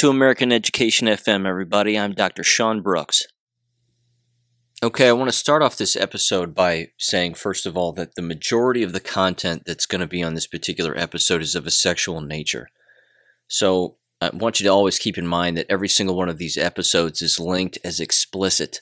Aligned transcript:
To 0.00 0.10
American 0.10 0.52
Education 0.52 1.08
FM, 1.08 1.46
everybody. 1.46 1.98
I'm 1.98 2.12
Dr. 2.12 2.44
Sean 2.44 2.82
Brooks. 2.82 3.22
Okay, 4.82 5.08
I 5.08 5.12
want 5.12 5.28
to 5.28 5.36
start 5.36 5.62
off 5.62 5.78
this 5.78 5.96
episode 5.96 6.54
by 6.54 6.88
saying, 6.98 7.32
first 7.32 7.64
of 7.64 7.78
all, 7.78 7.92
that 7.92 8.14
the 8.14 8.20
majority 8.20 8.82
of 8.82 8.92
the 8.92 9.00
content 9.00 9.62
that's 9.64 9.86
going 9.86 10.02
to 10.02 10.06
be 10.06 10.22
on 10.22 10.34
this 10.34 10.46
particular 10.46 10.94
episode 10.98 11.40
is 11.40 11.54
of 11.54 11.66
a 11.66 11.70
sexual 11.70 12.20
nature. 12.20 12.68
So 13.48 13.96
I 14.20 14.28
want 14.34 14.60
you 14.60 14.64
to 14.64 14.70
always 14.70 14.98
keep 14.98 15.16
in 15.16 15.26
mind 15.26 15.56
that 15.56 15.70
every 15.70 15.88
single 15.88 16.14
one 16.14 16.28
of 16.28 16.36
these 16.36 16.58
episodes 16.58 17.22
is 17.22 17.40
linked 17.40 17.78
as 17.82 17.98
explicit. 17.98 18.80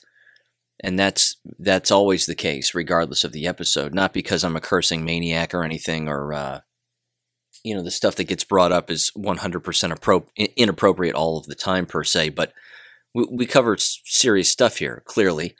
And 0.83 0.99
that's 0.99 1.37
that's 1.57 1.91
always 1.91 2.25
the 2.25 2.35
case, 2.35 2.75
regardless 2.75 3.23
of 3.23 3.31
the 3.31 3.47
episode. 3.47 3.93
Not 3.93 4.11
because 4.11 4.43
I'm 4.43 4.57
a 4.57 4.59
cursing 4.59 5.05
maniac 5.05 5.53
or 5.53 5.63
anything, 5.63 6.09
or 6.09 6.33
uh, 6.33 6.59
you 7.65 7.75
know 7.75 7.83
the 7.83 7.91
stuff 7.91 8.15
that 8.15 8.25
gets 8.25 8.43
brought 8.43 8.71
up 8.71 8.91
is 8.91 9.11
100% 9.17 9.37
appro- 9.39 10.27
inappropriate 10.55 11.15
all 11.15 11.37
of 11.37 11.47
the 11.47 11.55
time 11.55 11.85
per 11.85 12.03
se 12.03 12.29
but 12.29 12.53
we, 13.15 13.25
we 13.31 13.45
cover 13.47 13.77
serious 13.79 14.49
stuff 14.49 14.77
here 14.77 15.01
clearly. 15.05 15.55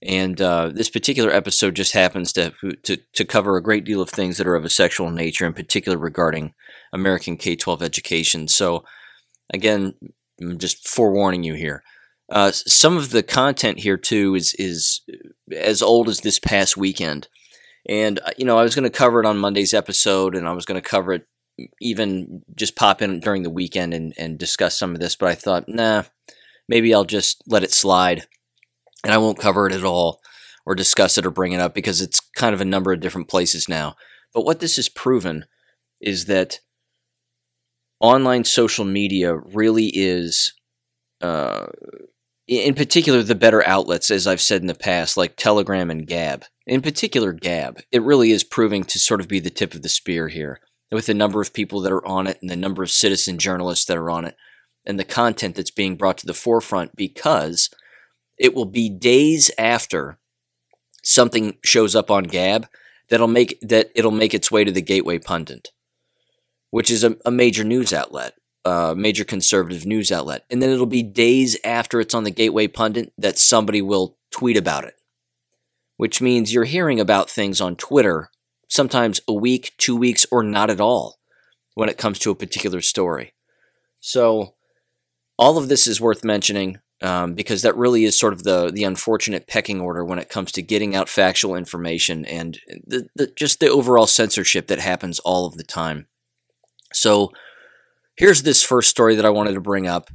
And 0.00 0.40
uh, 0.40 0.70
this 0.72 0.90
particular 0.90 1.32
episode 1.32 1.74
just 1.74 1.92
happens 1.92 2.32
to, 2.34 2.52
to 2.84 2.98
to 3.14 3.24
cover 3.24 3.56
a 3.56 3.62
great 3.62 3.84
deal 3.84 4.00
of 4.00 4.08
things 4.08 4.36
that 4.36 4.46
are 4.46 4.54
of 4.54 4.64
a 4.64 4.70
sexual 4.70 5.10
nature 5.10 5.44
in 5.44 5.54
particular 5.54 5.98
regarding 5.98 6.54
american 6.92 7.36
k-12 7.36 7.82
education. 7.82 8.46
So 8.46 8.84
again 9.52 9.94
i'm 10.40 10.58
just 10.58 10.86
forewarning 10.86 11.42
you 11.42 11.54
here. 11.54 11.82
Uh, 12.30 12.52
some 12.52 12.96
of 12.96 13.10
the 13.10 13.24
content 13.24 13.80
here 13.80 13.96
too 13.96 14.36
is 14.36 14.54
is 14.56 15.00
as 15.52 15.82
old 15.82 16.08
as 16.08 16.20
this 16.20 16.38
past 16.38 16.76
weekend. 16.76 17.26
And 17.88 18.20
uh, 18.20 18.30
you 18.36 18.44
know, 18.44 18.56
I 18.56 18.62
was 18.62 18.76
going 18.76 18.84
to 18.84 18.90
cover 18.90 19.18
it 19.18 19.26
on 19.26 19.38
Monday's 19.38 19.74
episode, 19.74 20.36
and 20.36 20.46
I 20.46 20.52
was 20.52 20.66
going 20.66 20.80
to 20.80 20.88
cover 20.88 21.12
it 21.12 21.26
even 21.80 22.42
just 22.54 22.76
pop 22.76 23.02
in 23.02 23.20
during 23.20 23.42
the 23.42 23.50
weekend 23.50 23.94
and, 23.94 24.12
and 24.18 24.38
discuss 24.38 24.78
some 24.78 24.94
of 24.94 25.00
this, 25.00 25.16
but 25.16 25.28
I 25.28 25.34
thought, 25.34 25.68
nah, 25.68 26.04
maybe 26.68 26.94
I'll 26.94 27.04
just 27.04 27.42
let 27.46 27.62
it 27.62 27.72
slide 27.72 28.26
and 29.04 29.12
I 29.12 29.18
won't 29.18 29.38
cover 29.38 29.66
it 29.66 29.72
at 29.72 29.84
all 29.84 30.20
or 30.66 30.74
discuss 30.74 31.18
it 31.18 31.26
or 31.26 31.30
bring 31.30 31.52
it 31.52 31.60
up 31.60 31.74
because 31.74 32.00
it's 32.00 32.20
kind 32.20 32.54
of 32.54 32.60
a 32.60 32.66
number 32.66 32.92
of 32.92 33.00
different 33.00 33.28
places 33.28 33.68
now. 33.68 33.96
But 34.34 34.44
what 34.44 34.60
this 34.60 34.76
has 34.76 34.88
proven 34.88 35.46
is 36.00 36.26
that 36.26 36.60
online 38.00 38.44
social 38.44 38.84
media 38.84 39.34
really 39.34 39.90
is, 39.94 40.52
uh, 41.20 41.66
in 42.46 42.74
particular, 42.74 43.22
the 43.22 43.34
better 43.34 43.66
outlets, 43.66 44.10
as 44.10 44.26
I've 44.26 44.40
said 44.40 44.60
in 44.60 44.68
the 44.68 44.74
past, 44.74 45.16
like 45.16 45.36
Telegram 45.36 45.90
and 45.90 46.06
Gab. 46.06 46.44
In 46.66 46.82
particular, 46.82 47.32
Gab. 47.32 47.80
It 47.90 48.02
really 48.02 48.30
is 48.30 48.44
proving 48.44 48.84
to 48.84 48.98
sort 48.98 49.20
of 49.20 49.28
be 49.28 49.40
the 49.40 49.50
tip 49.50 49.74
of 49.74 49.82
the 49.82 49.88
spear 49.88 50.28
here 50.28 50.60
with 50.90 51.06
the 51.06 51.14
number 51.14 51.40
of 51.40 51.52
people 51.52 51.80
that 51.80 51.92
are 51.92 52.06
on 52.06 52.26
it 52.26 52.38
and 52.40 52.50
the 52.50 52.56
number 52.56 52.82
of 52.82 52.90
citizen 52.90 53.38
journalists 53.38 53.84
that 53.86 53.96
are 53.96 54.10
on 54.10 54.24
it 54.24 54.36
and 54.86 54.98
the 54.98 55.04
content 55.04 55.54
that's 55.54 55.70
being 55.70 55.96
brought 55.96 56.18
to 56.18 56.26
the 56.26 56.34
forefront 56.34 56.96
because 56.96 57.70
it 58.38 58.54
will 58.54 58.64
be 58.64 58.88
days 58.88 59.50
after 59.58 60.18
something 61.02 61.56
shows 61.64 61.94
up 61.94 62.10
on 62.10 62.24
Gab 62.24 62.66
that'll 63.08 63.26
make 63.26 63.58
that 63.60 63.90
it'll 63.94 64.10
make 64.10 64.34
its 64.34 64.50
way 64.50 64.64
to 64.64 64.72
the 64.72 64.82
Gateway 64.82 65.18
Pundit, 65.18 65.68
which 66.70 66.90
is 66.90 67.04
a, 67.04 67.16
a 67.24 67.30
major 67.30 67.64
news 67.64 67.92
outlet, 67.92 68.34
a 68.64 68.94
major 68.96 69.24
conservative 69.24 69.86
news 69.86 70.10
outlet, 70.10 70.44
and 70.50 70.62
then 70.62 70.70
it'll 70.70 70.86
be 70.86 71.02
days 71.02 71.56
after 71.64 72.00
it's 72.00 72.14
on 72.14 72.24
the 72.24 72.30
Gateway 72.30 72.66
Pundit 72.66 73.12
that 73.18 73.38
somebody 73.38 73.82
will 73.82 74.16
tweet 74.30 74.56
about 74.56 74.84
it, 74.84 74.94
which 75.96 76.20
means 76.20 76.52
you're 76.52 76.64
hearing 76.64 77.00
about 77.00 77.30
things 77.30 77.60
on 77.60 77.76
Twitter 77.76 78.30
sometimes 78.68 79.20
a 79.26 79.32
week, 79.32 79.72
two 79.78 79.96
weeks, 79.96 80.26
or 80.30 80.42
not 80.42 80.70
at 80.70 80.80
all 80.80 81.18
when 81.74 81.88
it 81.88 81.98
comes 81.98 82.18
to 82.20 82.30
a 82.30 82.36
particular 82.36 82.80
story. 82.80 83.34
So, 84.00 84.54
all 85.38 85.58
of 85.58 85.68
this 85.68 85.86
is 85.86 86.00
worth 86.00 86.24
mentioning 86.24 86.78
um, 87.02 87.34
because 87.34 87.62
that 87.62 87.76
really 87.76 88.04
is 88.04 88.18
sort 88.18 88.32
of 88.32 88.42
the 88.42 88.70
the 88.70 88.84
unfortunate 88.84 89.46
pecking 89.46 89.80
order 89.80 90.04
when 90.04 90.18
it 90.18 90.28
comes 90.28 90.52
to 90.52 90.62
getting 90.62 90.96
out 90.96 91.08
factual 91.08 91.54
information 91.54 92.24
and 92.24 92.58
the, 92.86 93.08
the, 93.14 93.32
just 93.36 93.60
the 93.60 93.68
overall 93.68 94.06
censorship 94.06 94.66
that 94.66 94.80
happens 94.80 95.18
all 95.20 95.46
of 95.46 95.56
the 95.56 95.64
time. 95.64 96.06
So, 96.92 97.32
here's 98.16 98.42
this 98.42 98.62
first 98.62 98.90
story 98.90 99.14
that 99.14 99.26
I 99.26 99.30
wanted 99.30 99.54
to 99.54 99.60
bring 99.60 99.86
up. 99.86 100.10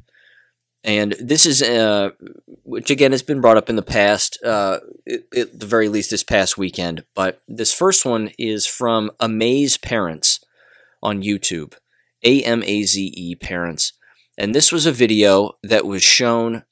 And 0.84 1.16
this 1.18 1.46
is, 1.46 1.62
uh, 1.62 2.10
which 2.62 2.90
again 2.90 3.12
has 3.12 3.22
been 3.22 3.40
brought 3.40 3.56
up 3.56 3.70
in 3.70 3.76
the 3.76 3.82
past, 3.82 4.38
uh, 4.44 4.80
at 5.34 5.58
the 5.58 5.66
very 5.66 5.88
least 5.88 6.10
this 6.10 6.22
past 6.22 6.58
weekend. 6.58 7.04
But 7.14 7.40
this 7.48 7.72
first 7.72 8.04
one 8.04 8.30
is 8.38 8.66
from 8.66 9.10
Amaze 9.18 9.78
Parents 9.78 10.44
on 11.02 11.22
YouTube, 11.22 11.72
A 12.22 12.42
M 12.42 12.62
A 12.62 12.82
Z 12.82 13.12
E 13.16 13.34
Parents. 13.34 13.94
And 14.36 14.54
this 14.54 14.70
was 14.70 14.84
a 14.84 14.92
video 14.92 15.52
that 15.62 15.86
was 15.86 16.02
shown 16.02 16.64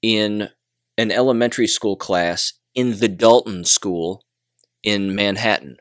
in 0.00 0.50
an 0.96 1.10
elementary 1.10 1.66
school 1.66 1.96
class 1.96 2.52
in 2.74 3.00
the 3.00 3.08
Dalton 3.08 3.64
School 3.64 4.22
in 4.84 5.14
Manhattan. 5.14 5.78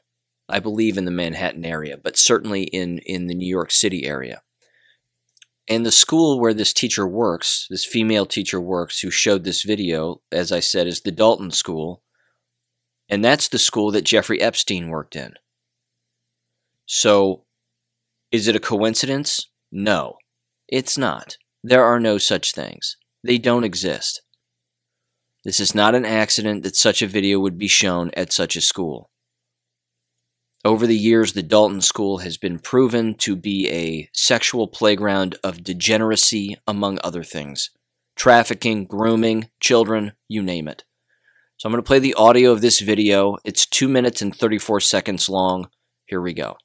I 0.50 0.60
believe 0.60 0.98
in 0.98 1.06
the 1.06 1.12
Manhattan 1.12 1.66
area, 1.66 1.98
but 1.98 2.18
certainly 2.18 2.64
in, 2.64 3.00
in 3.00 3.28
the 3.28 3.36
New 3.36 3.48
York 3.48 3.72
City 3.72 4.06
area. 4.06 4.42
And 5.68 5.86
the 5.86 5.92
school 5.92 6.40
where 6.40 6.54
this 6.54 6.74
teacher 6.74 7.08
works, 7.08 7.66
this 7.70 7.86
female 7.86 8.26
teacher 8.26 8.62
works, 8.62 9.00
who 9.00 9.10
showed 9.10 9.44
this 9.44 9.64
video, 9.64 10.22
as 10.32 10.52
I 10.52 10.60
said, 10.60 10.86
is 10.86 11.02
the 11.02 11.12
Dalton 11.12 11.52
School. 11.52 12.04
And 13.10 13.26
that's 13.26 13.48
the 13.48 13.58
school 13.58 13.92
that 13.92 14.04
Jeffrey 14.04 14.42
Epstein 14.42 14.90
worked 14.90 15.16
in. 15.16 15.34
So, 16.86 17.46
is 18.32 18.48
it 18.48 18.56
a 18.56 18.60
coincidence? 18.60 19.50
No, 19.72 20.18
it's 20.68 20.98
not. 20.98 21.38
There 21.64 21.84
are 21.84 22.00
no 22.00 22.20
such 22.20 22.52
things, 22.52 22.98
they 23.24 23.40
don't 23.40 23.64
exist. 23.64 24.22
This 25.44 25.60
is 25.60 25.74
not 25.74 25.96
an 25.96 26.06
accident 26.06 26.64
that 26.64 26.76
such 26.76 27.02
a 27.02 27.08
video 27.08 27.40
would 27.40 27.58
be 27.58 27.68
shown 27.68 28.12
at 28.16 28.32
such 28.32 28.56
a 28.56 28.62
school. 28.62 29.10
Over 30.66 30.88
the 30.88 30.98
years, 30.98 31.34
the 31.34 31.44
Dalton 31.44 31.80
School 31.80 32.18
has 32.18 32.38
been 32.38 32.58
proven 32.58 33.14
to 33.20 33.36
be 33.36 33.70
a 33.70 34.10
sexual 34.14 34.68
playground 34.68 35.36
of 35.44 35.64
degeneracy, 35.64 36.58
among 36.66 36.98
other 37.04 37.24
things 37.24 37.70
trafficking, 38.16 38.86
grooming, 38.86 39.50
children, 39.60 40.14
you 40.28 40.42
name 40.42 40.68
it. 40.68 40.84
So 41.58 41.68
I'm 41.68 41.72
going 41.72 41.84
to 41.84 41.88
play 41.88 42.00
the 42.00 42.16
audio 42.16 42.52
of 42.52 42.62
this 42.62 42.80
video. 42.80 43.38
It's 43.46 43.68
2 43.68 43.88
minutes 43.88 44.24
and 44.24 44.36
34 44.36 44.80
seconds 44.80 45.30
long. 45.30 45.70
Here 46.08 46.20
we 46.20 46.34
go. 46.34 46.58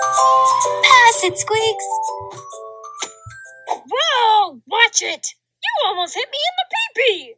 Pass 0.00 1.22
it, 1.22 1.38
Squeaks! 1.38 1.84
Whoa! 3.68 4.60
Watch 4.66 5.00
it! 5.02 5.28
You 5.62 5.86
almost 5.86 6.16
hit 6.16 6.28
me 6.32 6.38
in 6.48 6.54
the 6.58 7.34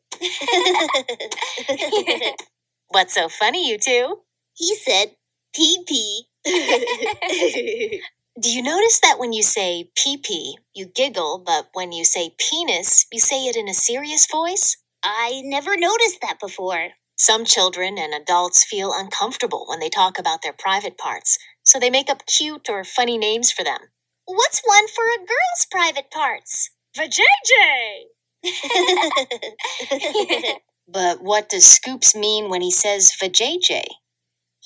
pee-pee! 1.76 2.32
What's 2.88 3.14
so 3.14 3.28
funny, 3.28 3.68
you 3.68 3.76
two? 3.76 4.20
He 4.58 4.74
said 4.76 5.12
pee 5.54 5.84
pee. 5.86 6.24
Do 8.40 8.50
you 8.50 8.62
notice 8.62 8.98
that 9.00 9.18
when 9.18 9.32
you 9.32 9.42
say 9.44 9.90
pee 9.96 10.16
pee, 10.16 10.58
you 10.74 10.86
giggle, 10.86 11.38
but 11.44 11.68
when 11.74 11.90
you 11.92 12.04
say 12.04 12.34
penis, 12.38 13.06
you 13.12 13.18
say 13.20 13.46
it 13.46 13.56
in 13.56 13.68
a 13.68 13.74
serious 13.74 14.26
voice? 14.30 14.76
I 15.04 15.42
never 15.44 15.76
noticed 15.76 16.20
that 16.22 16.38
before. 16.40 16.90
Some 17.16 17.44
children 17.44 17.96
and 17.98 18.12
adults 18.14 18.64
feel 18.64 18.92
uncomfortable 18.94 19.64
when 19.68 19.78
they 19.80 19.88
talk 19.88 20.18
about 20.18 20.42
their 20.42 20.52
private 20.52 20.96
parts, 20.98 21.38
so 21.64 21.78
they 21.80 21.90
make 21.90 22.08
up 22.10 22.26
cute 22.26 22.68
or 22.68 22.82
funny 22.84 23.18
names 23.18 23.50
for 23.52 23.62
them. 23.64 23.78
What's 24.26 24.60
one 24.64 24.88
for 24.88 25.04
a 25.04 25.18
girl's 25.18 25.66
private 25.70 26.10
parts? 26.10 26.70
Vajayjay! 26.96 28.04
but 30.88 31.22
what 31.22 31.48
does 31.48 31.64
Scoops 31.66 32.14
mean 32.16 32.48
when 32.50 32.62
he 32.62 32.70
says 32.72 33.12
vajayjay? 33.22 33.84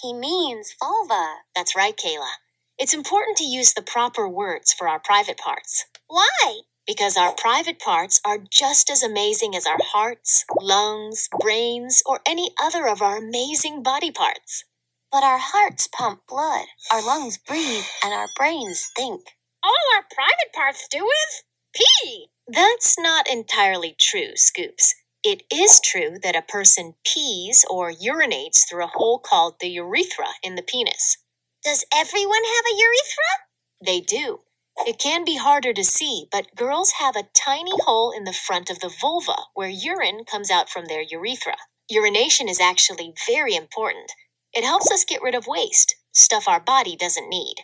He 0.02 0.12
means 0.12 0.74
vulva. 0.80 1.36
That's 1.54 1.76
right, 1.76 1.96
Kayla. 1.96 2.32
It's 2.76 2.94
important 2.94 3.36
to 3.38 3.44
use 3.44 3.72
the 3.72 3.82
proper 3.82 4.28
words 4.28 4.72
for 4.72 4.88
our 4.88 4.98
private 4.98 5.38
parts. 5.38 5.86
Why? 6.08 6.62
Because 6.86 7.16
our 7.16 7.32
private 7.34 7.78
parts 7.78 8.20
are 8.24 8.38
just 8.38 8.90
as 8.90 9.04
amazing 9.04 9.54
as 9.54 9.66
our 9.66 9.78
hearts, 9.80 10.44
lungs, 10.60 11.28
brains, 11.40 12.02
or 12.04 12.20
any 12.26 12.50
other 12.60 12.88
of 12.88 13.00
our 13.00 13.16
amazing 13.16 13.82
body 13.84 14.10
parts. 14.10 14.64
But 15.12 15.22
our 15.22 15.38
hearts 15.38 15.86
pump 15.86 16.22
blood, 16.28 16.66
our 16.92 17.04
lungs 17.04 17.38
breathe, 17.38 17.84
and 18.04 18.12
our 18.12 18.28
brains 18.36 18.88
think. 18.96 19.22
All 19.62 19.96
our 19.96 20.04
private 20.12 20.52
parts 20.52 20.88
do 20.90 21.06
is 21.06 21.44
pee. 21.76 22.26
That's 22.48 22.98
not 22.98 23.30
entirely 23.30 23.94
true, 24.00 24.32
Scoops. 24.34 24.96
It 25.22 25.42
is 25.52 25.80
true 25.84 26.16
that 26.22 26.34
a 26.36 26.40
person 26.42 26.94
pees 27.04 27.66
or 27.68 27.92
urinates 27.92 28.60
through 28.68 28.84
a 28.84 28.88
hole 28.94 29.18
called 29.18 29.56
the 29.60 29.68
urethra 29.68 30.28
in 30.42 30.54
the 30.54 30.62
penis. 30.62 31.18
Does 31.62 31.84
everyone 31.94 32.42
have 32.44 32.64
a 32.72 32.76
urethra? 32.76 33.84
They 33.84 34.00
do. 34.00 34.40
It 34.86 34.98
can 34.98 35.24
be 35.26 35.36
harder 35.36 35.74
to 35.74 35.84
see, 35.84 36.26
but 36.32 36.56
girls 36.56 36.92
have 37.00 37.16
a 37.16 37.28
tiny 37.34 37.74
hole 37.84 38.12
in 38.16 38.24
the 38.24 38.32
front 38.32 38.70
of 38.70 38.80
the 38.80 38.88
vulva 38.88 39.36
where 39.52 39.68
urine 39.68 40.24
comes 40.24 40.50
out 40.50 40.70
from 40.70 40.86
their 40.86 41.02
urethra. 41.02 41.56
Urination 41.90 42.48
is 42.48 42.60
actually 42.60 43.12
very 43.28 43.54
important. 43.54 44.12
It 44.54 44.64
helps 44.64 44.90
us 44.90 45.04
get 45.04 45.22
rid 45.22 45.34
of 45.34 45.46
waste, 45.46 45.96
stuff 46.12 46.48
our 46.48 46.60
body 46.60 46.96
doesn't 46.96 47.28
need. 47.28 47.56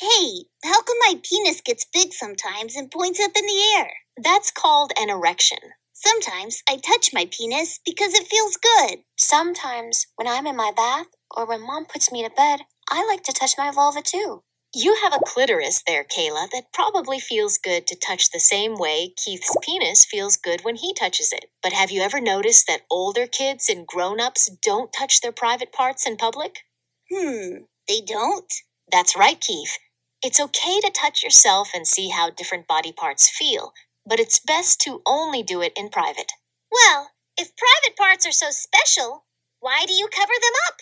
Hey, 0.00 0.46
how 0.64 0.82
come 0.82 0.98
my 1.06 1.20
penis 1.22 1.60
gets 1.60 1.86
big 1.92 2.12
sometimes 2.12 2.74
and 2.74 2.90
points 2.90 3.20
up 3.20 3.32
in 3.38 3.46
the 3.46 3.74
air? 3.78 3.92
That's 4.16 4.50
called 4.50 4.92
an 4.98 5.10
erection. 5.10 5.58
Sometimes 6.06 6.62
I 6.70 6.76
touch 6.76 7.10
my 7.12 7.28
penis 7.32 7.80
because 7.84 8.14
it 8.14 8.28
feels 8.28 8.56
good. 8.58 9.00
Sometimes, 9.18 10.06
when 10.16 10.28
I'm 10.28 10.46
in 10.46 10.56
my 10.56 10.72
bath 10.76 11.08
or 11.36 11.46
when 11.46 11.66
mom 11.66 11.86
puts 11.86 12.12
me 12.12 12.22
to 12.24 12.30
bed, 12.30 12.60
I 12.90 13.04
like 13.06 13.24
to 13.24 13.32
touch 13.32 13.54
my 13.58 13.72
vulva 13.72 14.02
too. 14.02 14.42
You 14.74 14.98
have 15.02 15.14
a 15.14 15.24
clitoris 15.26 15.82
there, 15.86 16.04
Kayla, 16.04 16.48
that 16.52 16.72
probably 16.72 17.20
feels 17.20 17.58
good 17.58 17.88
to 17.88 17.96
touch 17.96 18.30
the 18.30 18.40
same 18.40 18.76
way 18.76 19.14
Keith's 19.16 19.56
penis 19.62 20.06
feels 20.06 20.36
good 20.36 20.60
when 20.62 20.76
he 20.76 20.94
touches 20.94 21.32
it. 21.32 21.46
But 21.62 21.72
have 21.74 21.90
you 21.90 22.02
ever 22.02 22.20
noticed 22.20 22.68
that 22.68 22.82
older 22.90 23.26
kids 23.26 23.68
and 23.68 23.86
grown 23.86 24.20
ups 24.20 24.50
don't 24.62 24.92
touch 24.92 25.22
their 25.22 25.32
private 25.32 25.72
parts 25.72 26.06
in 26.06 26.16
public? 26.18 26.60
Hmm, 27.12 27.64
they 27.88 28.00
don't? 28.06 28.52
That's 28.92 29.16
right, 29.16 29.40
Keith. 29.40 29.78
It's 30.22 30.40
okay 30.40 30.80
to 30.82 30.92
touch 30.92 31.24
yourself 31.24 31.70
and 31.74 31.86
see 31.86 32.10
how 32.10 32.30
different 32.30 32.68
body 32.68 32.92
parts 32.92 33.30
feel, 33.30 33.72
but 34.06 34.20
it's 34.20 34.40
best 34.40 34.80
to 34.82 35.02
only 35.06 35.42
do 35.42 35.60
it 35.60 35.72
in 35.76 35.88
private. 35.88 36.32
Well, 36.70 37.10
if 37.36 37.52
private 37.56 37.96
parts 37.96 38.26
are 38.26 38.32
so 38.32 38.50
special, 38.50 39.24
why 39.60 39.84
do 39.86 39.92
you 39.92 40.08
cover 40.08 40.32
them 40.40 40.52
up? 40.68 40.80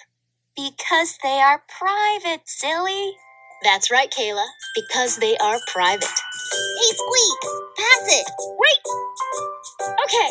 Because 0.55 1.19
they 1.23 1.41
are 1.41 1.65
private, 1.69 2.43
silly. 2.47 3.17
That's 3.63 3.91
right, 3.91 4.11
Kayla, 4.11 4.47
because 4.75 5.17
they 5.19 5.37
are 5.39 5.59
private. 5.73 6.05
Hey, 6.05 6.93
Squeaks, 6.93 7.49
pass 7.77 8.07
it. 8.09 8.27
Wait! 8.59 8.79
Okay, 10.05 10.31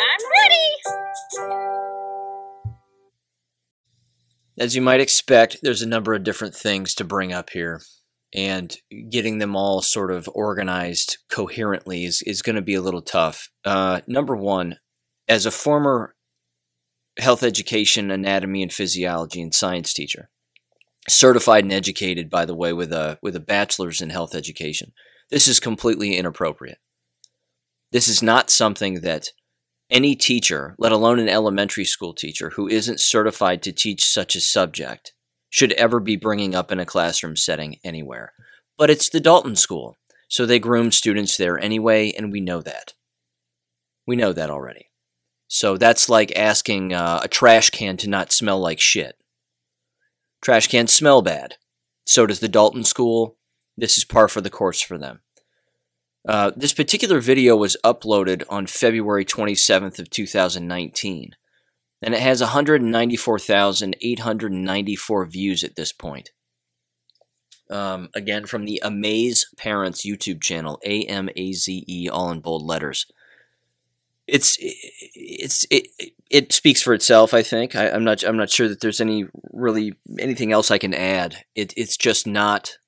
I'm 0.00 0.22
ready! 0.44 0.66
As 4.58 4.74
you 4.74 4.82
might 4.82 5.00
expect, 5.00 5.58
there's 5.62 5.82
a 5.82 5.88
number 5.88 6.14
of 6.14 6.24
different 6.24 6.54
things 6.54 6.94
to 6.96 7.04
bring 7.04 7.32
up 7.32 7.50
here, 7.50 7.80
and 8.34 8.76
getting 9.10 9.38
them 9.38 9.56
all 9.56 9.80
sort 9.80 10.10
of 10.10 10.28
organized 10.34 11.18
coherently 11.30 12.04
is, 12.04 12.22
is 12.22 12.42
going 12.42 12.56
to 12.56 12.62
be 12.62 12.74
a 12.74 12.82
little 12.82 13.02
tough. 13.02 13.50
Uh, 13.64 14.00
number 14.06 14.36
one, 14.36 14.76
as 15.28 15.46
a 15.46 15.50
former 15.50 16.14
health 17.18 17.42
education, 17.42 18.10
anatomy, 18.10 18.62
and 18.62 18.72
physiology 18.72 19.40
and 19.40 19.54
science 19.54 19.92
teacher, 19.92 20.30
certified 21.08 21.64
and 21.64 21.72
educated, 21.72 22.30
by 22.30 22.44
the 22.44 22.54
way, 22.54 22.72
with 22.72 22.92
a 22.92 23.18
with 23.22 23.34
a 23.34 23.40
bachelor's 23.40 24.00
in 24.00 24.10
health 24.10 24.34
education, 24.34 24.92
this 25.30 25.48
is 25.48 25.60
completely 25.60 26.16
inappropriate. 26.16 26.78
This 27.92 28.08
is 28.08 28.22
not 28.22 28.50
something 28.50 29.00
that 29.00 29.28
any 29.90 30.14
teacher, 30.14 30.74
let 30.78 30.92
alone 30.92 31.18
an 31.18 31.28
elementary 31.28 31.84
school 31.84 32.12
teacher 32.12 32.50
who 32.50 32.68
isn't 32.68 33.00
certified 33.00 33.62
to 33.62 33.72
teach 33.72 34.04
such 34.04 34.36
a 34.36 34.40
subject, 34.40 35.14
should 35.50 35.72
ever 35.72 36.00
be 36.00 36.16
bringing 36.16 36.54
up 36.54 36.70
in 36.70 36.80
a 36.80 36.86
classroom 36.86 37.36
setting 37.36 37.78
anywhere. 37.82 38.32
But 38.76 38.90
it's 38.90 39.08
the 39.08 39.20
Dalton 39.20 39.56
School, 39.56 39.96
so 40.28 40.44
they 40.44 40.58
groom 40.58 40.92
students 40.92 41.36
there 41.36 41.58
anyway, 41.58 42.12
and 42.12 42.30
we 42.32 42.40
know 42.40 42.60
that. 42.62 42.94
We 44.06 44.16
know 44.16 44.32
that 44.32 44.50
already. 44.50 44.90
So 45.48 45.76
that's 45.76 46.08
like 46.08 46.36
asking 46.36 46.92
uh, 46.92 47.20
a 47.22 47.28
trash 47.28 47.70
can 47.70 47.96
to 47.98 48.08
not 48.08 48.32
smell 48.32 48.60
like 48.60 48.80
shit. 48.80 49.16
Trash 50.42 50.68
cans 50.68 50.92
smell 50.92 51.22
bad. 51.22 51.56
So 52.04 52.26
does 52.26 52.40
the 52.40 52.48
Dalton 52.48 52.84
School. 52.84 53.36
This 53.76 53.98
is 53.98 54.04
par 54.04 54.28
for 54.28 54.40
the 54.40 54.50
course 54.50 54.80
for 54.80 54.98
them. 54.98 55.20
Uh, 56.26 56.50
this 56.56 56.74
particular 56.74 57.20
video 57.20 57.56
was 57.56 57.76
uploaded 57.84 58.44
on 58.50 58.66
February 58.66 59.24
27th 59.24 59.98
of 59.98 60.10
2019, 60.10 61.34
and 62.02 62.14
it 62.14 62.20
has 62.20 62.40
194,894 62.40 65.26
views 65.26 65.64
at 65.64 65.76
this 65.76 65.92
point. 65.92 66.30
Um, 67.70 68.08
again, 68.14 68.46
from 68.46 68.64
the 68.64 68.80
Amaze 68.82 69.46
Parents 69.56 70.06
YouTube 70.06 70.40
channel, 70.40 70.80
A 70.84 71.02
M 71.02 71.28
A 71.36 71.52
Z 71.52 71.84
E, 71.86 72.08
all 72.08 72.30
in 72.30 72.40
bold 72.40 72.62
letters. 72.62 73.04
It's 74.26 74.56
it's 74.60 75.66
it 75.70 75.88
it 76.30 76.52
speaks 76.52 76.82
for 76.82 76.94
itself. 76.94 77.34
I 77.34 77.42
think 77.42 77.76
I, 77.76 77.90
I'm 77.90 78.04
not 78.04 78.24
I'm 78.24 78.36
not 78.36 78.50
sure 78.50 78.68
that 78.68 78.80
there's 78.80 79.00
any 79.00 79.26
really 79.52 79.94
anything 80.18 80.52
else 80.52 80.70
I 80.70 80.78
can 80.78 80.94
add. 80.94 81.44
It 81.54 81.74
it's 81.76 81.96
just 81.96 82.26
not 82.26 82.78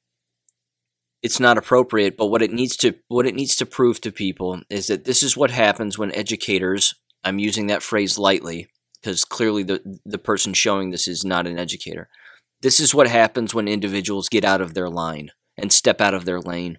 it's 1.23 1.41
not 1.41 1.59
appropriate 1.59 2.17
but 2.17 2.27
what 2.27 2.43
it 2.43 2.53
needs 2.53 2.77
to 2.77 2.95
what 3.09 3.27
it 3.27 3.35
needs 3.35 3.57
to 3.57 3.67
prove 3.67 4.01
to 4.01 4.13
people 4.13 4.61
is 4.71 4.87
that 4.87 5.05
this 5.05 5.23
is 5.23 5.37
what 5.37 5.51
happens 5.51 5.99
when 5.99 6.15
educators 6.15 6.95
i'm 7.25 7.39
using 7.39 7.67
that 7.67 7.83
phrase 7.83 8.19
lightly 8.19 8.69
because 9.01 9.25
clearly 9.25 9.63
the 9.63 10.01
the 10.05 10.19
person 10.19 10.53
showing 10.55 10.91
this 10.91 11.09
is 11.09 11.25
not 11.25 11.47
an 11.47 11.59
educator. 11.59 12.09
This 12.63 12.81
is 12.81 12.95
what 12.95 13.09
happens 13.09 13.55
when 13.55 13.69
individuals 13.69 14.29
get 14.29 14.45
out 14.45 14.61
of 14.61 14.75
their 14.75 14.91
line 14.91 15.31
and 15.57 15.73
step 15.73 16.01
out 16.01 16.15
of 16.15 16.25
their 16.25 16.41
lane. 16.41 16.79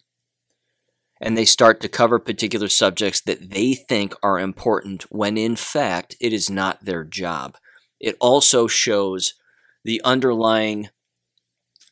And 1.19 1.37
they 1.37 1.45
start 1.45 1.81
to 1.81 1.89
cover 1.89 2.19
particular 2.19 2.67
subjects 2.67 3.21
that 3.21 3.51
they 3.51 3.73
think 3.73 4.13
are 4.23 4.39
important 4.39 5.03
when 5.11 5.37
in 5.37 5.55
fact 5.55 6.15
it 6.19 6.33
is 6.33 6.49
not 6.49 6.85
their 6.85 7.03
job. 7.03 7.57
It 7.99 8.15
also 8.19 8.67
shows 8.67 9.35
the 9.83 10.01
underlying 10.03 10.89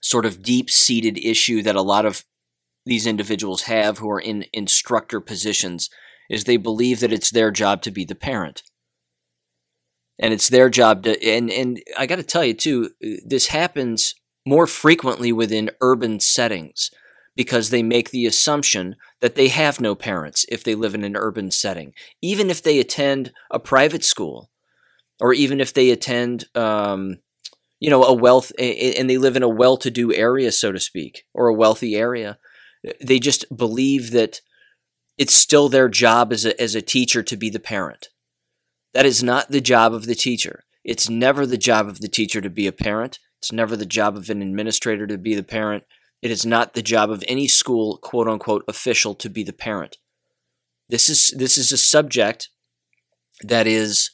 sort 0.02 0.26
of 0.26 0.42
deep 0.42 0.70
seated 0.70 1.18
issue 1.18 1.62
that 1.64 1.76
a 1.76 1.82
lot 1.82 2.06
of 2.06 2.24
these 2.86 3.06
individuals 3.06 3.64
have 3.64 4.00
who 4.00 4.10
are 4.10 4.20
in 4.20 4.46
instructor 4.54 5.20
positions 5.20 5.90
is 6.30 6.44
they 6.44 6.58
believe 6.58 7.00
that 7.00 7.14
it's 7.14 7.32
their 7.32 7.52
job 7.52 7.82
to 7.82 7.92
be 7.92 8.06
the 8.06 8.16
parent. 8.16 8.64
And 10.20 10.34
it's 10.34 10.50
their 10.50 10.70
job 10.70 11.04
to 11.04 11.24
and 11.26 11.50
and 11.50 11.82
I 11.98 12.06
got 12.06 12.18
to 12.18 12.24
tell 12.24 12.44
you 12.44 12.54
too 12.54 12.92
this 13.26 13.48
happens 13.48 14.16
more 14.46 14.68
frequently 14.68 15.32
within 15.32 15.72
urban 15.82 16.20
settings 16.20 16.92
because 17.36 17.70
they 17.70 17.84
make 17.84 18.10
the 18.10 18.26
assumption 18.26 18.96
that 19.22 19.36
they 19.36 19.48
have 19.48 19.80
no 19.80 19.96
parents 19.96 20.46
if 20.50 20.64
they 20.64 20.76
live 20.76 20.94
in 20.94 21.04
an 21.04 21.16
urban 21.16 21.52
setting 21.52 21.94
even 22.22 22.50
if 22.50 22.62
they 22.62 22.80
attend 22.80 23.32
a 23.50 23.60
private 23.60 24.04
school 24.04 24.50
or 25.22 25.34
even 25.34 25.62
if 25.62 25.74
they 25.74 25.90
attend 25.90 26.46
um, 26.56 27.20
you 27.80 27.90
know 27.90 28.04
a 28.04 28.14
wealth 28.14 28.52
and 28.60 29.10
they 29.10 29.18
live 29.18 29.38
in 29.38 29.44
a 29.44 29.48
well-to-do 29.48 30.14
area 30.14 30.52
so 30.52 30.72
to 30.72 30.80
speak 30.80 31.26
or 31.34 31.48
a 31.48 31.54
wealthy 31.54 31.96
area 31.96 32.38
they 33.02 33.20
just 33.20 33.46
believe 33.56 34.12
that 34.12 34.42
it's 35.18 35.34
still 35.34 35.70
their 35.70 35.90
job 35.90 36.32
as 36.32 36.46
a, 36.46 36.60
as 36.60 36.76
a 36.76 36.82
teacher 36.82 37.22
to 37.22 37.36
be 37.36 37.50
the 37.50 37.60
parent. 37.60 38.08
That 38.94 39.06
is 39.06 39.22
not 39.24 39.52
the 39.52 39.62
job 39.62 39.94
of 39.94 40.06
the 40.06 40.16
teacher. 40.16 40.64
It's 40.84 41.10
never 41.10 41.46
the 41.46 41.58
job 41.58 41.88
of 41.88 42.00
the 42.00 42.08
teacher 42.08 42.42
to 42.42 42.50
be 42.50 42.68
a 42.68 42.72
parent. 42.72 43.20
It's 43.38 43.52
never 43.52 43.76
the 43.76 43.86
job 43.86 44.18
of 44.18 44.30
an 44.30 44.42
administrator 44.42 45.08
to 45.08 45.18
be 45.18 45.36
the 45.36 45.44
parent. 45.44 45.84
It 46.22 46.32
is 46.32 46.46
not 46.46 46.74
the 46.74 46.82
job 46.82 47.10
of 47.10 47.24
any 47.28 47.48
school 47.48 47.98
quote 47.98 48.28
unquote 48.28 48.64
official 48.68 49.16
to 49.16 49.30
be 49.30 49.44
the 49.44 49.54
parent. 49.54 49.98
This 50.90 51.10
is 51.10 51.34
this 51.38 51.58
is 51.58 51.72
a 51.72 51.78
subject 51.78 52.50
that 53.44 53.68
is 53.68 54.10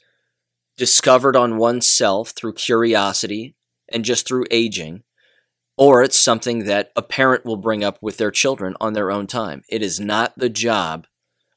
discovered 0.78 1.36
on 1.36 1.58
oneself 1.58 2.32
through 2.32 2.54
curiosity 2.54 3.56
and 3.92 4.04
just 4.04 4.28
through 4.28 4.46
aging 4.52 5.04
or 5.78 6.04
it's 6.04 6.18
something 6.18 6.66
that 6.66 6.92
a 6.96 7.02
parent 7.02 7.46
will 7.46 7.58
bring 7.58 7.84
up 7.84 7.98
with 8.02 8.18
their 8.18 8.32
children 8.32 8.76
on 8.80 8.94
their 8.94 9.12
own 9.12 9.28
time. 9.28 9.62
It 9.70 9.82
is 9.82 10.00
not 10.00 10.34
the 10.38 10.50
job 10.50 11.06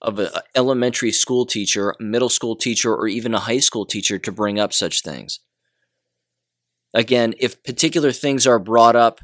of 0.01 0.19
an 0.19 0.29
elementary 0.55 1.13
school 1.13 1.45
teacher, 1.45 1.95
middle 1.99 2.29
school 2.29 2.57
teacher, 2.57 2.95
or 2.95 3.09
even 3.09 3.35
a 3.35 3.41
high 3.41 3.59
school 3.59 3.85
teacher 3.85 4.19
to 4.19 4.33
bring 4.33 4.59
up 4.59 4.73
such 4.73 5.03
things. 5.03 5.41
Again, 6.95 7.35
if 7.39 7.63
particular 7.63 8.13
things 8.13 8.47
are 8.47 8.59
brought 8.59 8.97
up 8.97 9.21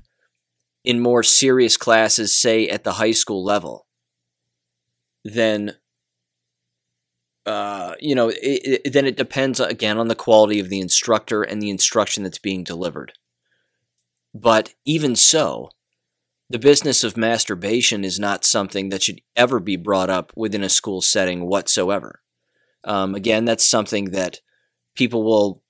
in 0.85 1.01
more 1.01 1.23
serious 1.23 1.77
classes, 1.77 2.37
say 2.37 2.69
at 2.69 2.85
the 2.85 2.95
high 2.95 3.13
school 3.13 3.43
level, 3.43 3.87
then 5.25 5.77
uh, 7.47 7.95
you 8.01 8.15
know, 8.15 8.29
it, 8.29 8.81
it, 8.85 8.93
then 8.93 9.07
it 9.07 9.17
depends 9.17 9.61
again 9.61 9.99
on 9.99 10.09
the 10.09 10.15
quality 10.15 10.61
of 10.61 10.71
the 10.71 10.81
instructor 10.81 11.43
and 11.43 11.61
the 11.61 11.71
instruction 11.71 12.23
that's 12.23 12.39
being 12.39 12.65
delivered. 12.65 13.13
But 14.33 14.75
even 14.85 15.15
so, 15.15 15.71
the 16.51 16.59
business 16.59 17.03
of 17.03 17.17
masturbation 17.17 18.05
is 18.05 18.19
not 18.19 18.45
something 18.45 18.91
that 18.91 19.03
should 19.03 19.21
ever 19.35 19.61
be 19.61 19.77
brought 19.77 20.11
up 20.11 20.33
within 20.37 20.63
a 20.63 20.69
school 20.69 21.01
setting 21.01 21.47
whatsoever. 21.47 22.21
Um, 22.85 23.15
again, 23.15 23.45
that's 23.45 23.69
something 23.69 24.11
that 24.11 24.41
people 24.95 25.25
will 25.25 25.63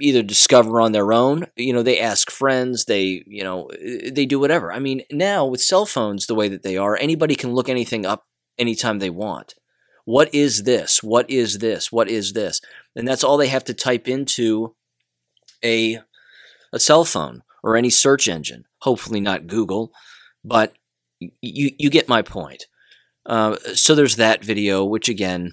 either 0.00 0.22
discover 0.22 0.80
on 0.80 0.92
their 0.92 1.12
own. 1.12 1.46
You 1.56 1.72
know, 1.72 1.82
they 1.82 2.00
ask 2.00 2.30
friends, 2.30 2.86
they, 2.86 3.22
you 3.26 3.44
know, 3.44 3.70
they 3.80 4.26
do 4.26 4.40
whatever. 4.40 4.72
I 4.72 4.80
mean, 4.80 5.02
now 5.10 5.46
with 5.46 5.62
cell 5.62 5.86
phones 5.86 6.26
the 6.26 6.34
way 6.34 6.48
that 6.48 6.64
they 6.64 6.76
are, 6.76 6.96
anybody 6.96 7.36
can 7.36 7.52
look 7.52 7.68
anything 7.68 8.04
up 8.04 8.26
anytime 8.58 8.98
they 8.98 9.10
want. 9.10 9.54
What 10.04 10.34
is 10.34 10.64
this? 10.64 11.02
What 11.02 11.30
is 11.30 11.58
this? 11.58 11.92
What 11.92 12.08
is 12.08 12.32
this? 12.32 12.60
And 12.96 13.06
that's 13.06 13.22
all 13.22 13.36
they 13.36 13.48
have 13.48 13.64
to 13.64 13.74
type 13.74 14.08
into 14.08 14.74
a 15.64 16.00
a 16.72 16.78
cell 16.78 17.04
phone 17.04 17.42
or 17.62 17.76
any 17.76 17.90
search 17.90 18.28
engine. 18.28 18.64
Hopefully 18.80 19.20
not 19.20 19.46
Google, 19.46 19.92
but 20.44 20.74
you 21.20 21.70
you 21.78 21.90
get 21.90 22.08
my 22.08 22.22
point. 22.22 22.66
Uh, 23.26 23.56
so 23.74 23.94
there's 23.94 24.16
that 24.16 24.44
video, 24.44 24.84
which 24.84 25.08
again, 25.08 25.52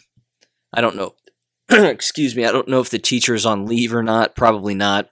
I 0.73 0.81
don't 0.81 0.95
know. 0.95 1.15
excuse 1.69 2.35
me, 2.35 2.45
I 2.45 2.51
don't 2.51 2.67
know 2.67 2.79
if 2.79 2.89
the 2.89 2.99
teacher 2.99 3.33
is 3.33 3.45
on 3.45 3.65
leave 3.65 3.93
or 3.93 4.03
not. 4.03 4.35
Probably 4.35 4.75
not. 4.75 5.09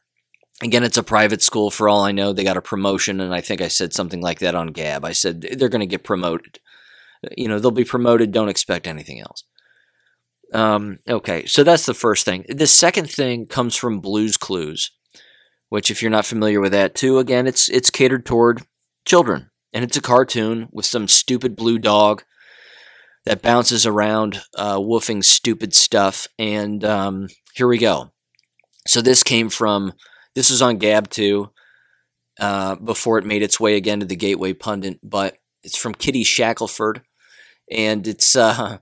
Again, 0.61 0.83
it's 0.83 0.97
a 0.97 1.03
private 1.03 1.41
school 1.41 1.71
for 1.71 1.89
all 1.89 2.03
I 2.03 2.11
know. 2.11 2.31
They 2.31 2.43
got 2.43 2.57
a 2.57 2.61
promotion, 2.61 3.19
and 3.19 3.33
I 3.33 3.41
think 3.41 3.59
I 3.59 3.67
said 3.67 3.93
something 3.93 4.21
like 4.21 4.39
that 4.39 4.55
on 4.55 4.67
Gab. 4.67 5.03
I 5.03 5.11
said 5.11 5.41
they're 5.41 5.69
going 5.69 5.81
to 5.81 5.87
get 5.87 6.03
promoted. 6.03 6.59
You 7.35 7.47
know, 7.47 7.59
they'll 7.59 7.71
be 7.71 7.83
promoted. 7.83 8.31
Don't 8.31 8.49
expect 8.49 8.87
anything 8.87 9.19
else. 9.19 9.43
Um, 10.53 10.99
okay, 11.09 11.45
so 11.47 11.63
that's 11.63 11.85
the 11.85 11.95
first 11.95 12.25
thing. 12.25 12.45
The 12.47 12.67
second 12.67 13.09
thing 13.09 13.47
comes 13.47 13.75
from 13.75 13.99
Blues 13.99 14.37
Clues, 14.37 14.91
which, 15.73 15.89
if 15.89 16.03
you're 16.03 16.11
not 16.11 16.23
familiar 16.23 16.61
with 16.61 16.71
that, 16.71 16.93
too, 16.93 17.17
again, 17.17 17.47
it's 17.47 17.67
it's 17.67 17.89
catered 17.89 18.27
toward 18.27 18.61
children, 19.05 19.49
and 19.73 19.83
it's 19.83 19.97
a 19.97 20.01
cartoon 20.01 20.69
with 20.71 20.85
some 20.85 21.07
stupid 21.07 21.55
blue 21.55 21.79
dog 21.79 22.21
that 23.25 23.41
bounces 23.41 23.83
around, 23.83 24.43
uh, 24.55 24.77
woofing 24.77 25.23
stupid 25.23 25.73
stuff. 25.73 26.27
And 26.37 26.85
um, 26.85 27.27
here 27.55 27.67
we 27.67 27.79
go. 27.79 28.11
So 28.85 29.01
this 29.01 29.23
came 29.23 29.49
from 29.49 29.93
this 30.35 30.51
was 30.51 30.61
on 30.61 30.77
Gab 30.77 31.09
too, 31.09 31.49
uh, 32.39 32.75
before 32.75 33.17
it 33.17 33.25
made 33.25 33.41
its 33.41 33.59
way 33.59 33.75
again 33.75 33.99
to 33.99 34.05
the 34.05 34.15
Gateway 34.15 34.53
Pundit, 34.53 34.99
but 35.01 35.39
it's 35.63 35.75
from 35.75 35.95
Kitty 35.95 36.23
Shackelford, 36.23 37.01
and 37.71 38.05
it's 38.05 38.35
uh, 38.35 38.77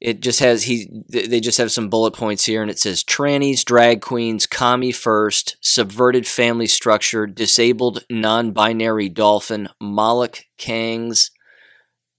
it 0.00 0.20
just 0.20 0.40
has 0.40 0.64
he 0.64 0.90
they 1.08 1.40
just 1.40 1.58
have 1.58 1.72
some 1.72 1.88
bullet 1.88 2.12
points 2.12 2.44
here, 2.44 2.62
and 2.62 2.70
it 2.70 2.78
says 2.78 3.02
trannies, 3.02 3.64
drag 3.64 4.00
queens, 4.00 4.46
commie 4.46 4.92
first, 4.92 5.56
subverted 5.60 6.26
family 6.26 6.66
structure, 6.66 7.26
disabled 7.26 8.04
non-binary 8.10 9.08
dolphin, 9.08 9.68
Moloch 9.80 10.44
Kangs, 10.58 11.30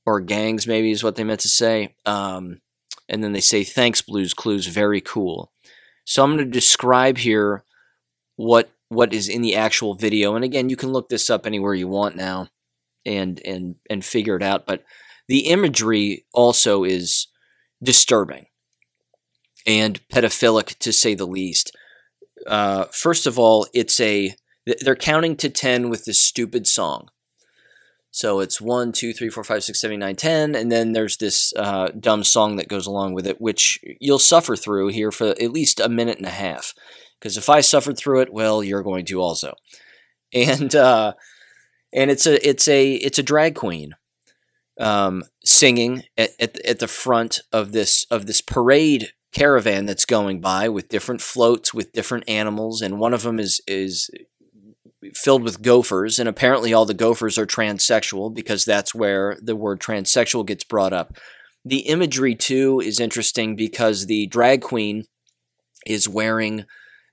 or 0.06 0.20
gangs 0.20 0.68
maybe 0.68 0.92
is 0.92 1.04
what 1.04 1.16
they 1.16 1.24
meant 1.24 1.42
to 1.42 1.50
say. 1.50 1.96
Um, 2.06 2.62
and 3.08 3.24
then 3.24 3.34
they 3.34 3.42
say 3.42 3.64
thanks, 3.64 4.02
Blues 4.02 4.34
Clues, 4.34 4.68
very 4.68 5.02
cool. 5.02 5.52
So 6.06 6.24
I'm 6.24 6.36
going 6.36 6.46
to 6.46 6.52
describe 6.52 7.18
here 7.18 7.64
what 8.36 8.72
what 8.90 9.14
is 9.14 9.28
in 9.28 9.42
the 9.42 9.56
actual 9.56 9.96
video. 9.96 10.36
And 10.36 10.46
again, 10.46 10.70
you 10.70 10.76
can 10.76 10.92
look 10.92 11.10
this 11.10 11.30
up 11.30 11.46
anywhere 11.46 11.74
you 11.74 11.88
want 11.88 12.16
now 12.16 12.48
and 13.06 13.40
and 13.46 13.76
and 13.90 14.04
figure 14.06 14.36
it 14.36 14.44
out, 14.44 14.66
but 14.66 14.84
the 15.28 15.48
imagery 15.48 16.26
also 16.34 16.84
is 16.84 17.28
disturbing 17.86 18.48
and 19.66 20.06
pedophilic 20.10 20.78
to 20.80 20.92
say 20.92 21.16
the 21.16 21.26
least. 21.26 21.76
Uh, 22.46 22.86
first 22.92 23.26
of 23.26 23.40
all, 23.40 23.68
it's 23.74 24.00
a 24.00 24.36
they're 24.82 24.96
counting 24.96 25.36
to 25.38 25.50
10 25.50 25.90
with 25.90 26.06
this 26.06 26.22
stupid 26.22 26.68
song. 26.68 27.10
So 28.10 28.40
it's 28.40 28.62
one, 28.62 28.94
two, 28.94 29.12
three, 29.14 29.30
four, 29.30 29.44
five, 29.44 29.64
six, 29.64 29.82
seven, 29.82 30.00
nine, 30.00 30.16
ten, 30.16 30.56
and 30.56 30.72
then 30.72 30.94
there's 30.94 31.18
this 31.18 31.54
uh, 31.58 31.90
dumb 32.00 32.24
song 32.24 32.56
that 32.56 32.70
goes 32.70 32.88
along 32.88 33.14
with 33.14 33.28
it, 33.28 33.42
which 33.42 33.78
you'll 34.00 34.20
suffer 34.20 34.56
through 34.56 34.88
here 34.88 35.12
for 35.12 35.32
at 35.32 35.52
least 35.52 35.82
a 35.82 35.90
minute 35.90 36.18
and 36.18 36.26
a 36.26 36.32
half. 36.32 36.74
Because 37.20 37.36
if 37.36 37.50
I 37.50 37.60
suffered 37.60 37.98
through 37.98 38.22
it, 38.22 38.32
well, 38.32 38.64
you're 38.64 38.84
going 38.84 39.04
to 39.08 39.20
also. 39.20 39.56
And 40.34 40.74
uh, 40.74 41.14
and 41.92 42.10
it's 42.10 42.26
a 42.26 42.48
it's 42.48 42.68
a 42.70 42.94
it's 42.94 43.20
a 43.20 43.24
drag 43.24 43.56
queen 43.56 43.96
um, 44.80 45.24
singing 45.46 46.04
at, 46.18 46.32
at 46.40 46.60
at 46.66 46.80
the 46.80 46.88
front 46.88 47.40
of 47.52 47.72
this 47.72 48.06
of 48.10 48.26
this 48.26 48.42
parade 48.42 49.12
caravan 49.34 49.86
that's 49.86 50.06
going 50.06 50.40
by 50.40 50.70
with 50.70 50.90
different 50.90 51.22
floats 51.22 51.74
with 51.74 51.92
different 51.92 52.28
animals, 52.28 52.82
and 52.82 53.00
one 53.00 53.14
of 53.14 53.24
them 53.24 53.40
is 53.40 53.62
is 53.68 54.10
filled 55.14 55.44
with 55.44 55.62
gophers, 55.62 56.20
and 56.20 56.28
apparently 56.28 56.74
all 56.74 56.86
the 56.86 56.94
gophers 56.94 57.38
are 57.38 57.46
transsexual 57.46 58.34
because 58.34 58.66
that's 58.66 58.96
where 58.96 59.38
the 59.42 59.56
word 59.56 59.80
transsexual 59.80 60.46
gets 60.46 60.64
brought 60.64 60.94
up. 60.94 61.18
The 61.64 61.80
imagery, 61.80 62.36
too, 62.36 62.80
is 62.80 63.00
interesting 63.00 63.56
because 63.56 64.06
the 64.06 64.28
drag 64.28 64.62
queen 64.62 65.06
is 65.86 66.08
wearing 66.08 66.66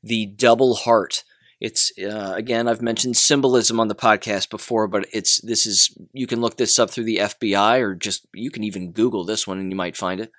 the 0.03 0.27
double 0.27 0.75
heart. 0.75 1.25
It's 1.63 1.93
uh, 1.97 2.33
again, 2.35 2.67
I've 2.67 2.83
mentioned 2.83 3.17
symbolism 3.17 3.79
on 3.79 3.87
the 3.87 3.95
podcast 3.95 4.51
before, 4.51 4.89
but 4.89 5.07
it's 5.13 5.41
this 5.43 5.65
is 5.65 5.97
you 6.13 6.27
can 6.27 6.41
look 6.41 6.57
this 6.57 6.77
up 6.77 6.91
through 6.91 7.05
the 7.05 7.19
FBI 7.19 7.81
or 7.81 7.95
just 7.95 8.27
you 8.35 8.51
can 8.51 8.65
even 8.65 8.91
Google 8.91 9.25
this 9.25 9.47
one 9.47 9.61
and 9.61 9.71
you 9.71 9.77
might 9.77 9.97
find 9.97 10.21
it. 10.21 10.33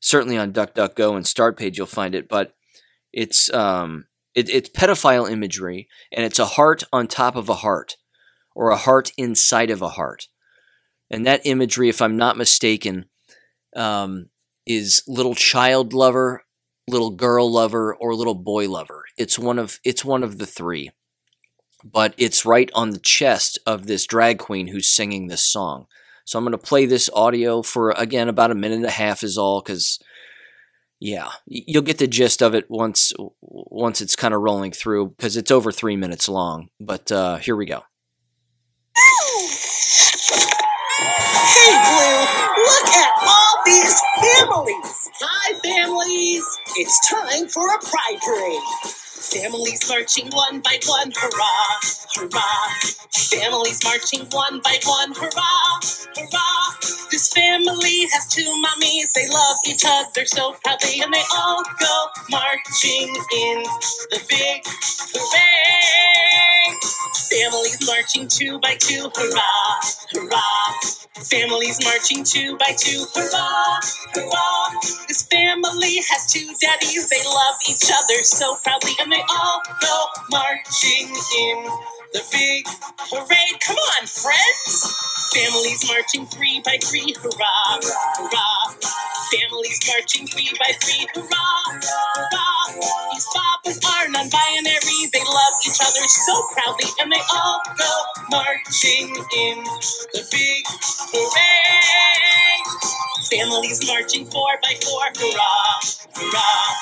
Certainly 0.00 0.38
on 0.38 0.54
DuckDuckGo 0.54 1.16
and 1.16 1.26
Startpage 1.26 1.76
you'll 1.76 1.84
find 1.84 2.14
it, 2.14 2.30
but 2.30 2.54
it's 3.12 3.52
um, 3.52 4.06
it, 4.34 4.48
it's 4.48 4.70
pedophile 4.70 5.30
imagery, 5.30 5.86
and 6.10 6.24
it's 6.24 6.38
a 6.38 6.46
heart 6.46 6.82
on 6.90 7.08
top 7.08 7.36
of 7.36 7.50
a 7.50 7.56
heart, 7.56 7.98
or 8.54 8.70
a 8.70 8.76
heart 8.76 9.12
inside 9.18 9.68
of 9.68 9.82
a 9.82 9.90
heart. 9.90 10.28
And 11.10 11.26
that 11.26 11.44
imagery, 11.44 11.90
if 11.90 12.00
I'm 12.00 12.16
not 12.16 12.38
mistaken, 12.38 13.04
um, 13.76 14.30
is 14.66 15.02
little 15.06 15.34
child 15.34 15.92
lover, 15.92 16.44
little 16.88 17.10
girl 17.10 17.50
lover, 17.50 17.94
or 17.94 18.14
little 18.14 18.34
boy 18.34 18.68
lover. 18.68 19.04
It's 19.16 19.38
one 19.38 19.58
of 19.58 19.80
it's 19.84 20.04
one 20.04 20.22
of 20.22 20.38
the 20.38 20.46
three. 20.46 20.90
But 21.84 22.14
it's 22.16 22.46
right 22.46 22.70
on 22.74 22.90
the 22.90 22.98
chest 22.98 23.58
of 23.66 23.86
this 23.86 24.06
drag 24.06 24.38
queen 24.38 24.68
who's 24.68 24.90
singing 24.90 25.26
this 25.26 25.44
song. 25.44 25.86
So 26.24 26.38
I'm 26.38 26.44
going 26.44 26.52
to 26.52 26.58
play 26.58 26.86
this 26.86 27.10
audio 27.12 27.60
for 27.62 27.90
again 27.90 28.28
about 28.28 28.50
a 28.50 28.54
minute 28.54 28.76
and 28.76 28.86
a 28.86 28.90
half 28.90 29.22
is 29.22 29.36
all 29.36 29.60
because 29.60 29.98
yeah, 31.00 31.28
you'll 31.46 31.82
get 31.82 31.98
the 31.98 32.06
gist 32.06 32.42
of 32.42 32.54
it 32.54 32.70
once 32.70 33.12
once 33.42 34.00
it's 34.00 34.16
kind 34.16 34.32
of 34.32 34.40
rolling 34.40 34.72
through 34.72 35.08
because 35.10 35.36
it's 35.36 35.50
over 35.50 35.70
three 35.70 35.96
minutes 35.96 36.28
long. 36.28 36.68
But 36.80 37.12
uh, 37.12 37.36
here 37.36 37.56
we 37.56 37.66
go. 37.66 37.82
Hey, 40.96 41.72
Blue! 41.84 42.64
Look 42.64 42.88
at 42.88 43.10
all 43.20 43.62
these 43.66 44.00
families! 44.20 45.03
Hi, 45.26 45.54
families! 45.64 46.44
It's 46.76 47.08
time 47.08 47.48
for 47.48 47.66
a 47.66 47.78
pride 47.78 48.18
parade. 48.22 49.03
Families 49.32 49.88
marching 49.88 50.28
one 50.32 50.60
by 50.60 50.78
one, 50.86 51.12
hurrah, 51.16 51.80
hurrah. 52.16 52.74
Families 53.12 53.80
marching 53.84 54.26
one 54.32 54.60
by 54.62 54.78
one, 54.86 55.14
hurrah, 55.14 55.80
hurrah. 56.16 56.76
This 57.10 57.28
family 57.32 58.06
has 58.12 58.28
two 58.28 58.42
mommies. 58.64 59.12
They 59.14 59.28
love 59.30 59.58
each 59.66 59.84
other 59.86 60.26
so 60.26 60.56
proudly, 60.64 61.00
and 61.02 61.14
they 61.14 61.24
all 61.36 61.62
go 61.80 62.06
marching 62.30 63.08
in 63.10 63.64
the 64.12 64.20
big 64.28 64.64
parade. 65.14 66.80
Families 67.30 67.86
marching 67.86 68.28
two 68.28 68.60
by 68.60 68.76
two, 68.80 69.10
hurrah, 69.16 69.80
hurrah. 70.14 70.74
Families 71.24 71.80
marching 71.84 72.24
two 72.24 72.58
by 72.58 72.74
two, 72.78 73.06
hurrah, 73.16 73.80
hurrah. 74.14 74.80
This 75.08 75.24
family 75.24 75.96
has 76.10 76.32
two 76.32 76.48
daddies. 76.60 77.08
They 77.10 77.24
love 77.24 77.56
each 77.70 77.90
other 77.94 78.24
so 78.24 78.56
proudly, 78.64 78.92
and 79.00 79.13
they 79.14 79.22
all 79.30 79.62
go 79.80 80.06
marching 80.30 81.08
in 81.08 81.64
the 82.12 82.22
big 82.32 82.66
parade. 83.10 83.60
Come 83.66 83.76
on, 83.76 84.06
friends! 84.06 85.30
Families 85.34 85.88
marching 85.88 86.26
three 86.26 86.60
by 86.64 86.78
three, 86.82 87.14
hurrah, 87.22 87.80
hurrah. 88.18 89.13
Families 89.34 89.80
marching 89.88 90.26
three 90.28 90.52
by 90.60 90.72
three, 90.82 91.06
hurrah, 91.14 91.80
hurrah. 92.16 93.10
These 93.12 93.26
papas 93.34 93.80
are 93.84 94.08
non-binary. 94.10 95.10
They 95.12 95.24
love 95.24 95.54
each 95.66 95.80
other 95.82 96.06
so 96.08 96.34
proudly, 96.54 96.86
and 97.00 97.12
they 97.12 97.22
all 97.34 97.60
go 97.78 97.94
marching 98.30 99.10
in 99.36 99.64
the 100.14 100.22
big 100.32 100.64
parade. 101.12 102.66
Families 103.30 103.86
marching 103.88 104.26
four 104.26 104.58
by 104.62 104.74
four, 104.84 105.02
hurrah, 105.18 105.80
hurrah. 106.14 106.76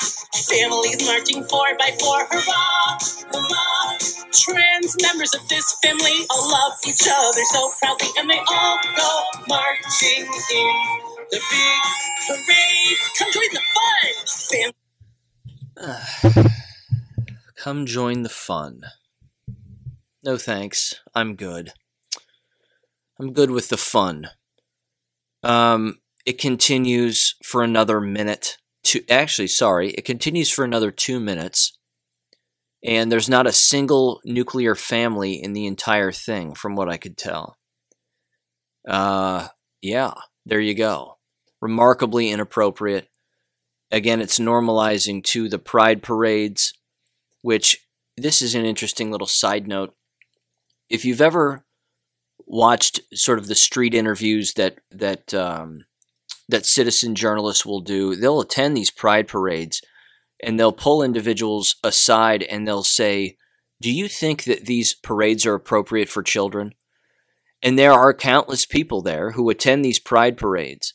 Families 0.50 1.06
marching 1.06 1.44
four 1.44 1.76
by 1.78 1.96
four, 2.00 2.26
hurrah, 2.30 2.98
hurrah. 3.32 3.98
Trans 4.32 4.96
members 5.02 5.34
of 5.34 5.48
this 5.48 5.76
family 5.82 6.26
all 6.30 6.50
love 6.50 6.74
each 6.86 7.08
other 7.10 7.44
so 7.52 7.72
proudly, 7.80 8.08
and 8.18 8.30
they 8.30 8.40
all 8.50 8.78
go 8.96 9.22
marching 9.48 10.26
in 10.54 11.00
the 11.32 11.40
big 11.50 11.82
parade. 12.28 12.98
Come 13.18 13.32
join 13.32 13.52
the 13.52 13.62
fun. 15.74 16.52
Come 17.56 17.86
join 17.86 18.22
the 18.22 18.28
fun. 18.28 18.82
No 20.22 20.36
thanks. 20.36 20.94
I'm 21.14 21.34
good. 21.34 21.72
I'm 23.18 23.32
good 23.32 23.50
with 23.50 23.68
the 23.70 23.76
fun. 23.76 24.28
Um, 25.42 25.98
it 26.24 26.38
continues 26.38 27.34
for 27.44 27.62
another 27.62 28.00
minute. 28.00 28.58
To 28.84 29.04
actually, 29.08 29.46
sorry, 29.46 29.90
it 29.90 30.04
continues 30.04 30.50
for 30.50 30.64
another 30.64 30.90
two 30.90 31.20
minutes, 31.20 31.78
and 32.84 33.12
there's 33.12 33.28
not 33.28 33.46
a 33.46 33.52
single 33.52 34.20
nuclear 34.24 34.74
family 34.74 35.34
in 35.34 35.52
the 35.52 35.66
entire 35.66 36.10
thing, 36.10 36.54
from 36.54 36.74
what 36.74 36.88
I 36.88 36.96
could 36.96 37.16
tell. 37.16 37.56
Uh, 38.88 39.48
yeah, 39.80 40.14
there 40.44 40.60
you 40.60 40.74
go. 40.74 41.11
Remarkably 41.62 42.28
inappropriate. 42.28 43.08
Again, 43.90 44.20
it's 44.20 44.38
normalizing 44.38 45.24
to 45.24 45.48
the 45.48 45.58
pride 45.58 46.02
parades, 46.02 46.74
which 47.40 47.86
this 48.18 48.42
is 48.42 48.54
an 48.54 48.66
interesting 48.66 49.10
little 49.10 49.26
side 49.26 49.66
note. 49.66 49.94
If 50.90 51.06
you've 51.06 51.22
ever 51.22 51.64
watched 52.46 53.00
sort 53.14 53.38
of 53.38 53.46
the 53.48 53.54
street 53.54 53.94
interviews 53.94 54.52
that 54.54 54.78
that 54.90 55.32
um, 55.32 55.86
that 56.52 56.66
citizen 56.66 57.14
journalists 57.14 57.66
will 57.66 57.80
do. 57.80 58.14
They'll 58.14 58.40
attend 58.40 58.76
these 58.76 58.90
pride 58.90 59.26
parades 59.26 59.82
and 60.42 60.58
they'll 60.58 60.72
pull 60.72 61.02
individuals 61.02 61.76
aside 61.82 62.42
and 62.44 62.66
they'll 62.66 62.82
say, 62.82 63.36
Do 63.80 63.90
you 63.90 64.08
think 64.08 64.44
that 64.44 64.66
these 64.66 64.94
parades 64.94 65.46
are 65.46 65.54
appropriate 65.54 66.08
for 66.08 66.22
children? 66.22 66.74
And 67.62 67.78
there 67.78 67.92
are 67.92 68.12
countless 68.12 68.66
people 68.66 69.02
there 69.02 69.32
who 69.32 69.48
attend 69.48 69.84
these 69.84 69.98
pride 69.98 70.36
parades 70.36 70.94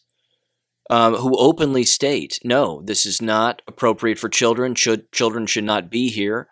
um, 0.90 1.16
who 1.16 1.38
openly 1.38 1.84
state, 1.84 2.40
no, 2.44 2.82
this 2.84 3.06
is 3.06 3.22
not 3.22 3.62
appropriate 3.68 4.20
for 4.20 4.30
children. 4.30 4.76
Should 4.76 5.12
children 5.12 5.46
should 5.46 5.66
not 5.66 5.90
be 5.90 6.10
here. 6.10 6.48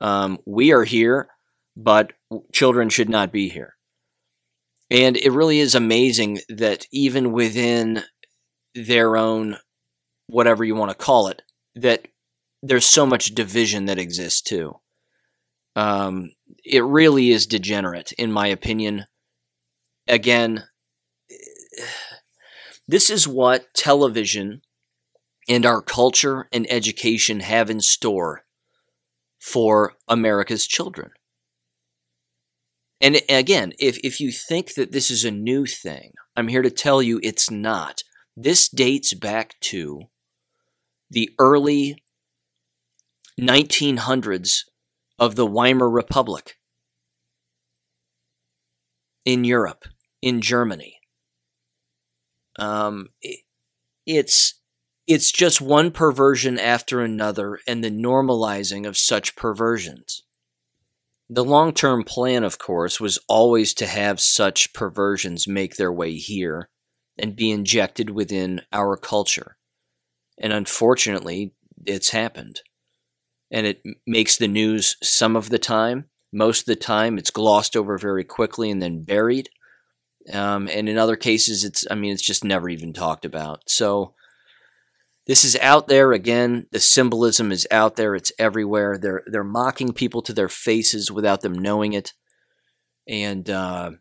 Um, 0.00 0.38
we 0.46 0.72
are 0.72 0.84
here, 0.84 1.28
but 1.76 2.12
children 2.52 2.88
should 2.88 3.08
not 3.08 3.32
be 3.32 3.48
here. 3.48 3.74
And 4.90 5.16
it 5.16 5.30
really 5.30 5.58
is 5.58 5.74
amazing 5.74 6.40
that 6.48 6.86
even 6.92 7.32
within 7.32 8.02
their 8.74 9.16
own, 9.16 9.56
whatever 10.26 10.64
you 10.64 10.74
want 10.74 10.90
to 10.90 11.04
call 11.04 11.28
it, 11.28 11.42
that 11.74 12.06
there's 12.62 12.86
so 12.86 13.06
much 13.06 13.34
division 13.34 13.86
that 13.86 13.98
exists 13.98 14.42
too. 14.42 14.74
Um, 15.74 16.32
it 16.64 16.84
really 16.84 17.30
is 17.30 17.46
degenerate, 17.46 18.12
in 18.12 18.30
my 18.30 18.48
opinion. 18.48 19.06
Again, 20.06 20.64
this 22.92 23.08
is 23.08 23.26
what 23.26 23.72
television 23.72 24.60
and 25.48 25.64
our 25.64 25.80
culture 25.80 26.46
and 26.52 26.70
education 26.70 27.40
have 27.40 27.70
in 27.70 27.80
store 27.80 28.42
for 29.40 29.94
America's 30.06 30.66
children. 30.66 31.12
And 33.00 33.22
again, 33.30 33.72
if, 33.78 33.96
if 34.04 34.20
you 34.20 34.30
think 34.30 34.74
that 34.74 34.92
this 34.92 35.10
is 35.10 35.24
a 35.24 35.30
new 35.30 35.64
thing, 35.64 36.12
I'm 36.36 36.48
here 36.48 36.60
to 36.60 36.68
tell 36.68 37.00
you 37.00 37.18
it's 37.22 37.50
not. 37.50 38.02
This 38.36 38.68
dates 38.68 39.14
back 39.14 39.58
to 39.60 40.02
the 41.10 41.30
early 41.38 41.96
1900s 43.40 44.64
of 45.18 45.36
the 45.36 45.46
Weimar 45.46 45.88
Republic 45.88 46.58
in 49.24 49.44
Europe, 49.44 49.86
in 50.20 50.42
Germany. 50.42 50.98
Um, 52.58 53.08
it, 53.20 53.40
it's 54.06 54.54
it's 55.06 55.32
just 55.32 55.60
one 55.60 55.90
perversion 55.90 56.58
after 56.58 57.00
another 57.00 57.58
and 57.66 57.82
the 57.82 57.90
normalizing 57.90 58.86
of 58.86 58.96
such 58.96 59.36
perversions. 59.36 60.22
The 61.28 61.44
long 61.44 61.72
term 61.72 62.04
plan, 62.04 62.44
of 62.44 62.58
course, 62.58 63.00
was 63.00 63.18
always 63.28 63.74
to 63.74 63.86
have 63.86 64.20
such 64.20 64.72
perversions 64.72 65.48
make 65.48 65.76
their 65.76 65.92
way 65.92 66.14
here 66.14 66.68
and 67.18 67.36
be 67.36 67.50
injected 67.50 68.10
within 68.10 68.62
our 68.72 68.96
culture. 68.96 69.56
And 70.38 70.52
unfortunately, 70.52 71.52
it's 71.86 72.10
happened. 72.10 72.60
And 73.50 73.66
it 73.66 73.82
makes 74.06 74.36
the 74.36 74.48
news 74.48 74.96
some 75.02 75.36
of 75.36 75.50
the 75.50 75.58
time. 75.58 76.06
Most 76.32 76.60
of 76.60 76.66
the 76.66 76.76
time, 76.76 77.18
it's 77.18 77.30
glossed 77.30 77.76
over 77.76 77.98
very 77.98 78.24
quickly 78.24 78.70
and 78.70 78.80
then 78.80 79.02
buried. 79.02 79.50
Um, 80.32 80.68
and 80.68 80.88
in 80.88 80.98
other 80.98 81.16
cases, 81.16 81.64
it's, 81.64 81.84
I 81.90 81.94
mean, 81.94 82.12
it's 82.12 82.22
just 82.22 82.44
never 82.44 82.68
even 82.68 82.92
talked 82.92 83.24
about. 83.24 83.62
So 83.68 84.14
this 85.26 85.44
is 85.44 85.56
out 85.56 85.88
there 85.88 86.12
again. 86.12 86.66
The 86.70 86.80
symbolism 86.80 87.50
is 87.50 87.66
out 87.70 87.96
there. 87.96 88.14
It's 88.14 88.32
everywhere. 88.38 88.98
They're, 88.98 89.22
they're 89.26 89.44
mocking 89.44 89.92
people 89.92 90.22
to 90.22 90.32
their 90.32 90.48
faces 90.48 91.10
without 91.10 91.40
them 91.40 91.54
knowing 91.54 91.92
it. 91.92 92.12
And, 93.08 93.48
uh, 93.50 93.92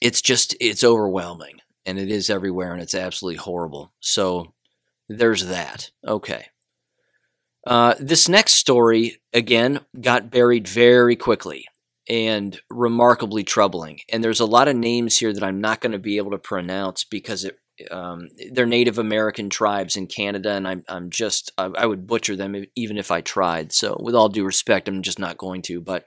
it's 0.00 0.22
just, 0.22 0.56
it's 0.60 0.84
overwhelming 0.84 1.58
and 1.84 1.98
it 1.98 2.10
is 2.10 2.30
everywhere 2.30 2.72
and 2.72 2.80
it's 2.80 2.94
absolutely 2.94 3.38
horrible. 3.38 3.92
So 4.00 4.54
there's 5.08 5.46
that. 5.46 5.90
Okay. 6.06 6.46
Uh, 7.66 7.94
this 7.98 8.28
next 8.28 8.54
story, 8.54 9.20
again, 9.34 9.80
got 10.00 10.30
buried 10.30 10.68
very 10.68 11.16
quickly 11.16 11.66
and 12.08 12.58
remarkably 12.70 13.44
troubling. 13.44 14.00
And 14.10 14.24
there's 14.24 14.40
a 14.40 14.46
lot 14.46 14.68
of 14.68 14.76
names 14.76 15.18
here 15.18 15.32
that 15.32 15.44
I'm 15.44 15.60
not 15.60 15.80
going 15.80 15.92
to 15.92 15.98
be 15.98 16.16
able 16.16 16.30
to 16.30 16.38
pronounce 16.38 17.04
because 17.04 17.44
it, 17.44 17.58
um, 17.90 18.28
they're 18.50 18.66
Native 18.66 18.98
American 18.98 19.50
tribes 19.50 19.96
in 19.96 20.06
Canada, 20.06 20.52
and 20.52 20.66
I'm, 20.66 20.84
I'm 20.88 21.10
just 21.10 21.52
I, 21.58 21.66
I, 21.66 21.86
would 21.86 22.06
butcher 22.06 22.34
them 22.34 22.64
even 22.74 22.98
if 22.98 23.10
I 23.10 23.20
tried. 23.20 23.72
So, 23.72 23.96
with 24.00 24.14
all 24.14 24.28
due 24.28 24.44
respect, 24.44 24.88
I'm 24.88 25.02
just 25.02 25.18
not 25.18 25.36
going 25.36 25.62
to. 25.62 25.80
But 25.80 26.04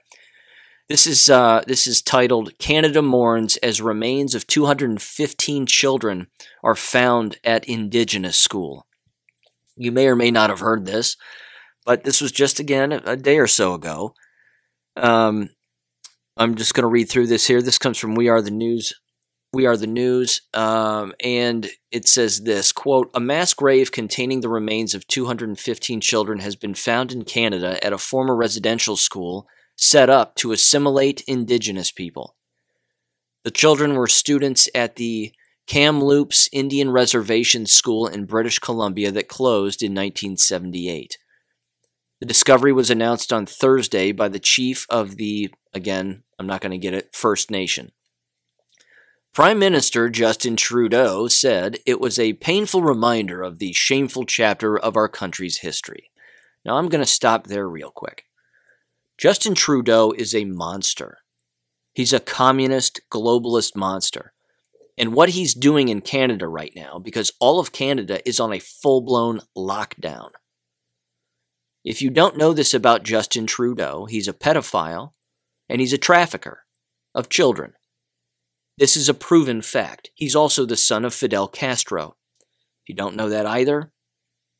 this 0.88 1.06
is 1.06 1.30
uh, 1.30 1.62
this 1.66 1.86
is 1.86 2.02
titled 2.02 2.58
"Canada 2.58 3.00
Mourns 3.00 3.56
as 3.58 3.80
Remains 3.80 4.34
of 4.34 4.46
215 4.46 5.64
Children 5.66 6.26
Are 6.62 6.74
Found 6.74 7.38
at 7.42 7.64
Indigenous 7.64 8.36
School." 8.36 8.86
You 9.74 9.92
may 9.92 10.06
or 10.06 10.16
may 10.16 10.30
not 10.30 10.50
have 10.50 10.60
heard 10.60 10.84
this, 10.84 11.16
but 11.86 12.04
this 12.04 12.20
was 12.20 12.32
just 12.32 12.60
again 12.60 12.92
a 12.92 13.16
day 13.16 13.38
or 13.38 13.46
so 13.46 13.72
ago. 13.72 14.14
Um, 14.94 15.48
I'm 16.42 16.56
just 16.56 16.74
going 16.74 16.82
to 16.82 16.88
read 16.88 17.08
through 17.08 17.28
this 17.28 17.46
here. 17.46 17.62
This 17.62 17.78
comes 17.78 17.98
from 17.98 18.16
We 18.16 18.28
Are 18.28 18.42
the 18.42 18.50
News. 18.50 18.92
We 19.52 19.64
Are 19.64 19.76
the 19.76 19.86
News, 19.86 20.40
um, 20.52 21.14
and 21.22 21.68
it 21.92 22.08
says 22.08 22.40
this 22.40 22.72
quote: 22.72 23.10
A 23.14 23.20
mass 23.20 23.54
grave 23.54 23.92
containing 23.92 24.40
the 24.40 24.48
remains 24.48 24.92
of 24.92 25.06
215 25.06 26.00
children 26.00 26.40
has 26.40 26.56
been 26.56 26.74
found 26.74 27.12
in 27.12 27.22
Canada 27.22 27.78
at 27.84 27.92
a 27.92 27.98
former 27.98 28.34
residential 28.34 28.96
school 28.96 29.46
set 29.76 30.10
up 30.10 30.34
to 30.36 30.50
assimilate 30.50 31.22
Indigenous 31.28 31.92
people. 31.92 32.34
The 33.44 33.52
children 33.52 33.94
were 33.94 34.08
students 34.08 34.68
at 34.74 34.96
the 34.96 35.32
Kamloops 35.68 36.48
Indian 36.50 36.90
Reservation 36.90 37.66
School 37.66 38.08
in 38.08 38.24
British 38.24 38.58
Columbia 38.58 39.12
that 39.12 39.28
closed 39.28 39.80
in 39.80 39.92
1978. 39.92 41.18
The 42.18 42.26
discovery 42.26 42.72
was 42.72 42.90
announced 42.90 43.32
on 43.32 43.46
Thursday 43.46 44.10
by 44.10 44.28
the 44.28 44.40
chief 44.40 44.86
of 44.90 45.16
the, 45.16 45.52
again, 45.74 46.22
I'm 46.38 46.46
not 46.46 46.60
going 46.60 46.72
to 46.72 46.78
get 46.78 46.94
it, 46.94 47.14
First 47.14 47.50
Nation. 47.50 47.92
Prime 49.32 49.58
Minister 49.58 50.10
Justin 50.10 50.56
Trudeau 50.56 51.26
said 51.26 51.78
it 51.86 52.00
was 52.00 52.18
a 52.18 52.34
painful 52.34 52.82
reminder 52.82 53.42
of 53.42 53.58
the 53.58 53.72
shameful 53.72 54.26
chapter 54.26 54.78
of 54.78 54.94
our 54.94 55.08
country's 55.08 55.58
history. 55.58 56.10
Now 56.66 56.76
I'm 56.76 56.88
going 56.88 57.02
to 57.02 57.10
stop 57.10 57.46
there 57.46 57.66
real 57.66 57.90
quick. 57.90 58.26
Justin 59.16 59.54
Trudeau 59.54 60.12
is 60.12 60.34
a 60.34 60.44
monster. 60.44 61.18
He's 61.94 62.12
a 62.12 62.20
communist, 62.20 63.00
globalist 63.10 63.74
monster. 63.74 64.34
And 64.98 65.14
what 65.14 65.30
he's 65.30 65.54
doing 65.54 65.88
in 65.88 66.02
Canada 66.02 66.46
right 66.46 66.72
now, 66.76 66.98
because 66.98 67.32
all 67.40 67.58
of 67.58 67.72
Canada 67.72 68.26
is 68.28 68.38
on 68.38 68.52
a 68.52 68.58
full 68.58 69.00
blown 69.00 69.40
lockdown, 69.56 70.30
if 71.84 72.02
you 72.02 72.10
don't 72.10 72.36
know 72.36 72.52
this 72.52 72.74
about 72.74 73.02
Justin 73.02 73.46
Trudeau, 73.46 74.04
he's 74.04 74.28
a 74.28 74.32
pedophile 74.32 75.12
and 75.68 75.80
he's 75.80 75.92
a 75.92 75.98
trafficker 75.98 76.64
of 77.14 77.28
children. 77.28 77.74
This 78.78 78.96
is 78.96 79.08
a 79.08 79.14
proven 79.14 79.62
fact. 79.62 80.10
He's 80.14 80.34
also 80.34 80.64
the 80.64 80.76
son 80.76 81.04
of 81.04 81.14
Fidel 81.14 81.48
Castro. 81.48 82.16
If 82.40 82.88
you 82.88 82.94
don't 82.94 83.16
know 83.16 83.28
that 83.28 83.46
either, 83.46 83.92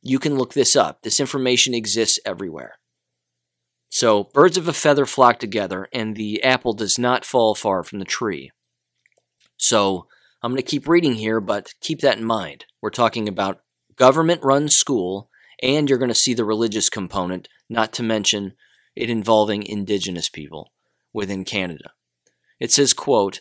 you 0.03 0.19
can 0.19 0.37
look 0.37 0.53
this 0.53 0.77
up. 0.77 1.03
This 1.03 1.21
information 1.21 1.75
exists 1.75 2.19
everywhere. 2.25 2.79
So, 3.89 4.25
birds 4.33 4.57
of 4.57 4.69
a 4.69 4.73
feather 4.73 5.07
flock 5.07 5.39
together, 5.39 5.89
and 5.93 6.17
the 6.17 6.43
apple 6.43 6.73
does 6.73 6.99
not 6.99 7.25
fall 7.25 7.55
far 7.55 7.83
from 7.85 7.99
the 7.99 8.05
tree. 8.05 8.51
So, 9.57 10.07
I'm 10.43 10.51
going 10.51 10.57
to 10.57 10.63
keep 10.63 10.89
reading 10.89 11.15
here, 11.15 11.41
but 11.41 11.75
keep 11.81 12.01
that 12.01 12.19
in 12.19 12.25
mind. 12.25 12.65
We're 12.81 12.91
talking 12.91 13.29
about 13.29 13.61
government 13.97 14.43
run 14.43 14.69
school 14.69 15.31
and 15.63 15.89
you're 15.89 15.99
going 15.99 16.09
to 16.09 16.15
see 16.15 16.35
the 16.35 16.45
religious 16.45 16.91
component, 16.91 17.49
not 17.71 17.93
to 17.93 18.03
mention 18.03 18.55
it 18.97 19.09
involving 19.09 19.63
indigenous 19.63 20.29
people 20.29 20.72
within 21.13 21.45
Canada. 21.45 21.93
It 22.61 22.71
says, 22.71 22.93
quote, 22.93 23.41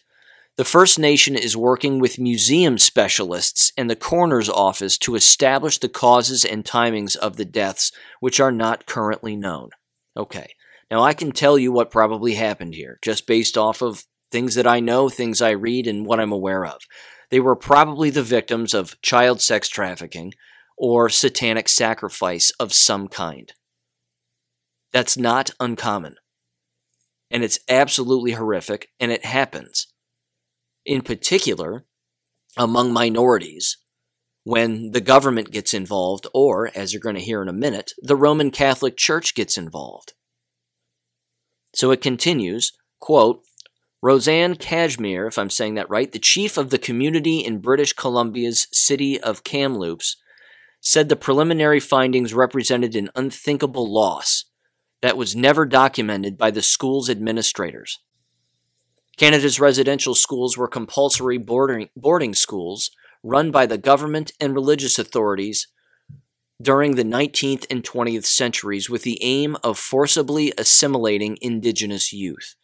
the 0.57 0.65
First 0.65 0.99
Nation 0.99 1.35
is 1.35 1.55
working 1.55 1.99
with 1.99 2.19
museum 2.19 2.77
specialists 2.77 3.71
and 3.77 3.89
the 3.89 3.95
coroner's 3.95 4.49
office 4.49 4.97
to 4.99 5.15
establish 5.15 5.77
the 5.77 5.89
causes 5.89 6.43
and 6.43 6.65
timings 6.65 7.15
of 7.15 7.37
the 7.37 7.45
deaths, 7.45 7.91
which 8.19 8.39
are 8.39 8.51
not 8.51 8.85
currently 8.85 9.35
known. 9.35 9.69
Okay, 10.15 10.53
now 10.91 11.01
I 11.01 11.13
can 11.13 11.31
tell 11.31 11.57
you 11.57 11.71
what 11.71 11.89
probably 11.89 12.33
happened 12.33 12.75
here, 12.75 12.99
just 13.01 13.25
based 13.25 13.57
off 13.57 13.81
of 13.81 14.03
things 14.29 14.55
that 14.55 14.67
I 14.67 14.81
know, 14.81 15.07
things 15.07 15.41
I 15.41 15.51
read, 15.51 15.87
and 15.87 16.05
what 16.05 16.19
I'm 16.19 16.33
aware 16.33 16.65
of. 16.65 16.81
They 17.29 17.39
were 17.39 17.55
probably 17.55 18.09
the 18.09 18.23
victims 18.23 18.73
of 18.73 19.01
child 19.01 19.41
sex 19.41 19.69
trafficking, 19.69 20.33
or 20.77 21.09
satanic 21.09 21.69
sacrifice 21.69 22.51
of 22.59 22.73
some 22.73 23.07
kind. 23.07 23.53
That's 24.91 25.15
not 25.15 25.51
uncommon. 25.59 26.15
And 27.31 27.43
it's 27.43 27.59
absolutely 27.69 28.33
horrific, 28.33 28.89
and 28.99 29.11
it 29.11 29.25
happens. 29.25 29.87
In 30.85 31.01
particular, 31.01 31.85
among 32.57 32.91
minorities, 32.91 33.77
when 34.43 34.91
the 34.91 35.01
government 35.01 35.51
gets 35.51 35.73
involved, 35.73 36.27
or, 36.33 36.71
as 36.75 36.93
you're 36.93 37.01
going 37.01 37.15
to 37.15 37.21
hear 37.21 37.41
in 37.41 37.47
a 37.47 37.53
minute, 37.53 37.91
the 38.01 38.15
Roman 38.15 38.51
Catholic 38.51 38.97
Church 38.97 39.35
gets 39.35 39.57
involved. 39.57 40.13
So 41.73 41.91
it 41.91 42.01
continues, 42.01 42.73
quote, 42.99 43.43
Rosanne 44.01 44.55
Casimir, 44.55 45.27
if 45.27 45.37
I'm 45.37 45.51
saying 45.51 45.75
that 45.75 45.89
right, 45.89 46.11
the 46.11 46.19
chief 46.19 46.57
of 46.57 46.71
the 46.71 46.79
community 46.79 47.39
in 47.39 47.59
British 47.59 47.93
Columbia's 47.93 48.67
city 48.71 49.19
of 49.19 49.43
Kamloops, 49.43 50.17
said 50.81 51.07
the 51.07 51.15
preliminary 51.15 51.79
findings 51.79 52.33
represented 52.33 52.95
an 52.95 53.11
unthinkable 53.15 53.91
loss. 53.91 54.45
That 55.01 55.17
was 55.17 55.35
never 55.35 55.65
documented 55.65 56.37
by 56.37 56.51
the 56.51 56.61
school's 56.61 57.09
administrators. 57.09 57.99
Canada's 59.17 59.59
residential 59.59 60.15
schools 60.15 60.57
were 60.57 60.67
compulsory 60.67 61.37
boarding, 61.37 61.89
boarding 61.95 62.33
schools 62.33 62.91
run 63.23 63.51
by 63.51 63.65
the 63.65 63.77
government 63.77 64.31
and 64.39 64.53
religious 64.53 64.97
authorities 64.97 65.67
during 66.61 66.95
the 66.95 67.03
19th 67.03 67.65
and 67.69 67.83
20th 67.83 68.25
centuries 68.25 68.89
with 68.89 69.03
the 69.03 69.21
aim 69.21 69.57
of 69.63 69.77
forcibly 69.77 70.53
assimilating 70.57 71.37
indigenous 71.41 72.13
youth. 72.13 72.55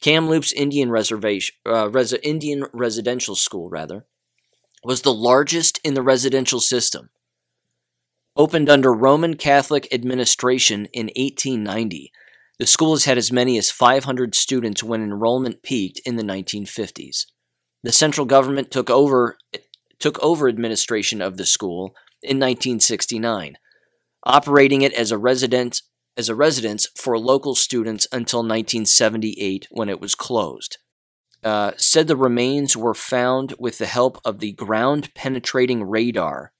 Kamloops 0.00 0.52
Indian 0.52 0.90
Reservation, 0.90 1.54
uh, 1.66 1.88
Res- 1.90 2.12
Indian 2.12 2.66
Residential 2.72 3.34
School, 3.34 3.70
rather, 3.70 4.06
was 4.84 5.02
the 5.02 5.14
largest 5.14 5.80
in 5.82 5.94
the 5.94 6.02
residential 6.02 6.60
system. 6.60 7.10
Opened 8.36 8.68
under 8.68 8.92
Roman 8.92 9.34
Catholic 9.34 9.88
administration 9.90 10.88
in 10.92 11.06
1890, 11.16 12.12
the 12.58 12.66
school 12.66 12.92
has 12.92 13.06
had 13.06 13.16
as 13.16 13.32
many 13.32 13.56
as 13.56 13.70
500 13.70 14.34
students 14.34 14.82
when 14.82 15.02
enrollment 15.02 15.62
peaked 15.62 16.02
in 16.04 16.16
the 16.16 16.22
1950s. 16.22 17.24
The 17.82 17.92
central 17.92 18.26
government 18.26 18.70
took 18.70 18.90
over 18.90 19.38
took 19.98 20.22
over 20.22 20.46
administration 20.48 21.22
of 21.22 21.38
the 21.38 21.46
school 21.46 21.94
in 22.22 22.36
1969, 22.36 23.56
operating 24.24 24.82
it 24.82 24.92
as 24.92 25.10
a 25.10 25.16
resident 25.16 25.80
as 26.18 26.28
a 26.28 26.34
residence 26.34 26.88
for 26.94 27.18
local 27.18 27.54
students 27.54 28.06
until 28.12 28.40
1978 28.40 29.68
when 29.70 29.88
it 29.88 30.00
was 30.00 30.14
closed. 30.14 30.76
Uh, 31.42 31.72
said 31.78 32.06
the 32.06 32.16
remains 32.16 32.76
were 32.76 32.94
found 32.94 33.54
with 33.58 33.78
the 33.78 33.86
help 33.86 34.20
of 34.24 34.40
the 34.40 34.52
ground 34.52 35.14
penetrating 35.14 35.84
radar 35.84 36.52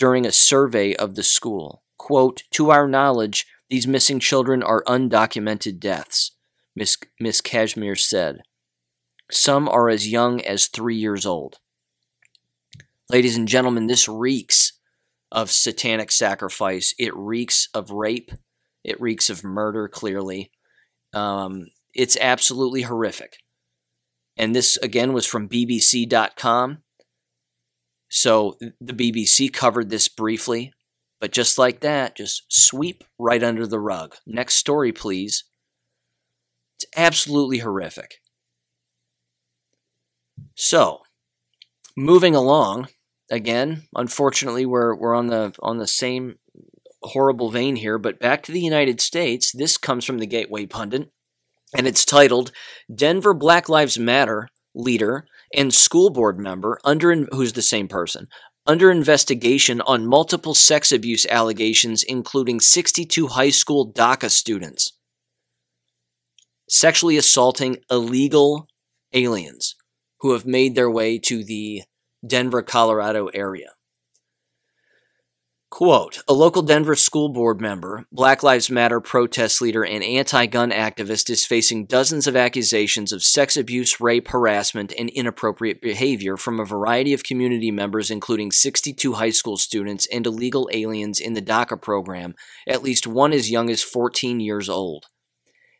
during 0.00 0.26
a 0.26 0.32
survey 0.32 0.96
of 0.96 1.14
the 1.14 1.22
school. 1.22 1.84
Quote, 1.98 2.42
To 2.52 2.70
our 2.70 2.88
knowledge, 2.88 3.46
these 3.68 3.86
missing 3.86 4.18
children 4.18 4.62
are 4.62 4.82
undocumented 4.84 5.78
deaths, 5.78 6.32
Miss, 6.74 6.96
Miss 7.20 7.40
Casimir 7.40 7.94
said. 7.94 8.40
Some 9.30 9.68
are 9.68 9.88
as 9.88 10.08
young 10.08 10.40
as 10.40 10.66
three 10.66 10.96
years 10.96 11.24
old. 11.24 11.58
Ladies 13.10 13.36
and 13.36 13.46
gentlemen, 13.46 13.86
this 13.86 14.08
reeks 14.08 14.72
of 15.30 15.50
satanic 15.50 16.10
sacrifice. 16.10 16.94
It 16.98 17.14
reeks 17.14 17.68
of 17.74 17.90
rape. 17.90 18.32
It 18.82 19.00
reeks 19.00 19.28
of 19.28 19.44
murder, 19.44 19.86
clearly. 19.86 20.50
Um, 21.12 21.66
it's 21.94 22.16
absolutely 22.20 22.82
horrific. 22.82 23.36
And 24.36 24.56
this, 24.56 24.78
again, 24.78 25.12
was 25.12 25.26
from 25.26 25.48
BBC.com. 25.48 26.78
So 28.10 28.58
the 28.80 28.92
BBC 28.92 29.52
covered 29.52 29.88
this 29.88 30.08
briefly. 30.08 30.72
But 31.20 31.32
just 31.32 31.58
like 31.58 31.80
that, 31.80 32.16
just 32.16 32.44
sweep 32.48 33.04
right 33.18 33.42
under 33.42 33.66
the 33.66 33.78
rug. 33.78 34.16
Next 34.26 34.54
story, 34.54 34.90
please. 34.90 35.44
It's 36.76 36.86
absolutely 36.96 37.58
horrific. 37.58 38.16
So, 40.56 41.00
moving 41.94 42.34
along, 42.34 42.88
again, 43.30 43.84
unfortunately, 43.94 44.64
we're 44.64 44.94
we're 44.94 45.14
on 45.14 45.26
the 45.26 45.54
on 45.60 45.76
the 45.76 45.86
same 45.86 46.38
horrible 47.02 47.50
vein 47.50 47.76
here. 47.76 47.98
But 47.98 48.18
back 48.18 48.42
to 48.44 48.52
the 48.52 48.60
United 48.60 49.00
States. 49.00 49.52
This 49.52 49.76
comes 49.76 50.06
from 50.06 50.18
the 50.18 50.26
Gateway 50.26 50.64
Pundit, 50.64 51.10
and 51.76 51.86
it's 51.86 52.06
titled 52.06 52.50
"Denver 52.92 53.34
Black 53.34 53.68
Lives 53.68 53.98
Matter 53.98 54.48
leader 54.74 55.26
and 55.56 55.74
school 55.74 56.10
board 56.10 56.38
member 56.38 56.78
under 56.84 57.14
who's 57.32 57.52
the 57.54 57.62
same 57.62 57.88
person 57.88 58.28
under 58.66 58.90
investigation 58.90 59.80
on 59.80 60.06
multiple 60.06 60.54
sex 60.54 60.92
abuse 60.92 61.26
allegations, 61.26 62.02
including 62.02 62.60
62 62.60 63.28
high 63.28 63.50
school 63.50 63.92
DACA 63.92 64.30
students 64.30 64.92
sexually 66.68 67.16
assaulting 67.16 67.78
illegal 67.90 68.68
aliens 69.12 69.74
who 70.20 70.32
have 70.32 70.46
made 70.46 70.76
their 70.76 70.90
way 70.90 71.18
to 71.18 71.42
the 71.42 71.82
Denver, 72.24 72.62
Colorado 72.62 73.26
area. 73.28 73.70
Quote 75.70 76.24
A 76.26 76.32
local 76.32 76.62
Denver 76.62 76.96
school 76.96 77.28
board 77.28 77.60
member, 77.60 78.04
Black 78.10 78.42
Lives 78.42 78.70
Matter 78.70 79.00
protest 79.00 79.62
leader, 79.62 79.84
and 79.84 80.02
anti 80.02 80.46
gun 80.46 80.72
activist 80.72 81.30
is 81.30 81.46
facing 81.46 81.86
dozens 81.86 82.26
of 82.26 82.34
accusations 82.34 83.12
of 83.12 83.22
sex 83.22 83.56
abuse, 83.56 84.00
rape, 84.00 84.28
harassment, 84.28 84.92
and 84.98 85.08
inappropriate 85.10 85.80
behavior 85.80 86.36
from 86.36 86.58
a 86.58 86.64
variety 86.64 87.12
of 87.12 87.22
community 87.22 87.70
members, 87.70 88.10
including 88.10 88.50
62 88.50 89.12
high 89.12 89.30
school 89.30 89.56
students 89.56 90.08
and 90.12 90.26
illegal 90.26 90.68
aliens 90.72 91.20
in 91.20 91.34
the 91.34 91.42
DACA 91.42 91.80
program, 91.80 92.34
at 92.66 92.82
least 92.82 93.06
one 93.06 93.32
as 93.32 93.50
young 93.50 93.70
as 93.70 93.80
14 93.80 94.40
years 94.40 94.68
old. 94.68 95.06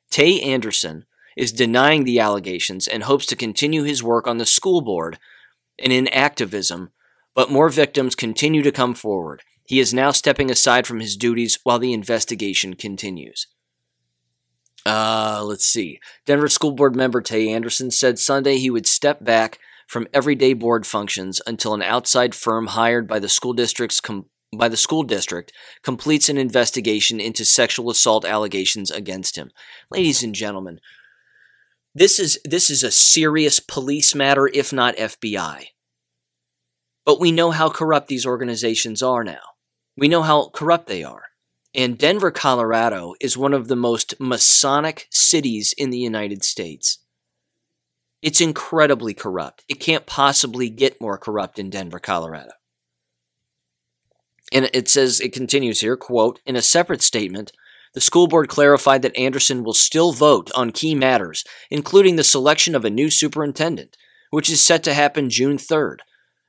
Tay 0.09 0.41
Anderson 0.41 1.05
is 1.37 1.51
denying 1.51 2.05
the 2.05 2.21
allegations 2.21 2.87
and 2.87 3.03
hopes 3.03 3.27
to 3.27 3.35
continue 3.35 3.83
his 3.83 4.05
work 4.05 4.29
on 4.29 4.39
the 4.39 4.47
school 4.47 4.83
board 4.83 5.19
and 5.81 5.93
in 5.93 6.07
activism, 6.09 6.93
but 7.35 7.51
more 7.51 7.69
victims 7.69 8.15
continue 8.15 8.63
to 8.63 8.71
come 8.71 8.95
forward. 8.95 9.43
He 9.71 9.79
is 9.79 9.95
now 9.95 10.11
stepping 10.11 10.51
aside 10.51 10.85
from 10.85 10.99
his 10.99 11.17
duties 11.17 11.61
while 11.63 11.79
the 11.79 11.93
investigation 11.93 12.75
continues. 12.75 13.47
Uh, 14.85 15.45
let's 15.45 15.65
see. 15.65 16.01
Denver 16.27 16.49
School 16.49 16.73
Board 16.73 16.97
member 16.97 17.21
Tay 17.21 17.49
Anderson 17.51 17.93
said 17.93 18.19
Sunday 18.19 18.59
he 18.59 18.69
would 18.69 18.89
step 18.89 19.25
back 19.25 19.61
from 19.87 20.09
everyday 20.13 20.55
board 20.55 20.89
functions 20.89 21.41
until 21.47 21.73
an 21.73 21.83
outside 21.83 22.35
firm 22.35 22.67
hired 22.67 23.07
by 23.07 23.21
the 23.21 23.29
school 23.29 23.53
district's 23.53 24.01
com- 24.01 24.27
by 24.53 24.69
the 24.69 24.77
school 24.77 25.05
district 25.05 25.53
completes 25.85 26.29
an 26.29 26.37
investigation 26.37 27.21
into 27.21 27.45
sexual 27.45 27.91
assault 27.91 28.25
allegations 28.25 28.91
against 28.91 29.37
him. 29.37 29.53
Ladies 29.89 30.25
and 30.25 30.35
gentlemen, 30.35 30.81
this 31.95 32.19
is 32.19 32.41
this 32.45 32.71
is 32.71 32.83
a 32.83 32.91
serious 32.91 33.61
police 33.61 34.17
matter 34.17 34.51
if 34.53 34.73
not 34.73 34.97
FBI. 34.97 35.67
But 37.05 37.21
we 37.21 37.31
know 37.31 37.53
how 37.53 37.69
corrupt 37.69 38.09
these 38.09 38.27
organizations 38.27 39.01
are 39.01 39.23
now. 39.23 39.50
We 39.97 40.09
know 40.09 40.23
how 40.23 40.49
corrupt 40.51 40.87
they 40.87 41.05
are. 41.05 41.25
And 41.75 41.99
Denver, 41.99 42.31
Colorado 42.31 43.15
is 43.21 43.37
one 43.37 43.55
of 43.55 43.69
the 43.69 43.77
most 43.77 44.15
Masonic 44.19 45.07
cities 45.11 45.73
in 45.77 45.91
the 45.91 45.99
United 45.99 46.43
States. 46.43 46.99
It's 48.23 48.41
incredibly 48.41 49.15
corrupt. 49.15 49.65
It 49.69 49.81
can't 49.81 50.05
possibly 50.05 50.69
get 50.69 51.01
more 51.01 51.17
corrupt 51.17 51.59
in 51.59 51.71
Denver, 51.71 51.99
Colorado. 51.99 52.53
And 54.53 54.69
it 54.75 54.89
says, 54.89 55.21
it 55.21 55.33
continues 55.33 55.81
here, 55.81 55.97
quote, 55.97 56.41
in 56.45 56.57
a 56.57 56.63
separate 56.63 57.03
statement, 57.03 57.53
the 57.95 58.01
school 58.01 58.27
board 58.27 58.49
clarified 58.49 59.03
that 59.03 59.17
Anderson 59.17 59.65
will 59.65 59.75
still 59.75 60.13
vote 60.13 60.51
on 60.55 60.71
key 60.71 60.95
matters, 60.95 61.45
including 61.71 62.17
the 62.17 62.25
selection 62.25 62.75
of 62.75 62.85
a 62.85 62.91
new 62.91 63.11
superintendent, 63.11 63.97
which 64.31 64.51
is 64.51 64.61
set 64.61 64.83
to 64.85 64.95
happen 64.95 65.31
June 65.31 65.57
3rd. 65.57 65.99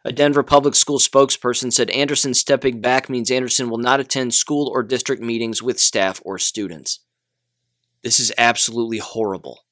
A 0.04 0.12
Denver 0.12 0.44
public 0.44 0.74
school 0.74 0.98
spokesperson 0.98 1.72
said 1.72 1.92
Anderson 1.92 2.34
stepping 2.34 2.82
back 2.82 3.08
means 3.10 3.30
Anderson 3.30 3.70
will 3.70 3.78
not 3.78 4.00
attend 4.00 4.34
school 4.34 4.68
or 4.68 4.82
district 4.82 5.22
meetings 5.22 5.62
with 5.62 5.80
staff 5.80 6.20
or 6.26 6.40
students. 6.40 7.00
This 8.04 8.20
is 8.20 8.34
absolutely 8.38 8.98
horrible. 8.98 9.66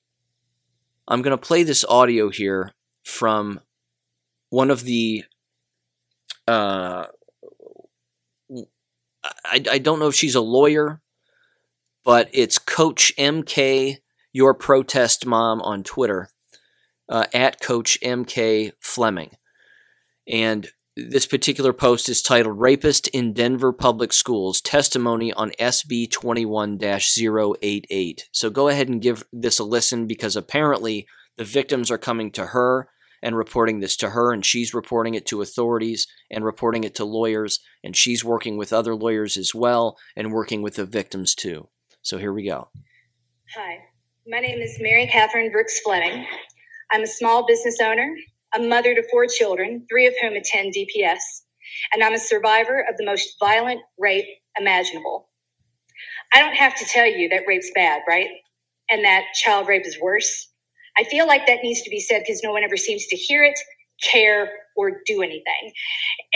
I'm 1.08 1.24
going 1.24 1.36
to 1.36 1.44
play 1.44 1.64
this 1.64 1.84
audio 1.86 2.30
here 2.30 2.74
from 3.04 3.60
one 4.50 4.70
of 4.70 4.84
the. 4.84 5.24
Uh, 6.48 7.08
I, 9.46 9.64
I 9.72 9.78
don't 9.80 10.00
know 10.00 10.10
if 10.10 10.16
she's 10.16 10.36
a 10.36 10.42
lawyer, 10.42 11.02
but 12.04 12.30
it's 12.34 12.60
Coach 12.60 13.14
MK, 13.18 13.98
your 14.32 14.54
protest 14.54 15.26
mom 15.26 15.62
on 15.62 15.84
Twitter, 15.84 16.30
uh, 17.08 17.26
at 17.34 17.60
Coach 17.60 17.98
MK 18.04 18.74
Fleming. 18.80 19.32
And 20.30 20.70
this 20.96 21.26
particular 21.26 21.74
post 21.74 22.08
is 22.08 22.22
titled 22.22 22.60
Rapist 22.60 23.08
in 23.08 23.34
Denver 23.34 23.74
Public 23.74 24.14
Schools 24.14 24.62
Testimony 24.62 25.34
on 25.34 25.52
SB 25.60 26.12
21 26.12 26.78
088. 26.82 28.30
So 28.32 28.50
go 28.50 28.68
ahead 28.68 28.90
and 28.90 29.02
give 29.02 29.24
this 29.34 29.60
a 29.60 29.64
listen 29.64 30.08
because 30.08 30.36
apparently 30.36 31.08
the 31.38 31.46
victims 31.46 31.90
are 31.90 31.98
coming 31.98 32.32
to 32.34 32.48
her 32.48 32.90
and 33.22 33.36
reporting 33.36 33.80
this 33.80 33.98
to 33.98 34.12
her, 34.12 34.32
and 34.32 34.46
she's 34.46 34.74
reporting 34.74 35.14
it 35.14 35.26
to 35.26 35.42
authorities 35.42 36.08
and 36.32 36.46
reporting 36.46 36.84
it 36.84 36.96
to 36.96 37.04
lawyers, 37.04 37.60
and 37.84 37.96
she's 37.96 38.24
working 38.24 38.58
with 38.58 38.72
other 38.72 38.96
lawyers 38.96 39.36
as 39.36 39.54
well 39.54 39.98
and 40.16 40.32
working 40.32 40.62
with 40.62 40.76
the 40.76 40.86
victims 40.86 41.36
too. 41.36 41.68
So 42.02 42.18
here 42.18 42.32
we 42.32 42.46
go. 42.46 42.70
Hi, 43.56 43.80
my 44.28 44.40
name 44.40 44.60
is 44.60 44.78
Mary 44.80 45.08
Catherine 45.08 45.52
Brooks 45.52 45.80
Fleming. 45.82 46.26
I'm 46.92 47.02
a 47.02 47.08
small 47.08 47.46
business 47.46 47.78
owner 47.82 48.16
a 48.56 48.60
mother 48.62 48.96
to 48.96 49.04
four 49.12 49.28
children, 49.28 49.86
three 49.90 50.08
of 50.08 50.14
whom 50.22 50.34
attend 50.34 50.74
DPS, 50.76 51.20
and 51.94 52.04
I'm 52.04 52.14
a 52.14 52.20
survivor 52.20 52.86
of 52.90 52.98
the 52.98 53.06
most 53.06 53.36
violent 53.40 53.82
rape 53.98 54.26
imaginable. 54.60 55.30
I 56.34 56.42
don't 56.42 56.56
have 56.56 56.76
to 56.78 56.86
tell 56.86 57.08
you 57.08 57.30
that 57.30 57.44
rape's 57.48 57.72
bad, 57.76 58.02
right? 58.08 58.30
And 58.92 59.04
that 59.06 59.26
child 59.36 59.68
rape 59.68 59.86
is 59.86 60.00
worse. 60.02 60.50
I 60.98 61.04
feel 61.06 61.28
like 61.28 61.48
that 61.48 61.64
needs 61.64 61.82
to 61.84 61.90
be 61.90 62.00
said 62.00 62.24
because 62.26 62.42
no 62.44 62.52
one 62.52 62.64
ever 62.64 62.78
seems 62.78 63.06
to 63.08 63.16
hear 63.16 63.44
it, 63.44 63.58
care, 64.12 64.52
or 64.78 65.02
do 65.06 65.22
anything. 65.22 65.74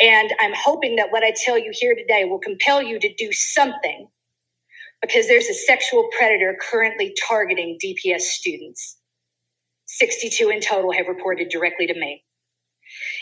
And 0.02 0.34
I'm 0.40 0.54
hoping 0.56 0.98
that 0.98 1.12
what 1.12 1.24
I 1.24 1.34
tell 1.46 1.58
you 1.58 1.72
here 1.74 1.96
today 1.96 2.26
will 2.26 2.40
compel 2.40 2.82
you 2.82 3.00
to 3.00 3.14
do 3.16 3.32
something 3.32 4.08
because 5.02 5.28
there's 5.28 5.48
a 5.48 5.54
sexual 5.54 6.10
predator 6.18 6.58
currently 6.72 7.16
targeting 7.28 7.78
DPS 7.84 8.22
students. 8.22 8.98
62 10.00 10.50
in 10.50 10.62
total 10.62 10.94
have 10.94 11.08
reported 11.08 11.50
directly 11.50 11.88
to 11.88 11.96
me. 11.96 12.24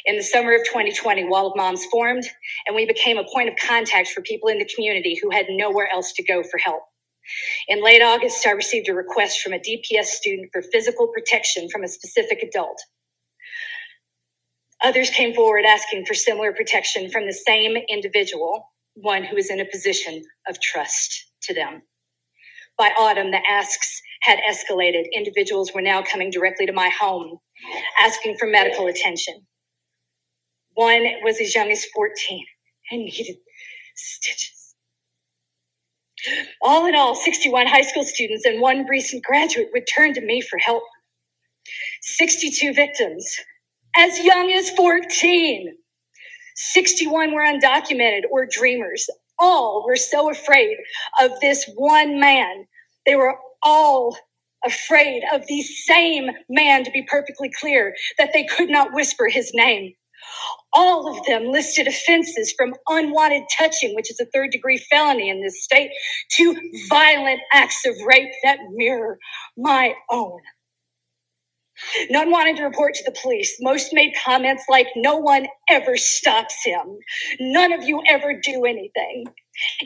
In 0.05 0.17
the 0.17 0.23
summer 0.23 0.53
of 0.55 0.61
2020, 0.65 1.25
Wall 1.25 1.47
of 1.47 1.57
Moms 1.57 1.85
formed, 1.85 2.25
and 2.67 2.75
we 2.75 2.85
became 2.85 3.17
a 3.17 3.25
point 3.33 3.49
of 3.49 3.55
contact 3.57 4.09
for 4.09 4.21
people 4.21 4.49
in 4.49 4.59
the 4.59 4.69
community 4.75 5.19
who 5.21 5.31
had 5.31 5.47
nowhere 5.49 5.89
else 5.93 6.13
to 6.13 6.23
go 6.23 6.43
for 6.43 6.59
help. 6.59 6.83
In 7.67 7.83
late 7.83 8.01
August, 8.01 8.45
I 8.47 8.51
received 8.51 8.89
a 8.89 8.93
request 8.95 9.41
from 9.41 9.53
a 9.53 9.59
DPS 9.59 10.05
student 10.07 10.49
for 10.53 10.61
physical 10.61 11.07
protection 11.09 11.69
from 11.69 11.83
a 11.83 11.89
specific 11.89 12.43
adult. 12.43 12.79
Others 14.83 15.11
came 15.11 15.33
forward 15.33 15.65
asking 15.65 16.05
for 16.05 16.13
similar 16.13 16.53
protection 16.53 17.09
from 17.11 17.27
the 17.27 17.33
same 17.33 17.77
individual, 17.89 18.65
one 18.95 19.23
who 19.23 19.37
is 19.37 19.49
in 19.51 19.59
a 19.59 19.65
position 19.65 20.23
of 20.49 20.59
trust 20.61 21.31
to 21.43 21.53
them. 21.53 21.83
By 22.81 22.89
autumn, 22.99 23.31
the 23.31 23.41
asks 23.49 24.01
had 24.23 24.39
escalated. 24.49 25.05
Individuals 25.15 25.73
were 25.75 25.83
now 25.83 26.03
coming 26.03 26.31
directly 26.31 26.67
to 26.67 26.73
my 26.73 26.89
home 26.89 27.39
asking 28.01 28.37
for 28.39 28.47
medical 28.47 28.87
attention. 28.87 29.47
One 30.73 31.03
was 31.23 31.39
as 31.41 31.55
young 31.55 31.71
as 31.71 31.85
14 31.95 32.45
and 32.91 33.05
needed 33.05 33.37
stitches. 33.95 34.75
All 36.61 36.87
in 36.87 36.95
all, 36.95 37.15
61 37.15 37.67
high 37.67 37.83
school 37.83 38.03
students 38.03 38.45
and 38.45 38.61
one 38.61 38.87
recent 38.87 39.23
graduate 39.25 39.69
would 39.73 39.87
turn 39.87 40.13
to 40.15 40.21
me 40.21 40.41
for 40.41 40.59
help. 40.59 40.83
62 42.01 42.73
victims, 42.73 43.37
as 43.97 44.19
young 44.23 44.51
as 44.51 44.71
14. 44.71 45.75
61 46.55 47.33
were 47.33 47.43
undocumented 47.45 48.23
or 48.31 48.47
dreamers. 48.47 49.09
All 49.39 49.85
were 49.87 49.97
so 49.97 50.31
afraid 50.31 50.77
of 51.21 51.31
this 51.41 51.69
one 51.75 52.19
man. 52.19 52.67
They 53.05 53.15
were 53.15 53.35
all 53.63 54.17
afraid 54.65 55.23
of 55.33 55.47
the 55.47 55.61
same 55.63 56.31
man, 56.49 56.83
to 56.85 56.91
be 56.91 57.03
perfectly 57.03 57.51
clear, 57.59 57.95
that 58.17 58.31
they 58.33 58.45
could 58.45 58.69
not 58.69 58.93
whisper 58.93 59.29
his 59.29 59.51
name. 59.53 59.93
All 60.73 61.07
of 61.09 61.25
them 61.25 61.47
listed 61.51 61.87
offenses 61.87 62.53
from 62.57 62.75
unwanted 62.89 63.43
touching, 63.57 63.95
which 63.95 64.11
is 64.11 64.19
a 64.19 64.25
third 64.27 64.51
degree 64.51 64.77
felony 64.77 65.29
in 65.29 65.41
this 65.41 65.63
state, 65.63 65.91
to 66.33 66.55
violent 66.89 67.41
acts 67.53 67.85
of 67.85 67.95
rape 68.07 68.31
that 68.43 68.59
mirror 68.71 69.19
my 69.57 69.95
own. 70.11 70.39
None 72.09 72.31
wanted 72.31 72.57
to 72.57 72.63
report 72.63 72.95
to 72.95 73.03
the 73.05 73.15
police. 73.21 73.55
Most 73.61 73.93
made 73.93 74.13
comments 74.23 74.65
like, 74.69 74.87
no 74.95 75.17
one 75.17 75.47
ever 75.69 75.97
stops 75.97 76.55
him. 76.65 76.99
None 77.39 77.73
of 77.73 77.83
you 77.83 78.01
ever 78.07 78.39
do 78.43 78.65
anything 78.65 79.25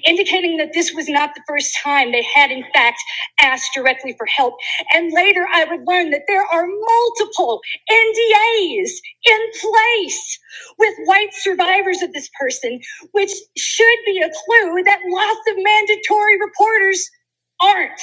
indicating 0.08 0.58
that 0.58 0.74
this 0.74 0.94
was 0.94 1.08
not 1.10 1.36
the 1.36 1.44
first 1.48 1.78
time 1.84 2.12
they 2.12 2.26
had, 2.36 2.52
in 2.52 2.64
fact, 2.74 3.00
asked 3.42 3.72
directly 3.76 4.16
for 4.18 4.26
help. 4.28 4.56
And 4.94 5.14
later 5.14 5.48
I 5.52 5.66
would 5.66 5.88
learn 5.88 6.12
that 6.12 6.24
there 6.28 6.46
are 6.46 6.68
multiple 6.68 7.62
NDAs 7.92 8.92
in 9.26 9.40
place 9.62 10.40
with 10.78 10.96
white 11.06 11.34
survivors 11.34 12.02
of 12.02 12.14
this 12.14 12.30
person, 12.40 12.80
which 13.12 13.32
should 13.58 14.00
be 14.06 14.20
a 14.22 14.30
clue 14.30 14.84
that 14.84 15.02
lots 15.08 15.42
of 15.50 15.64
mandatory 15.64 16.40
reporters 16.40 17.10
aren't. 17.62 18.02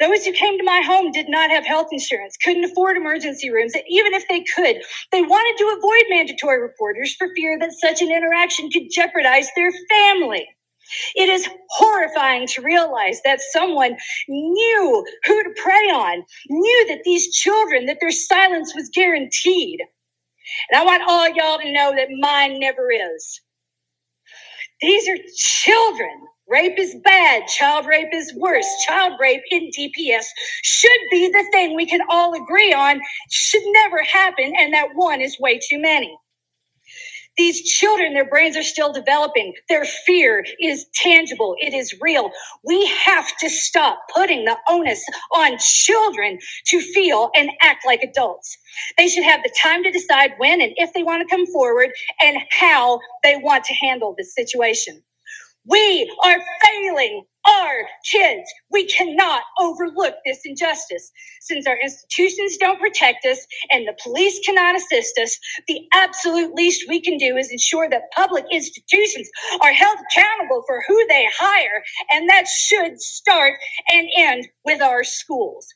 Those 0.00 0.26
who 0.26 0.32
came 0.32 0.58
to 0.58 0.64
my 0.64 0.82
home 0.84 1.12
did 1.12 1.28
not 1.28 1.50
have 1.50 1.66
health 1.66 1.88
insurance, 1.92 2.36
couldn't 2.38 2.64
afford 2.64 2.96
emergency 2.96 3.50
rooms, 3.50 3.74
and 3.74 3.84
even 3.88 4.14
if 4.14 4.28
they 4.28 4.42
could, 4.54 4.78
they 5.12 5.22
wanted 5.22 5.56
to 5.58 5.76
avoid 5.78 6.04
mandatory 6.10 6.60
reporters 6.60 7.14
for 7.14 7.28
fear 7.36 7.58
that 7.60 7.72
such 7.72 8.02
an 8.02 8.10
interaction 8.12 8.70
could 8.70 8.90
jeopardize 8.90 9.48
their 9.56 9.72
family. 9.90 10.48
It 11.16 11.28
is 11.28 11.48
horrifying 11.70 12.46
to 12.48 12.62
realize 12.62 13.20
that 13.24 13.40
someone 13.52 13.96
knew 14.28 15.06
who 15.26 15.44
to 15.44 15.50
prey 15.62 15.90
on, 15.90 16.24
knew 16.48 16.86
that 16.88 17.02
these 17.04 17.34
children, 17.34 17.86
that 17.86 17.98
their 18.00 18.12
silence 18.12 18.74
was 18.74 18.90
guaranteed. 18.94 19.80
And 20.70 20.80
I 20.80 20.84
want 20.84 21.04
all 21.06 21.28
y'all 21.30 21.58
to 21.60 21.72
know 21.72 21.94
that 21.96 22.08
mine 22.20 22.60
never 22.60 22.90
is. 22.92 23.40
These 24.82 25.08
are 25.08 25.18
children 25.36 26.26
Rape 26.48 26.78
is 26.78 26.96
bad. 27.04 27.48
Child 27.48 27.86
rape 27.86 28.10
is 28.12 28.34
worse. 28.36 28.66
Child 28.86 29.14
rape 29.20 29.42
in 29.50 29.70
DPS 29.78 30.26
should 30.62 31.00
be 31.10 31.28
the 31.28 31.46
thing 31.52 31.74
we 31.76 31.86
can 31.86 32.02
all 32.10 32.34
agree 32.34 32.72
on, 32.74 33.00
should 33.30 33.62
never 33.66 34.02
happen, 34.02 34.52
and 34.58 34.74
that 34.74 34.90
one 34.94 35.22
is 35.22 35.38
way 35.40 35.58
too 35.70 35.80
many. 35.80 36.16
These 37.36 37.62
children, 37.64 38.14
their 38.14 38.28
brains 38.28 38.56
are 38.56 38.62
still 38.62 38.92
developing. 38.92 39.54
Their 39.68 39.86
fear 39.86 40.44
is 40.60 40.86
tangible. 40.94 41.56
It 41.60 41.74
is 41.74 41.94
real. 42.00 42.30
We 42.64 42.86
have 42.86 43.26
to 43.38 43.50
stop 43.50 44.00
putting 44.14 44.44
the 44.44 44.58
onus 44.68 45.04
on 45.34 45.58
children 45.58 46.38
to 46.68 46.80
feel 46.80 47.30
and 47.36 47.50
act 47.62 47.86
like 47.86 48.02
adults. 48.02 48.56
They 48.98 49.08
should 49.08 49.24
have 49.24 49.42
the 49.42 49.54
time 49.62 49.82
to 49.84 49.90
decide 49.92 50.32
when 50.38 50.60
and 50.60 50.72
if 50.76 50.92
they 50.94 51.02
want 51.02 51.28
to 51.28 51.36
come 51.36 51.46
forward 51.46 51.90
and 52.22 52.38
how 52.52 53.00
they 53.24 53.36
want 53.36 53.64
to 53.66 53.74
handle 53.74 54.14
this 54.16 54.34
situation. 54.34 55.02
We 55.68 56.12
are 56.24 56.38
failing 56.64 57.24
our 57.46 57.74
kids. 58.10 58.44
We 58.70 58.86
cannot 58.86 59.42
overlook 59.60 60.16
this 60.26 60.40
injustice. 60.44 61.10
Since 61.42 61.66
our 61.66 61.78
institutions 61.80 62.56
don't 62.58 62.80
protect 62.80 63.26
us 63.26 63.46
and 63.72 63.86
the 63.86 63.96
police 64.02 64.40
cannot 64.46 64.76
assist 64.76 65.18
us, 65.18 65.38
the 65.68 65.82
absolute 65.94 66.54
least 66.54 66.86
we 66.88 67.00
can 67.00 67.18
do 67.18 67.36
is 67.36 67.50
ensure 67.52 67.88
that 67.90 68.12
public 68.16 68.44
institutions 68.52 69.28
are 69.62 69.72
held 69.72 69.98
accountable 70.10 70.64
for 70.66 70.82
who 70.88 71.06
they 71.08 71.26
hire, 71.38 71.82
and 72.12 72.28
that 72.30 72.46
should 72.48 73.00
start 73.00 73.54
and 73.92 74.08
end 74.16 74.48
with 74.64 74.82
our 74.82 75.04
schools. 75.04 75.68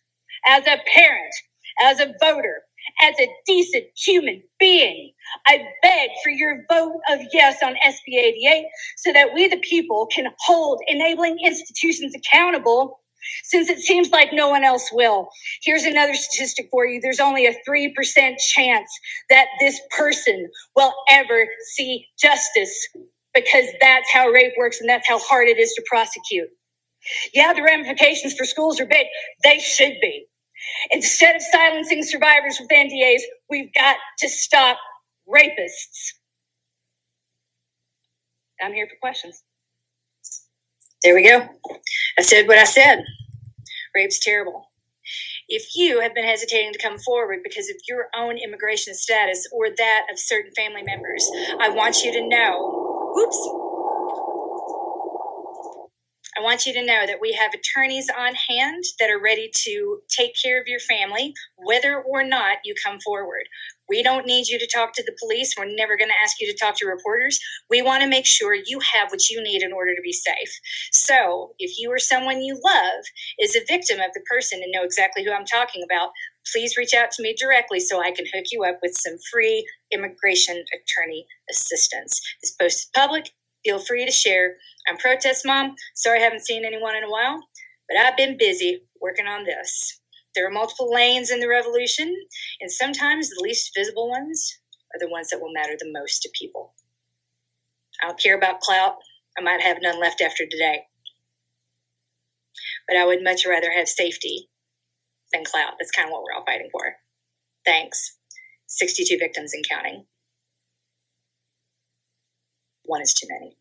As 0.49 0.67
a 0.67 0.79
parent, 0.95 1.35
as 1.83 2.01
a 2.01 2.15
voter, 2.21 2.63
as 3.03 3.15
a 3.21 3.29
decent 3.47 3.87
human 3.97 4.43
being. 4.61 5.13
I 5.47 5.67
beg 5.83 6.11
for 6.25 6.31
your 6.31 6.65
vote 6.71 7.01
of 7.11 7.21
yes 7.33 7.63
on 7.63 7.75
SB 7.87 8.15
88 8.15 8.67
so 8.99 9.13
that 9.13 9.35
we, 9.35 9.49
the 9.49 9.59
people, 9.59 10.09
can 10.15 10.27
hold 10.47 10.81
enabling 10.89 11.39
institutions 11.45 12.15
accountable 12.15 13.01
since 13.45 13.69
it 13.71 13.81
seems 13.81 14.11
like 14.11 14.33
no 14.33 14.49
one 14.49 14.65
else 14.65 14.91
will. 14.93 15.29
Here's 15.63 15.85
another 15.85 16.15
statistic 16.15 16.69
for 16.71 16.87
you 16.87 17.01
there's 17.01 17.21
only 17.21 17.47
a 17.47 17.55
3% 17.69 17.93
chance 18.39 18.91
that 19.31 19.47
this 19.61 19.81
person 19.97 20.49
will 20.77 20.95
ever 21.11 21.47
see 21.75 22.07
justice 22.21 22.89
because 23.35 23.67
that's 23.81 24.11
how 24.13 24.29
rape 24.29 24.53
works 24.59 24.81
and 24.81 24.89
that's 24.89 25.09
how 25.09 25.19
hard 25.21 25.49
it 25.49 25.59
is 25.59 25.73
to 25.75 25.85
prosecute. 25.89 26.49
Yeah, 27.35 27.53
the 27.55 27.63
ramifications 27.63 28.35
for 28.35 28.45
schools 28.45 28.81
are 28.81 28.87
big. 28.87 29.07
They 29.45 29.59
should 29.61 29.95
be. 30.03 30.27
Instead 30.91 31.37
of 31.37 31.43
silencing 31.43 32.03
survivors 32.03 32.59
with 32.61 32.71
NDAs, 32.71 33.21
we've 33.51 33.73
got 33.75 33.97
to 34.19 34.29
stop 34.29 34.79
rapists. 35.29 36.15
I'm 38.63 38.75
here 38.75 38.89
for 38.89 38.97
questions. 39.01 39.43
There 41.03 41.15
we 41.15 41.29
go. 41.29 41.49
I 42.19 42.23
said 42.23 42.49
what 42.49 42.59
I 42.59 42.65
said. 42.65 43.05
Rape's 43.95 44.19
terrible. 44.19 44.71
If 45.49 45.77
you 45.77 46.01
have 46.01 46.15
been 46.15 46.25
hesitating 46.25 46.73
to 46.75 46.79
come 46.79 46.99
forward 46.99 47.41
because 47.43 47.71
of 47.71 47.77
your 47.89 48.09
own 48.17 48.37
immigration 48.37 48.95
status 48.95 49.49
or 49.53 49.69
that 49.71 50.03
of 50.13 50.19
certain 50.19 50.53
family 50.57 50.83
members, 50.83 51.31
I 51.61 51.71
want 51.71 52.05
you 52.05 52.13
to 52.13 52.29
know. 52.29 53.15
Oops. 53.19 53.58
I 56.39 56.43
want 56.43 56.67
you 56.67 56.73
to 56.75 56.87
know 56.87 57.05
that 57.05 57.19
we 57.21 57.33
have 57.33 57.51
attorneys 57.53 58.09
on 58.17 58.35
hand 58.49 58.85
that 59.01 59.11
are 59.11 59.21
ready 59.21 59.51
to 59.65 60.01
take 60.09 60.33
care 60.41 60.61
of 60.61 60.69
your 60.69 60.79
family, 60.79 61.35
whether 61.57 62.01
or 62.01 62.23
not 62.23 62.59
you 62.65 62.75
come 62.85 63.01
forward. 63.01 63.49
We 63.89 64.05
don't 64.05 64.27
need 64.27 64.47
you 64.47 64.59
to 64.59 64.69
talk 64.73 64.93
to 64.95 65.03
the 65.03 65.17
police. 65.19 65.55
We're 65.59 65.65
never 65.65 65.97
going 65.97 66.11
to 66.11 66.23
ask 66.23 66.41
you 66.41 66.47
to 66.47 66.57
talk 66.57 66.77
to 66.77 66.87
reporters. 66.87 67.41
We 67.69 67.83
want 67.83 68.03
to 68.03 68.09
make 68.09 68.27
sure 68.27 68.55
you 68.55 68.81
have 68.93 69.11
what 69.11 69.29
you 69.29 69.43
need 69.43 69.63
in 69.63 69.73
order 69.73 69.97
to 69.97 70.03
be 70.03 70.13
safe. 70.13 70.61
So, 70.93 71.55
if 71.59 71.77
you 71.79 71.91
or 71.91 71.99
someone 71.99 72.43
you 72.43 72.55
love 72.55 73.05
is 73.41 73.57
a 73.57 73.65
victim 73.67 73.99
of 73.99 74.13
the 74.15 74.23
person 74.31 74.61
and 74.63 74.71
know 74.71 74.85
exactly 74.85 75.25
who 75.25 75.33
I'm 75.33 75.47
talking 75.47 75.83
about, 75.83 76.11
please 76.53 76.77
reach 76.77 76.95
out 76.95 77.11
to 77.13 77.23
me 77.23 77.35
directly 77.37 77.81
so 77.81 78.01
I 78.01 78.13
can 78.13 78.27
hook 78.33 78.47
you 78.53 78.63
up 78.63 78.79
with 78.81 78.95
some 78.95 79.15
free 79.33 79.67
immigration 79.91 80.65
attorney 80.73 81.27
assistance. 81.51 82.21
This 82.43 82.53
post 82.53 82.79
is 82.79 82.91
public. 82.95 83.31
Feel 83.65 83.79
free 83.79 84.07
to 84.07 84.13
share. 84.13 84.57
I'm 84.89 84.97
Protest 84.97 85.45
Mom. 85.45 85.75
Sorry 85.95 86.21
I 86.21 86.23
haven't 86.23 86.47
seen 86.47 86.65
anyone 86.65 86.95
in 86.97 87.05
a 87.05 87.11
while, 87.11 87.41
but 87.89 87.99
I've 87.99 88.17
been 88.17 88.39
busy 88.39 88.83
working 89.01 89.27
on 89.27 89.45
this. 89.45 90.01
There 90.35 90.47
are 90.47 90.53
multiple 90.53 90.93
lanes 90.93 91.31
in 91.31 91.41
the 91.41 91.49
revolution, 91.49 92.15
and 92.61 92.71
sometimes 92.71 93.31
the 93.31 93.43
least 93.43 93.73
visible 93.77 94.09
ones 94.09 94.59
are 94.95 94.99
the 94.99 95.11
ones 95.11 95.31
that 95.31 95.41
will 95.41 95.53
matter 95.53 95.75
the 95.79 95.91
most 95.93 96.21
to 96.23 96.31
people. 96.39 96.75
I 98.03 98.07
don't 98.07 98.21
care 98.21 98.37
about 98.37 98.61
clout. 98.61 98.97
I 99.37 99.41
might 99.43 99.61
have 99.61 99.79
none 99.83 100.01
left 100.01 100.21
after 100.21 100.45
today. 100.47 100.83
But 102.87 102.97
I 102.97 103.05
would 103.05 103.23
much 103.25 103.45
rather 103.47 103.73
have 103.73 103.89
safety 103.89 104.49
than 105.33 105.45
clout. 105.45 105.75
That's 105.79 105.91
kind 105.91 106.09
of 106.09 106.13
what 106.13 106.23
we're 106.23 106.35
all 106.35 106.45
fighting 106.45 106.69
for. 106.71 106.97
Thanks. 107.65 108.17
62 108.69 109.19
victims 109.19 109.53
and 109.53 109.65
counting. 109.69 110.07
One 112.89 113.03
is 113.03 113.13
too 113.13 113.27
many. 113.29 113.55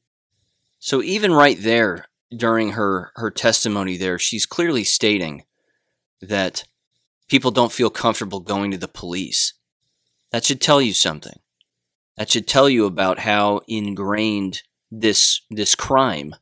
So 0.80 1.04
even 1.04 1.34
right 1.34 1.58
there, 1.60 2.06
during 2.36 2.72
her 2.72 3.12
her 3.16 3.30
testimony 3.30 3.98
there, 3.98 4.18
she's 4.18 4.46
clearly 4.46 4.86
stating 4.86 5.44
that 6.22 6.64
people 7.28 7.52
don't 7.52 7.74
feel 7.74 7.90
comfortable 7.90 8.40
going 8.40 8.72
to 8.72 8.78
the 8.78 8.88
police. 8.88 9.54
That 10.32 10.46
should 10.46 10.62
tell 10.62 10.82
you 10.82 10.94
something. 10.94 11.40
That 12.16 12.30
should 12.30 12.48
tell 12.48 12.70
you 12.70 12.86
about 12.86 13.20
how 13.20 13.62
ingrained 13.68 14.64
this 14.90 15.42
this 15.50 15.76
crime 15.76 16.34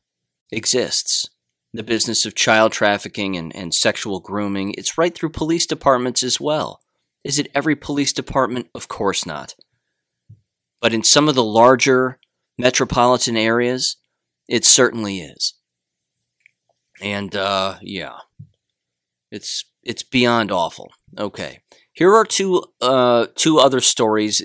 exists. 0.52 1.28
The 1.74 1.82
business 1.82 2.24
of 2.24 2.36
child 2.36 2.70
trafficking 2.70 3.36
and, 3.36 3.54
and 3.54 3.74
sexual 3.74 4.20
grooming, 4.20 4.74
it's 4.78 4.96
right 4.96 5.12
through 5.12 5.30
police 5.30 5.66
departments 5.66 6.22
as 6.22 6.40
well. 6.40 6.80
Is 7.24 7.40
it 7.40 7.50
every 7.52 7.74
police 7.74 8.12
department? 8.12 8.68
Of 8.76 8.86
course 8.86 9.26
not. 9.26 9.56
But 10.80 10.94
in 10.94 11.02
some 11.02 11.28
of 11.28 11.34
the 11.34 11.42
larger 11.42 12.20
metropolitan 12.58 13.36
areas, 13.36 13.96
it 14.48 14.64
certainly 14.64 15.20
is. 15.20 15.54
And 17.02 17.34
uh, 17.34 17.76
yeah, 17.82 18.18
it's 19.30 19.64
it's 19.82 20.02
beyond 20.02 20.50
awful. 20.50 20.92
Okay, 21.18 21.60
here 21.92 22.14
are 22.14 22.24
two 22.24 22.64
uh, 22.80 23.26
two 23.34 23.58
other 23.58 23.80
stories. 23.80 24.42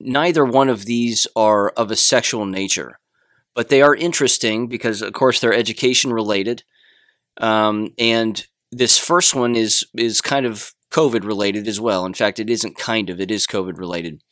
Neither 0.00 0.44
one 0.44 0.68
of 0.68 0.86
these 0.86 1.26
are 1.36 1.70
of 1.70 1.90
a 1.90 1.96
sexual 1.96 2.46
nature, 2.46 2.98
but 3.54 3.68
they 3.68 3.82
are 3.82 3.94
interesting 3.94 4.68
because, 4.68 5.02
of 5.02 5.12
course, 5.12 5.40
they're 5.40 5.54
education 5.54 6.12
related. 6.12 6.64
Um, 7.40 7.94
and 7.98 8.46
this 8.70 8.98
first 8.98 9.34
one 9.34 9.54
is 9.54 9.86
is 9.96 10.20
kind 10.20 10.46
of 10.46 10.72
COVID 10.90 11.24
related 11.24 11.68
as 11.68 11.80
well. 11.80 12.06
In 12.06 12.14
fact, 12.14 12.40
it 12.40 12.50
isn't 12.50 12.76
kind 12.76 13.10
of; 13.10 13.20
it 13.20 13.30
is 13.30 13.46
COVID 13.46 13.78
related. 13.78 14.22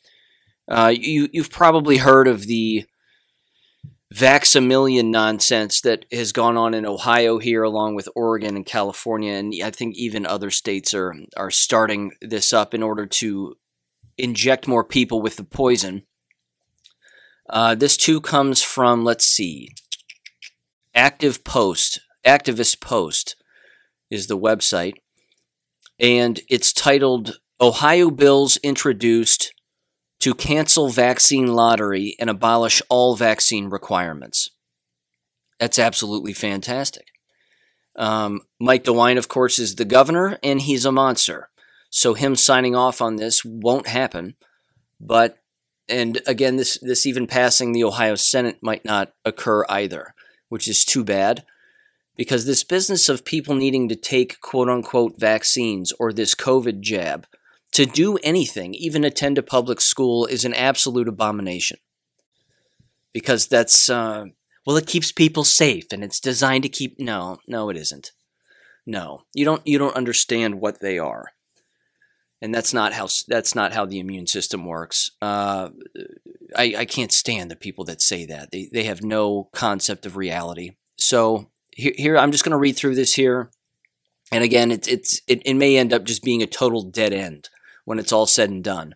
Uh, 0.67 0.93
you 0.97 1.29
you've 1.31 1.51
probably 1.51 1.97
heard 1.97 2.27
of 2.27 2.47
the 2.47 2.85
Vax-A-Million 4.13 5.09
nonsense 5.09 5.81
that 5.81 6.05
has 6.11 6.31
gone 6.31 6.55
on 6.55 6.75
in 6.75 6.85
Ohio 6.85 7.39
here, 7.39 7.63
along 7.63 7.95
with 7.95 8.07
Oregon 8.15 8.55
and 8.55 8.65
California, 8.65 9.33
and 9.33 9.53
I 9.63 9.71
think 9.71 9.95
even 9.95 10.25
other 10.25 10.51
states 10.51 10.93
are 10.93 11.15
are 11.35 11.49
starting 11.49 12.11
this 12.21 12.53
up 12.53 12.75
in 12.75 12.83
order 12.83 13.07
to 13.07 13.55
inject 14.17 14.67
more 14.67 14.83
people 14.83 15.19
with 15.19 15.37
the 15.37 15.43
poison. 15.43 16.03
Uh, 17.49 17.73
this 17.73 17.97
too 17.97 18.21
comes 18.21 18.61
from 18.61 19.03
let's 19.03 19.25
see, 19.25 19.69
Active 20.93 21.43
Post, 21.43 21.99
Activist 22.23 22.79
Post 22.79 23.35
is 24.11 24.27
the 24.27 24.37
website, 24.37 24.93
and 25.99 26.39
it's 26.49 26.71
titled 26.71 27.39
"Ohio 27.59 28.11
Bills 28.11 28.57
Introduced." 28.57 29.53
To 30.23 30.33
cancel 30.33 30.87
vaccine 30.87 31.47
lottery 31.47 32.15
and 32.17 32.29
abolish 32.29 32.81
all 32.87 33.17
vaccine 33.17 33.69
requirements. 33.69 34.49
That's 35.59 35.77
absolutely 35.77 36.31
fantastic. 36.31 37.07
Um, 37.97 38.39
Mike 38.57 38.85
DeWine, 38.85 39.17
of 39.17 39.27
course, 39.27 39.59
is 39.59 39.75
the 39.75 39.83
governor, 39.83 40.39
and 40.41 40.61
he's 40.61 40.85
a 40.85 40.93
monster. 40.93 41.49
So 41.89 42.13
him 42.13 42.37
signing 42.37 42.73
off 42.73 43.01
on 43.01 43.17
this 43.17 43.43
won't 43.43 43.87
happen. 43.87 44.35
But 44.97 45.39
and 45.89 46.21
again, 46.25 46.55
this 46.55 46.79
this 46.81 47.05
even 47.05 47.27
passing 47.27 47.73
the 47.73 47.83
Ohio 47.83 48.15
Senate 48.15 48.59
might 48.61 48.85
not 48.85 49.11
occur 49.25 49.65
either, 49.67 50.15
which 50.47 50.69
is 50.69 50.85
too 50.85 51.03
bad. 51.03 51.43
Because 52.15 52.45
this 52.45 52.63
business 52.63 53.09
of 53.09 53.25
people 53.25 53.55
needing 53.55 53.89
to 53.89 53.97
take 53.97 54.39
quote 54.39 54.69
unquote 54.69 55.19
vaccines 55.19 55.91
or 55.99 56.13
this 56.13 56.33
COVID 56.33 56.79
jab 56.79 57.27
to 57.73 57.85
do 57.85 58.17
anything, 58.23 58.73
even 58.75 59.03
attend 59.03 59.37
a 59.37 59.43
public 59.43 59.81
school, 59.81 60.25
is 60.25 60.45
an 60.45 60.53
absolute 60.53 61.07
abomination. 61.07 61.77
Because 63.11 63.47
that's, 63.47 63.89
uh, 63.89 64.25
well, 64.65 64.77
it 64.77 64.87
keeps 64.87 65.11
people 65.11 65.43
safe 65.43 65.85
and 65.91 66.03
it's 66.03 66.19
designed 66.19 66.63
to 66.63 66.69
keep. 66.69 66.99
No, 66.99 67.37
no, 67.47 67.69
it 67.69 67.77
isn't. 67.77 68.11
No, 68.85 69.23
you 69.33 69.45
don't. 69.45 69.65
You 69.65 69.77
don't 69.77 69.95
understand 69.95 70.59
what 70.59 70.81
they 70.81 70.99
are, 70.99 71.31
and 72.41 72.53
that's 72.53 72.73
not 72.73 72.93
how. 72.93 73.07
That's 73.27 73.55
not 73.55 73.73
how 73.73 73.85
the 73.85 73.99
immune 73.99 74.27
system 74.27 74.65
works. 74.65 75.11
Uh, 75.21 75.69
I, 76.55 76.75
I 76.79 76.85
can't 76.85 77.11
stand 77.11 77.49
the 77.49 77.55
people 77.55 77.85
that 77.85 78.01
say 78.01 78.25
that. 78.25 78.51
They 78.51 78.69
they 78.73 78.83
have 78.83 79.01
no 79.01 79.49
concept 79.53 80.05
of 80.05 80.17
reality. 80.17 80.71
So 80.97 81.51
here, 81.71 81.93
here 81.95 82.17
I'm 82.17 82.31
just 82.31 82.43
going 82.43 82.51
to 82.51 82.57
read 82.57 82.75
through 82.75 82.95
this 82.95 83.13
here, 83.13 83.51
and 84.33 84.43
again, 84.43 84.69
it's 84.69 84.87
it's 84.87 85.21
it, 85.27 85.41
it 85.45 85.53
may 85.53 85.77
end 85.77 85.93
up 85.93 86.03
just 86.03 86.23
being 86.23 86.41
a 86.41 86.47
total 86.47 86.83
dead 86.83 87.13
end 87.13 87.49
when 87.85 87.99
it's 87.99 88.11
all 88.11 88.25
said 88.25 88.49
and 88.49 88.63
done. 88.63 88.95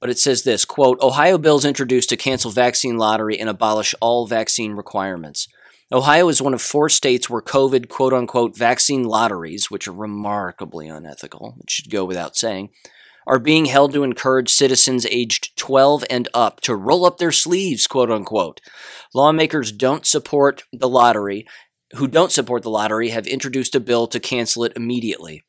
But 0.00 0.10
it 0.10 0.18
says 0.18 0.42
this 0.42 0.64
quote, 0.64 1.00
Ohio 1.00 1.38
bills 1.38 1.64
introduced 1.64 2.08
to 2.10 2.16
cancel 2.16 2.50
vaccine 2.50 2.98
lottery 2.98 3.38
and 3.38 3.48
abolish 3.48 3.94
all 4.00 4.26
vaccine 4.26 4.72
requirements. 4.72 5.48
Ohio 5.92 6.28
is 6.28 6.42
one 6.42 6.54
of 6.54 6.62
four 6.62 6.88
states 6.88 7.30
where 7.30 7.42
COVID 7.42 7.88
quote 7.88 8.12
unquote 8.12 8.56
vaccine 8.56 9.04
lotteries, 9.04 9.70
which 9.70 9.86
are 9.86 9.92
remarkably 9.92 10.88
unethical, 10.88 11.56
it 11.60 11.70
should 11.70 11.90
go 11.90 12.04
without 12.04 12.36
saying, 12.36 12.70
are 13.26 13.38
being 13.38 13.66
held 13.66 13.92
to 13.92 14.02
encourage 14.02 14.50
citizens 14.50 15.06
aged 15.06 15.56
12 15.56 16.04
and 16.10 16.28
up 16.34 16.60
to 16.62 16.74
roll 16.74 17.06
up 17.06 17.18
their 17.18 17.32
sleeves, 17.32 17.86
quote 17.86 18.10
unquote. 18.10 18.60
Lawmakers 19.14 19.72
don't 19.72 20.06
support 20.06 20.64
the 20.72 20.88
lottery, 20.88 21.46
who 21.94 22.06
don't 22.06 22.32
support 22.32 22.62
the 22.62 22.70
lottery, 22.70 23.10
have 23.10 23.26
introduced 23.26 23.74
a 23.74 23.80
bill 23.80 24.06
to 24.08 24.20
cancel 24.20 24.64
it 24.64 24.72
immediately. 24.76 25.42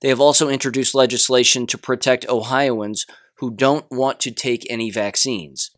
They 0.00 0.08
have 0.08 0.20
also 0.20 0.48
introduced 0.48 0.94
legislation 0.94 1.66
to 1.68 1.78
protect 1.78 2.28
Ohioans 2.28 3.06
who 3.38 3.50
don't 3.54 3.86
want 3.90 4.20
to 4.20 4.30
take 4.30 4.66
any 4.70 4.90
vaccines. 4.90 5.70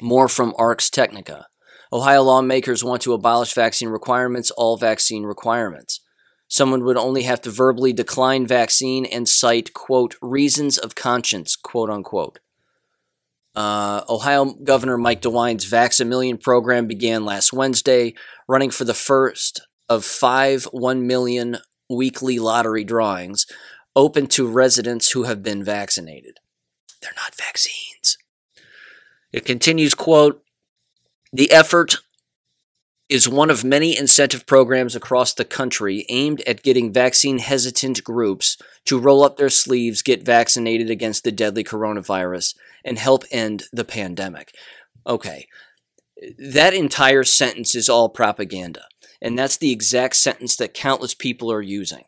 More 0.00 0.28
from 0.28 0.54
Ars 0.58 0.90
Technica. 0.90 1.46
Ohio 1.92 2.22
lawmakers 2.22 2.82
want 2.82 3.02
to 3.02 3.12
abolish 3.12 3.54
vaccine 3.54 3.88
requirements, 3.88 4.50
all 4.50 4.76
vaccine 4.76 5.22
requirements. 5.22 6.00
Someone 6.48 6.84
would 6.84 6.96
only 6.96 7.22
have 7.22 7.40
to 7.42 7.50
verbally 7.50 7.92
decline 7.92 8.46
vaccine 8.46 9.06
and 9.06 9.28
cite, 9.28 9.72
quote, 9.74 10.16
reasons 10.20 10.76
of 10.78 10.94
conscience, 10.94 11.56
quote 11.56 11.90
unquote. 11.90 12.40
Uh, 13.54 14.02
Ohio 14.08 14.46
Governor 14.46 14.98
Mike 14.98 15.20
DeWine's 15.20 15.70
Vax-A-Million 15.70 16.38
program 16.38 16.86
began 16.86 17.24
last 17.24 17.52
Wednesday, 17.52 18.14
running 18.48 18.70
for 18.70 18.84
the 18.84 18.94
first 18.94 19.60
of 19.88 20.04
five 20.04 20.64
1 20.72 21.06
million 21.06 21.58
weekly 21.88 22.38
lottery 22.38 22.84
drawings 22.84 23.46
open 23.96 24.26
to 24.26 24.48
residents 24.48 25.12
who 25.12 25.24
have 25.24 25.42
been 25.42 25.62
vaccinated. 25.62 26.38
They're 27.00 27.12
not 27.16 27.34
vaccines. 27.34 28.18
It 29.32 29.44
continues, 29.44 29.94
quote, 29.94 30.42
the 31.32 31.50
effort 31.50 31.96
is 33.08 33.28
one 33.28 33.50
of 33.50 33.64
many 33.64 33.96
incentive 33.96 34.46
programs 34.46 34.96
across 34.96 35.34
the 35.34 35.44
country 35.44 36.06
aimed 36.08 36.40
at 36.46 36.62
getting 36.62 36.92
vaccine 36.92 37.38
hesitant 37.38 38.02
groups 38.02 38.56
to 38.86 38.98
roll 38.98 39.22
up 39.22 39.36
their 39.36 39.50
sleeves, 39.50 40.02
get 40.02 40.24
vaccinated 40.24 40.90
against 40.90 41.22
the 41.22 41.32
deadly 41.32 41.62
coronavirus, 41.62 42.54
and 42.84 42.98
help 42.98 43.24
end 43.30 43.64
the 43.72 43.84
pandemic. 43.84 44.54
Okay, 45.06 45.46
that 46.38 46.72
entire 46.72 47.24
sentence 47.24 47.74
is 47.74 47.88
all 47.88 48.08
propaganda 48.08 48.84
and 49.24 49.38
that's 49.38 49.56
the 49.56 49.72
exact 49.72 50.16
sentence 50.16 50.54
that 50.56 50.74
countless 50.74 51.14
people 51.14 51.50
are 51.50 51.62
using. 51.62 52.04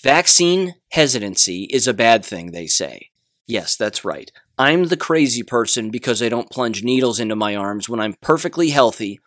Vaccine 0.00 0.76
hesitancy 0.90 1.64
is 1.64 1.88
a 1.88 1.92
bad 1.92 2.24
thing, 2.24 2.52
they 2.52 2.68
say. 2.68 3.10
Yes, 3.48 3.76
that's 3.76 4.04
right. 4.04 4.30
I'm 4.56 4.84
the 4.84 4.96
crazy 4.96 5.42
person 5.42 5.90
because 5.90 6.22
I 6.22 6.28
don't 6.28 6.50
plunge 6.50 6.84
needles 6.84 7.18
into 7.18 7.34
my 7.34 7.56
arms 7.56 7.88
when 7.88 7.98
I'm 7.98 8.14
perfectly 8.20 8.70
healthy 8.70 9.18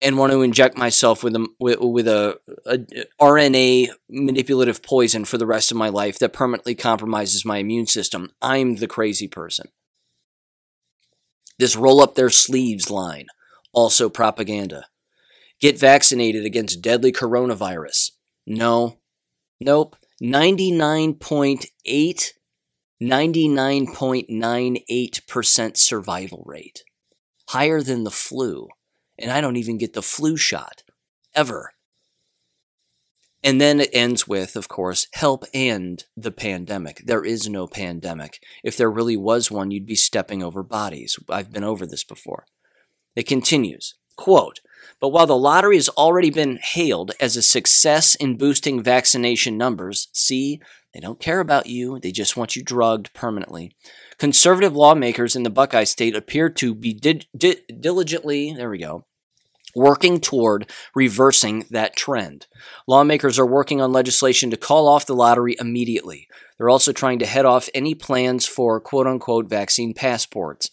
and 0.00 0.16
want 0.16 0.32
to 0.32 0.42
inject 0.42 0.78
myself 0.78 1.24
with 1.24 1.34
a 1.34 1.48
with, 1.58 2.06
a, 2.06 2.38
a, 2.64 2.78
RNA 3.20 3.88
manipulative 4.08 4.84
poison 4.84 5.24
for 5.24 5.36
the 5.36 5.46
rest 5.46 5.72
of 5.72 5.76
my 5.76 5.88
life 5.88 6.20
that 6.20 6.32
permanently 6.32 6.76
compromises 6.76 7.44
my 7.44 7.58
immune 7.58 7.86
system. 7.86 8.30
I'm 8.40 8.76
the 8.76 8.86
crazy 8.86 9.26
person. 9.26 9.68
This 11.58 11.74
roll 11.74 12.00
up 12.00 12.14
their 12.14 12.30
sleeves 12.30 12.88
line, 12.88 13.26
also 13.72 14.08
propaganda. 14.08 14.86
Get 15.64 15.80
vaccinated 15.80 16.44
against 16.44 16.82
deadly 16.82 17.10
coronavirus. 17.10 18.10
No. 18.46 18.98
Nope. 19.62 19.96
99.8 20.22 22.32
99.98% 23.02 25.76
survival 25.78 26.42
rate. 26.44 26.84
Higher 27.48 27.80
than 27.80 28.04
the 28.04 28.10
flu. 28.10 28.68
And 29.18 29.30
I 29.30 29.40
don't 29.40 29.56
even 29.56 29.78
get 29.78 29.94
the 29.94 30.02
flu 30.02 30.36
shot. 30.36 30.82
Ever. 31.34 31.72
And 33.42 33.58
then 33.58 33.80
it 33.80 33.88
ends 33.94 34.28
with, 34.28 34.56
of 34.56 34.68
course, 34.68 35.06
help 35.14 35.46
end 35.54 36.04
the 36.14 36.30
pandemic. 36.30 37.00
There 37.06 37.24
is 37.24 37.48
no 37.48 37.66
pandemic. 37.66 38.38
If 38.62 38.76
there 38.76 38.90
really 38.90 39.16
was 39.16 39.50
one, 39.50 39.70
you'd 39.70 39.86
be 39.86 39.94
stepping 39.94 40.42
over 40.42 40.62
bodies. 40.62 41.18
I've 41.30 41.50
been 41.50 41.64
over 41.64 41.86
this 41.86 42.04
before. 42.04 42.44
It 43.16 43.26
continues, 43.26 43.94
quote, 44.18 44.60
but 45.04 45.12
while 45.12 45.26
the 45.26 45.36
lottery 45.36 45.76
has 45.76 45.90
already 45.90 46.30
been 46.30 46.58
hailed 46.62 47.12
as 47.20 47.36
a 47.36 47.42
success 47.42 48.14
in 48.14 48.38
boosting 48.38 48.82
vaccination 48.82 49.58
numbers, 49.58 50.08
see, 50.14 50.62
they 50.94 51.00
don't 51.00 51.20
care 51.20 51.40
about 51.40 51.66
you, 51.66 51.98
they 51.98 52.10
just 52.10 52.38
want 52.38 52.56
you 52.56 52.62
drugged 52.62 53.12
permanently. 53.12 53.76
Conservative 54.16 54.74
lawmakers 54.74 55.36
in 55.36 55.42
the 55.42 55.50
Buckeye 55.50 55.84
State 55.84 56.16
appear 56.16 56.48
to 56.48 56.74
be 56.74 56.94
di- 56.94 57.28
di- 57.36 57.60
diligently, 57.78 58.54
there 58.54 58.70
we 58.70 58.78
go, 58.78 59.04
working 59.74 60.20
toward 60.20 60.70
reversing 60.94 61.66
that 61.68 61.96
trend. 61.96 62.46
Lawmakers 62.86 63.38
are 63.38 63.44
working 63.44 63.82
on 63.82 63.92
legislation 63.92 64.50
to 64.52 64.56
call 64.56 64.88
off 64.88 65.04
the 65.04 65.14
lottery 65.14 65.54
immediately. 65.60 66.28
They're 66.56 66.70
also 66.70 66.92
trying 66.92 67.18
to 67.18 67.26
head 67.26 67.44
off 67.44 67.68
any 67.74 67.94
plans 67.94 68.46
for 68.46 68.80
quote 68.80 69.06
unquote 69.06 69.50
vaccine 69.50 69.92
passports. 69.92 70.70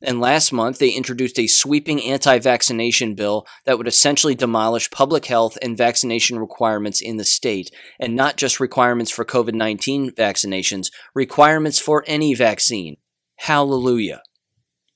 And 0.00 0.20
last 0.20 0.52
month, 0.52 0.78
they 0.78 0.90
introduced 0.90 1.38
a 1.40 1.48
sweeping 1.48 2.00
anti 2.02 2.38
vaccination 2.38 3.14
bill 3.14 3.46
that 3.64 3.78
would 3.78 3.88
essentially 3.88 4.36
demolish 4.36 4.90
public 4.90 5.26
health 5.26 5.58
and 5.60 5.76
vaccination 5.76 6.38
requirements 6.38 7.00
in 7.00 7.16
the 7.16 7.24
state, 7.24 7.70
and 7.98 8.14
not 8.14 8.36
just 8.36 8.60
requirements 8.60 9.10
for 9.10 9.24
COVID 9.24 9.54
19 9.54 10.12
vaccinations, 10.12 10.92
requirements 11.14 11.80
for 11.80 12.04
any 12.06 12.34
vaccine. 12.34 12.96
Hallelujah. 13.36 14.22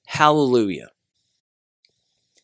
Hallelujah. 0.07 0.90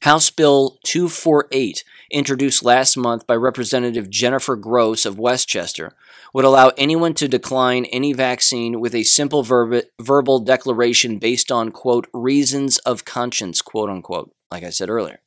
House 0.03 0.31
Bill 0.31 0.79
248, 0.85 1.85
introduced 2.13 2.65
last 2.65 2.97
month 2.97 3.27
by 3.27 3.35
Representative 3.35 4.09
Jennifer 4.09 4.55
Gross 4.55 5.05
of 5.05 5.19
West 5.19 5.49
Chester, 5.49 5.93
would 6.39 6.45
allow 6.45 6.71
anyone 6.79 7.15
to 7.15 7.27
decline 7.27 7.85
any 7.87 8.13
vaccine 8.13 8.79
with 8.79 8.95
a 8.95 9.03
simple 9.03 9.43
verb- 9.43 9.83
verbal 10.01 10.39
declaration 10.39 11.19
based 11.19 11.51
on, 11.51 11.73
quote, 11.73 12.07
reasons 12.15 12.79
of 12.79 13.05
conscience, 13.05 13.61
quote 13.61 13.91
unquote, 13.91 14.33
like 14.49 14.63
I 14.63 14.71
said 14.71 14.89
earlier. 14.89 15.19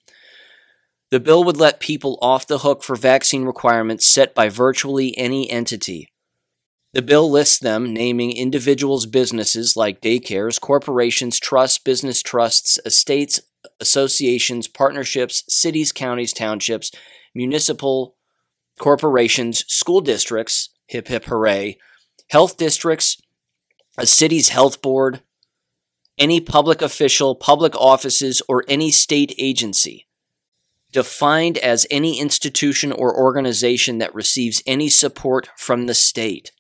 The 1.09 1.19
bill 1.19 1.43
would 1.43 1.57
let 1.57 1.81
people 1.81 2.17
off 2.21 2.47
the 2.47 2.59
hook 2.59 2.81
for 2.81 2.95
vaccine 2.95 3.43
requirements 3.43 4.05
set 4.05 4.33
by 4.33 4.47
virtually 4.47 5.13
any 5.17 5.51
entity. 5.51 6.07
The 6.93 7.01
bill 7.01 7.29
lists 7.29 7.59
them, 7.59 7.93
naming 7.93 8.31
individuals' 8.31 9.05
businesses 9.05 9.75
like 9.75 9.99
daycares, 9.99 10.61
corporations, 10.61 11.41
trusts, 11.41 11.77
business 11.77 12.21
trusts, 12.21 12.79
estates, 12.85 13.41
associations, 13.81 14.69
partnerships, 14.69 15.43
cities, 15.49 15.91
counties, 15.91 16.31
townships, 16.31 16.89
municipal 17.35 18.15
corporations, 18.79 19.65
school 19.67 19.99
districts, 19.99 20.69
hip 20.91 21.07
hip 21.07 21.25
hooray, 21.25 21.77
health 22.29 22.57
districts, 22.57 23.17
a 23.97 24.05
city's 24.05 24.49
health 24.49 24.81
board, 24.81 25.21
any 26.17 26.39
public 26.39 26.81
official, 26.81 27.33
public 27.33 27.75
offices, 27.75 28.41
or 28.47 28.63
any 28.67 28.91
state 28.91 29.33
agency, 29.37 30.07
defined 30.91 31.57
as 31.57 31.87
any 31.89 32.19
institution 32.19 32.91
or 32.91 33.17
organization 33.17 33.97
that 33.97 34.13
receives 34.13 34.61
any 34.65 34.89
support 34.89 35.49
from 35.57 35.87
the 35.87 35.93
state. 35.93 36.51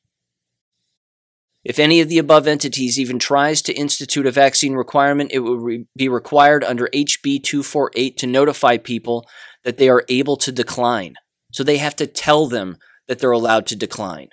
If 1.63 1.77
any 1.77 2.01
of 2.01 2.09
the 2.09 2.17
above 2.17 2.47
entities 2.47 2.99
even 2.99 3.19
tries 3.19 3.61
to 3.63 3.73
institute 3.73 4.25
a 4.25 4.31
vaccine 4.31 4.73
requirement, 4.73 5.31
it 5.31 5.39
will 5.39 5.59
re- 5.59 5.85
be 5.95 6.09
required 6.09 6.63
under 6.63 6.87
HB 6.87 7.43
248 7.43 8.17
to 8.17 8.27
notify 8.27 8.77
people 8.77 9.27
that 9.63 9.77
they 9.77 9.89
are 9.89 10.03
able 10.09 10.37
to 10.37 10.51
decline. 10.51 11.15
So 11.51 11.63
they 11.63 11.77
have 11.77 11.95
to 11.97 12.07
tell 12.07 12.47
them 12.47 12.77
that 13.07 13.19
they're 13.19 13.31
allowed 13.31 13.65
to 13.67 13.75
decline. 13.75 14.29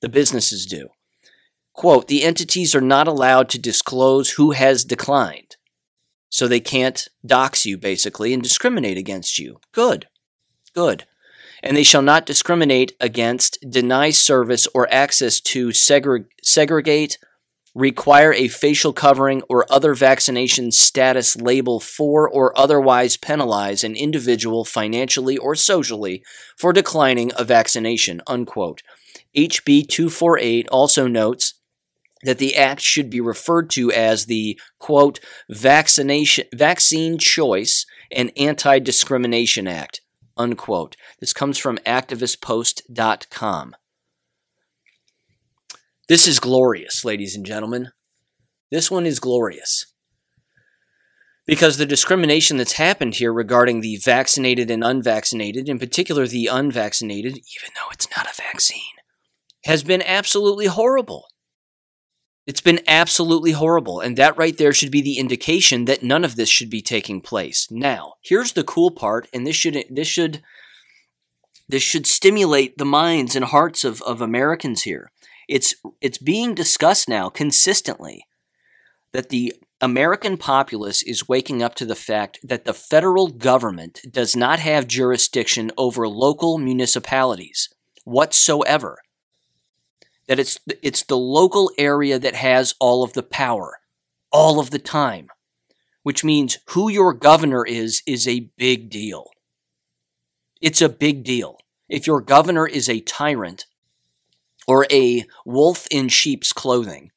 The 0.00 0.08
businesses 0.08 0.66
do. 0.66 0.88
Quote, 1.72 2.08
the 2.08 2.24
entities 2.24 2.74
are 2.74 2.80
not 2.80 3.08
allowed 3.08 3.48
to 3.50 3.58
disclose 3.58 4.30
who 4.30 4.52
has 4.52 4.84
declined. 4.84 5.56
So 6.28 6.46
they 6.46 6.60
can't 6.60 7.08
dox 7.24 7.66
you, 7.66 7.76
basically, 7.78 8.32
and 8.32 8.42
discriminate 8.42 8.98
against 8.98 9.38
you. 9.38 9.60
Good. 9.72 10.06
Good 10.74 11.04
and 11.62 11.76
they 11.76 11.82
shall 11.82 12.02
not 12.02 12.26
discriminate 12.26 12.92
against, 13.00 13.58
deny 13.68 14.10
service 14.10 14.66
or 14.74 14.92
access 14.92 15.40
to, 15.40 15.68
segreg- 15.68 16.26
segregate, 16.42 17.18
require 17.74 18.32
a 18.32 18.48
facial 18.48 18.92
covering 18.92 19.42
or 19.48 19.70
other 19.70 19.94
vaccination 19.94 20.72
status 20.72 21.36
label 21.36 21.80
for 21.80 22.28
or 22.28 22.58
otherwise 22.58 23.16
penalize 23.16 23.84
an 23.84 23.94
individual 23.94 24.64
financially 24.64 25.36
or 25.36 25.54
socially 25.54 26.22
for 26.56 26.72
declining 26.72 27.30
a 27.36 27.44
vaccination. 27.44 28.20
Unquote. 28.26 28.82
HB 29.36 29.88
248 29.88 30.68
also 30.68 31.06
notes 31.06 31.54
that 32.22 32.38
the 32.38 32.56
act 32.56 32.80
should 32.80 33.08
be 33.08 33.20
referred 33.20 33.70
to 33.70 33.90
as 33.92 34.26
the 34.26 34.58
quote 34.78 35.20
vaccination 35.48 36.44
vaccine 36.52 37.18
choice 37.18 37.86
and 38.10 38.32
anti-discrimination 38.36 39.66
act 39.66 40.00
unquote. 40.40 40.96
This 41.20 41.32
comes 41.32 41.58
from 41.58 41.78
activistpost.com. 41.78 43.76
This 46.10 46.26
is 46.26 46.40
glorious, 46.40 47.04
ladies 47.04 47.36
and 47.36 47.46
gentlemen. 47.46 47.92
This 48.72 48.90
one 48.90 49.06
is 49.06 49.20
glorious. 49.20 49.94
Because 51.46 51.76
the 51.76 51.86
discrimination 51.86 52.56
that's 52.56 52.72
happened 52.72 53.14
here 53.14 53.32
regarding 53.32 53.80
the 53.80 53.96
vaccinated 53.98 54.72
and 54.72 54.82
unvaccinated, 54.82 55.68
in 55.68 55.78
particular 55.78 56.26
the 56.26 56.48
unvaccinated, 56.48 57.34
even 57.34 57.70
though 57.76 57.92
it's 57.92 58.08
not 58.16 58.26
a 58.26 58.34
vaccine, 58.36 58.96
has 59.66 59.84
been 59.84 60.02
absolutely 60.02 60.66
horrible. 60.66 61.28
It's 62.44 62.60
been 62.60 62.80
absolutely 62.88 63.52
horrible, 63.52 64.00
and 64.00 64.18
that 64.18 64.36
right 64.36 64.58
there 64.58 64.72
should 64.72 64.90
be 64.90 65.02
the 65.02 65.16
indication 65.16 65.84
that 65.84 66.02
none 66.02 66.24
of 66.24 66.34
this 66.34 66.48
should 66.48 66.70
be 66.70 66.82
taking 66.82 67.20
place. 67.20 67.68
Now, 67.70 68.14
here's 68.20 68.54
the 68.54 68.64
cool 68.64 68.90
part, 68.90 69.28
and 69.32 69.46
this 69.46 69.54
should 69.54 69.84
this 69.88 70.08
should 70.08 70.42
this 71.68 71.84
should 71.84 72.04
stimulate 72.04 72.78
the 72.78 72.84
minds 72.84 73.36
and 73.36 73.44
hearts 73.44 73.84
of, 73.84 74.02
of 74.02 74.20
Americans 74.20 74.82
here. 74.82 75.12
It's 75.50 75.74
it's 76.00 76.18
being 76.18 76.54
discussed 76.54 77.08
now 77.08 77.28
consistently 77.28 78.24
that 79.12 79.30
the 79.30 79.52
American 79.80 80.36
populace 80.36 81.02
is 81.02 81.28
waking 81.28 81.60
up 81.60 81.74
to 81.74 81.84
the 81.84 81.96
fact 81.96 82.38
that 82.44 82.64
the 82.64 82.72
federal 82.72 83.26
government 83.26 84.00
does 84.08 84.36
not 84.36 84.60
have 84.60 84.86
jurisdiction 84.86 85.72
over 85.76 86.06
local 86.06 86.56
municipalities 86.56 87.68
whatsoever. 88.04 88.98
That 90.28 90.38
it's 90.38 90.60
it's 90.82 91.02
the 91.02 91.18
local 91.18 91.72
area 91.76 92.20
that 92.20 92.36
has 92.36 92.76
all 92.78 93.02
of 93.02 93.14
the 93.14 93.24
power 93.24 93.78
all 94.32 94.60
of 94.60 94.70
the 94.70 94.78
time 94.78 95.28
which 96.02 96.24
means 96.24 96.58
who 96.68 96.88
your 96.88 97.12
governor 97.12 97.66
is 97.66 98.02
is 98.06 98.26
a 98.26 98.48
big 98.56 98.88
deal. 98.88 99.30
It's 100.60 100.80
a 100.80 100.88
big 100.88 101.24
deal. 101.24 101.58
If 101.88 102.06
your 102.06 102.20
governor 102.20 102.66
is 102.66 102.88
a 102.88 103.00
tyrant 103.00 103.66
or 104.66 104.86
a 104.90 105.24
wolf 105.44 105.86
in 105.90 106.08
sheep's 106.08 106.52
clothing 106.52 107.10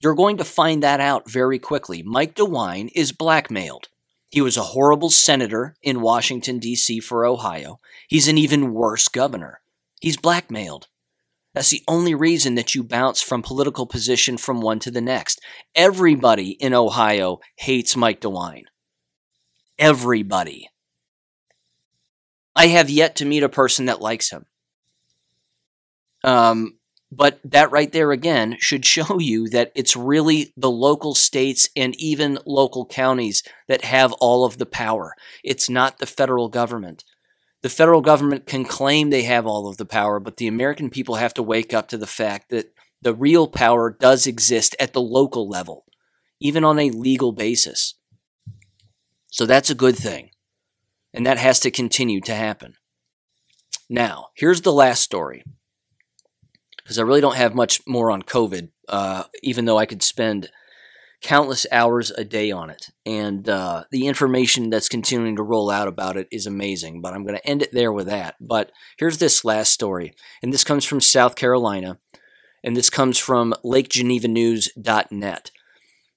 you're 0.00 0.14
going 0.14 0.36
to 0.36 0.44
find 0.44 0.82
that 0.82 1.00
out 1.00 1.30
very 1.30 1.58
quickly 1.58 2.02
mike 2.02 2.34
dewine 2.34 2.88
is 2.94 3.12
blackmailed 3.12 3.88
he 4.30 4.40
was 4.40 4.56
a 4.56 4.62
horrible 4.62 5.10
senator 5.10 5.76
in 5.82 6.00
washington 6.00 6.58
d.c 6.58 7.00
for 7.00 7.24
ohio 7.24 7.78
he's 8.08 8.28
an 8.28 8.38
even 8.38 8.72
worse 8.72 9.08
governor 9.08 9.60
he's 10.00 10.16
blackmailed 10.16 10.88
that's 11.54 11.70
the 11.70 11.84
only 11.86 12.14
reason 12.14 12.56
that 12.56 12.74
you 12.74 12.82
bounce 12.82 13.22
from 13.22 13.40
political 13.40 13.86
position 13.86 14.36
from 14.36 14.60
one 14.60 14.80
to 14.80 14.90
the 14.90 15.00
next. 15.00 15.40
Everybody 15.74 16.50
in 16.50 16.74
Ohio 16.74 17.38
hates 17.56 17.96
Mike 17.96 18.20
DeWine. 18.20 18.64
Everybody. 19.78 20.68
I 22.56 22.66
have 22.66 22.90
yet 22.90 23.14
to 23.16 23.24
meet 23.24 23.44
a 23.44 23.48
person 23.48 23.86
that 23.86 24.00
likes 24.00 24.30
him. 24.30 24.46
Um, 26.24 26.78
but 27.12 27.38
that 27.44 27.70
right 27.70 27.92
there 27.92 28.10
again 28.10 28.56
should 28.58 28.84
show 28.84 29.18
you 29.20 29.48
that 29.50 29.70
it's 29.74 29.94
really 29.94 30.52
the 30.56 30.70
local 30.70 31.14
states 31.14 31.68
and 31.76 31.94
even 32.00 32.38
local 32.44 32.86
counties 32.86 33.42
that 33.68 33.84
have 33.84 34.12
all 34.14 34.44
of 34.44 34.58
the 34.58 34.66
power. 34.66 35.14
It's 35.44 35.70
not 35.70 35.98
the 35.98 36.06
federal 36.06 36.48
government. 36.48 37.04
The 37.62 37.68
federal 37.70 38.02
government 38.02 38.46
can 38.46 38.64
claim 38.64 39.08
they 39.08 39.22
have 39.22 39.46
all 39.46 39.68
of 39.68 39.78
the 39.78 39.86
power, 39.86 40.20
but 40.20 40.36
the 40.36 40.48
American 40.48 40.90
people 40.90 41.14
have 41.14 41.32
to 41.34 41.42
wake 41.42 41.72
up 41.72 41.88
to 41.88 41.96
the 41.96 42.06
fact 42.06 42.50
that 42.50 42.74
the 43.00 43.14
real 43.14 43.48
power 43.48 43.90
does 43.90 44.26
exist 44.26 44.76
at 44.78 44.92
the 44.92 45.00
local 45.00 45.48
level, 45.48 45.84
even 46.40 46.64
on 46.64 46.78
a 46.78 46.90
legal 46.90 47.32
basis. 47.32 47.94
So 49.30 49.46
that's 49.46 49.70
a 49.70 49.74
good 49.74 49.96
thing. 49.96 50.30
And 51.12 51.24
that 51.24 51.38
has 51.38 51.60
to 51.60 51.70
continue 51.70 52.20
to 52.22 52.34
happen. 52.34 52.74
Now, 53.88 54.28
here's 54.34 54.62
the 54.62 54.72
last 54.72 55.02
story. 55.02 55.44
Because 56.84 56.98
I 56.98 57.02
really 57.02 57.22
don't 57.22 57.36
have 57.36 57.54
much 57.54 57.80
more 57.86 58.10
on 58.10 58.22
COVID, 58.22 58.68
uh, 58.88 59.24
even 59.42 59.64
though 59.64 59.78
I 59.78 59.86
could 59.86 60.02
spend 60.02 60.50
countless 61.24 61.66
hours 61.72 62.10
a 62.10 62.22
day 62.22 62.50
on 62.50 62.68
it. 62.68 62.90
And 63.06 63.48
uh, 63.48 63.84
the 63.90 64.06
information 64.06 64.68
that's 64.68 64.90
continuing 64.90 65.36
to 65.36 65.42
roll 65.42 65.70
out 65.70 65.88
about 65.88 66.18
it 66.18 66.28
is 66.30 66.46
amazing. 66.46 67.00
But 67.00 67.14
I'm 67.14 67.24
going 67.24 67.36
to 67.36 67.48
end 67.48 67.62
it 67.62 67.72
there 67.72 67.92
with 67.92 68.06
that. 68.06 68.36
But 68.38 68.70
here's 68.98 69.18
this 69.18 69.44
last 69.44 69.72
story. 69.72 70.12
And 70.42 70.52
this 70.52 70.64
comes 70.64 70.84
from 70.84 71.00
South 71.00 71.34
Carolina. 71.34 71.98
And 72.62 72.76
this 72.76 72.90
comes 72.90 73.18
from 73.18 73.54
LakeGenevaNews.net. 73.64 75.50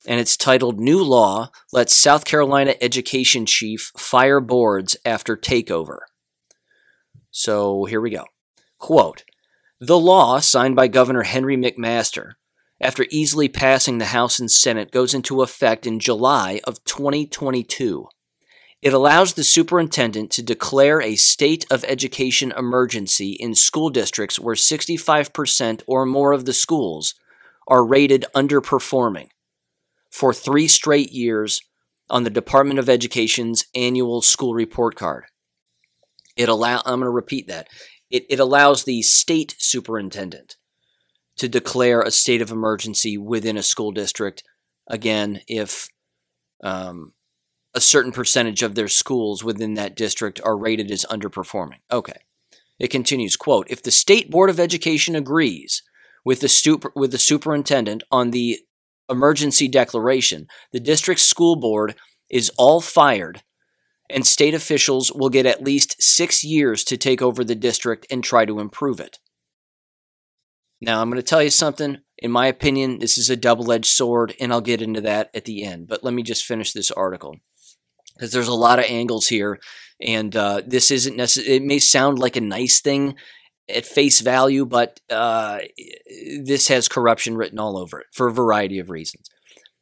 And 0.08 0.20
it's 0.20 0.38
titled 0.38 0.80
New 0.80 1.04
Law 1.04 1.52
Lets 1.72 1.96
South 1.96 2.26
Carolina 2.26 2.76
Education 2.82 3.46
Chief 3.46 3.92
Fire 3.98 4.40
Boards 4.42 4.98
After 5.06 5.38
Takeover. 5.38 6.00
So 7.32 7.86
here 7.86 8.02
we 8.02 8.10
go. 8.10 8.26
Quote 8.78 9.24
The 9.80 10.00
law, 10.00 10.40
signed 10.40 10.76
by 10.76 10.88
Governor 10.88 11.22
Henry 11.22 11.56
McMaster, 11.56 12.32
after 12.82 13.06
easily 13.12 13.48
passing 13.48 14.00
the 14.00 14.06
House 14.06 14.40
and 14.40 14.50
Senate, 14.50 14.92
goes 14.92 15.14
into 15.14 15.44
effect 15.44 15.86
in 15.86 16.00
July 16.00 16.60
of 16.64 16.84
2022. 16.86 18.08
It 18.82 18.94
allows 18.94 19.34
the 19.34 19.44
superintendent 19.44 20.32
to 20.32 20.42
declare 20.42 21.00
a 21.00 21.16
state 21.16 21.68
of 21.70 21.84
education 21.84 22.52
emergency 22.58 23.34
in 23.34 23.54
school 23.54 23.92
districts 23.92 24.40
where 24.40 24.56
65% 24.56 25.84
or 25.86 26.08
more 26.08 26.32
of 26.32 26.46
the 26.46 26.54
schools 26.54 27.14
are 27.68 27.86
rated 27.86 28.26
underperforming 28.36 29.28
for 30.10 30.34
three 30.34 30.68
straight 30.68 31.12
years 31.12 31.62
on 32.10 32.24
the 32.24 32.32
Department 32.32 32.80
of 32.80 32.90
Education's 32.90 33.66
annual 33.76 34.24
school 34.24 34.56
report 34.56 34.96
card. 34.96 35.26
It 36.36 36.50
allow 36.50 36.82
I'm 36.86 37.00
going 37.00 37.02
to 37.02 37.10
repeat 37.10 37.48
that. 37.48 37.68
It, 38.10 38.26
it 38.30 38.40
allows 38.40 38.84
the 38.84 39.02
state 39.02 39.56
superintendent 39.58 40.56
to 41.38 41.48
declare 41.48 42.02
a 42.02 42.12
state 42.12 42.42
of 42.42 42.52
emergency 42.52 43.18
within 43.18 43.58
a 43.58 43.64
school 43.64 43.92
district. 43.92 44.44
Again, 44.88 45.42
if 45.48 45.88
um, 46.64 47.14
a 47.74 47.80
certain 47.80 48.12
percentage 48.12 48.64
of 48.64 48.76
their 48.76 48.88
schools 48.88 49.44
within 49.44 49.76
that 49.76 49.96
district 49.96 50.42
are 50.44 50.58
rated 50.58 50.90
as 50.90 51.06
underperforming. 51.12 51.80
Okay. 51.92 52.22
It 52.80 52.88
continues, 52.88 53.36
quote, 53.36 53.68
if 53.70 53.84
the 53.84 53.92
state 53.92 54.32
board 54.32 54.50
of 54.50 54.60
education 54.60 55.16
agrees 55.16 55.84
with 56.26 56.40
the 56.40 56.48
super, 56.48 56.92
with 56.96 57.12
the 57.12 57.18
superintendent 57.18 58.04
on 58.12 58.32
the 58.32 58.60
emergency 59.10 59.68
declaration, 59.68 60.48
the 60.72 60.80
district 60.80 61.22
school 61.22 61.56
board 61.56 61.96
is 62.30 62.52
all 62.58 62.82
fired 62.82 63.44
and 64.10 64.26
state 64.26 64.54
officials 64.54 65.12
will 65.12 65.30
get 65.30 65.46
at 65.46 65.64
least 65.64 66.02
6 66.02 66.44
years 66.44 66.84
to 66.86 66.98
take 66.98 67.22
over 67.22 67.44
the 67.44 67.56
district 67.56 68.08
and 68.10 68.24
try 68.24 68.46
to 68.46 68.60
improve 68.60 69.00
it. 69.00 69.20
Now, 70.80 71.02
I'm 71.02 71.10
going 71.10 71.22
to 71.22 71.28
tell 71.28 71.42
you 71.42 71.50
something. 71.50 71.98
In 72.20 72.32
my 72.32 72.48
opinion, 72.48 73.00
this 73.00 73.18
is 73.18 73.30
a 73.30 73.36
double 73.36 73.72
edged 73.72 73.88
sword, 73.88 74.36
and 74.40 74.52
I'll 74.52 74.62
get 74.62 74.82
into 74.82 75.02
that 75.02 75.30
at 75.34 75.46
the 75.46 75.64
end. 75.64 75.88
But 75.88 76.04
let 76.04 76.14
me 76.14 76.24
just 76.24 76.46
finish 76.46 76.72
this 76.72 76.92
article 76.92 77.38
because 78.14 78.32
there's 78.32 78.48
a 78.48 78.54
lot 78.54 78.80
of 78.80 78.86
angles 78.86 79.28
here, 79.28 79.60
and 80.02 80.36
uh, 80.36 80.62
this 80.66 80.92
isn't 80.92 81.16
necessary. 81.16 81.58
It 81.58 81.64
may 81.64 81.80
sound 81.80 82.20
like 82.20 82.36
a 82.36 82.42
nice 82.42 82.80
thing 82.80 83.16
at 83.70 83.86
face 83.86 84.22
value, 84.22 84.66
but 84.66 85.00
uh, 85.10 85.60
this 86.44 86.68
has 86.70 86.88
corruption 86.88 87.38
written 87.38 87.60
all 87.60 87.78
over 87.78 88.00
it 88.00 88.08
for 88.12 88.28
a 88.28 88.34
variety 88.34 88.80
of 88.80 88.90
reasons. 88.90 89.30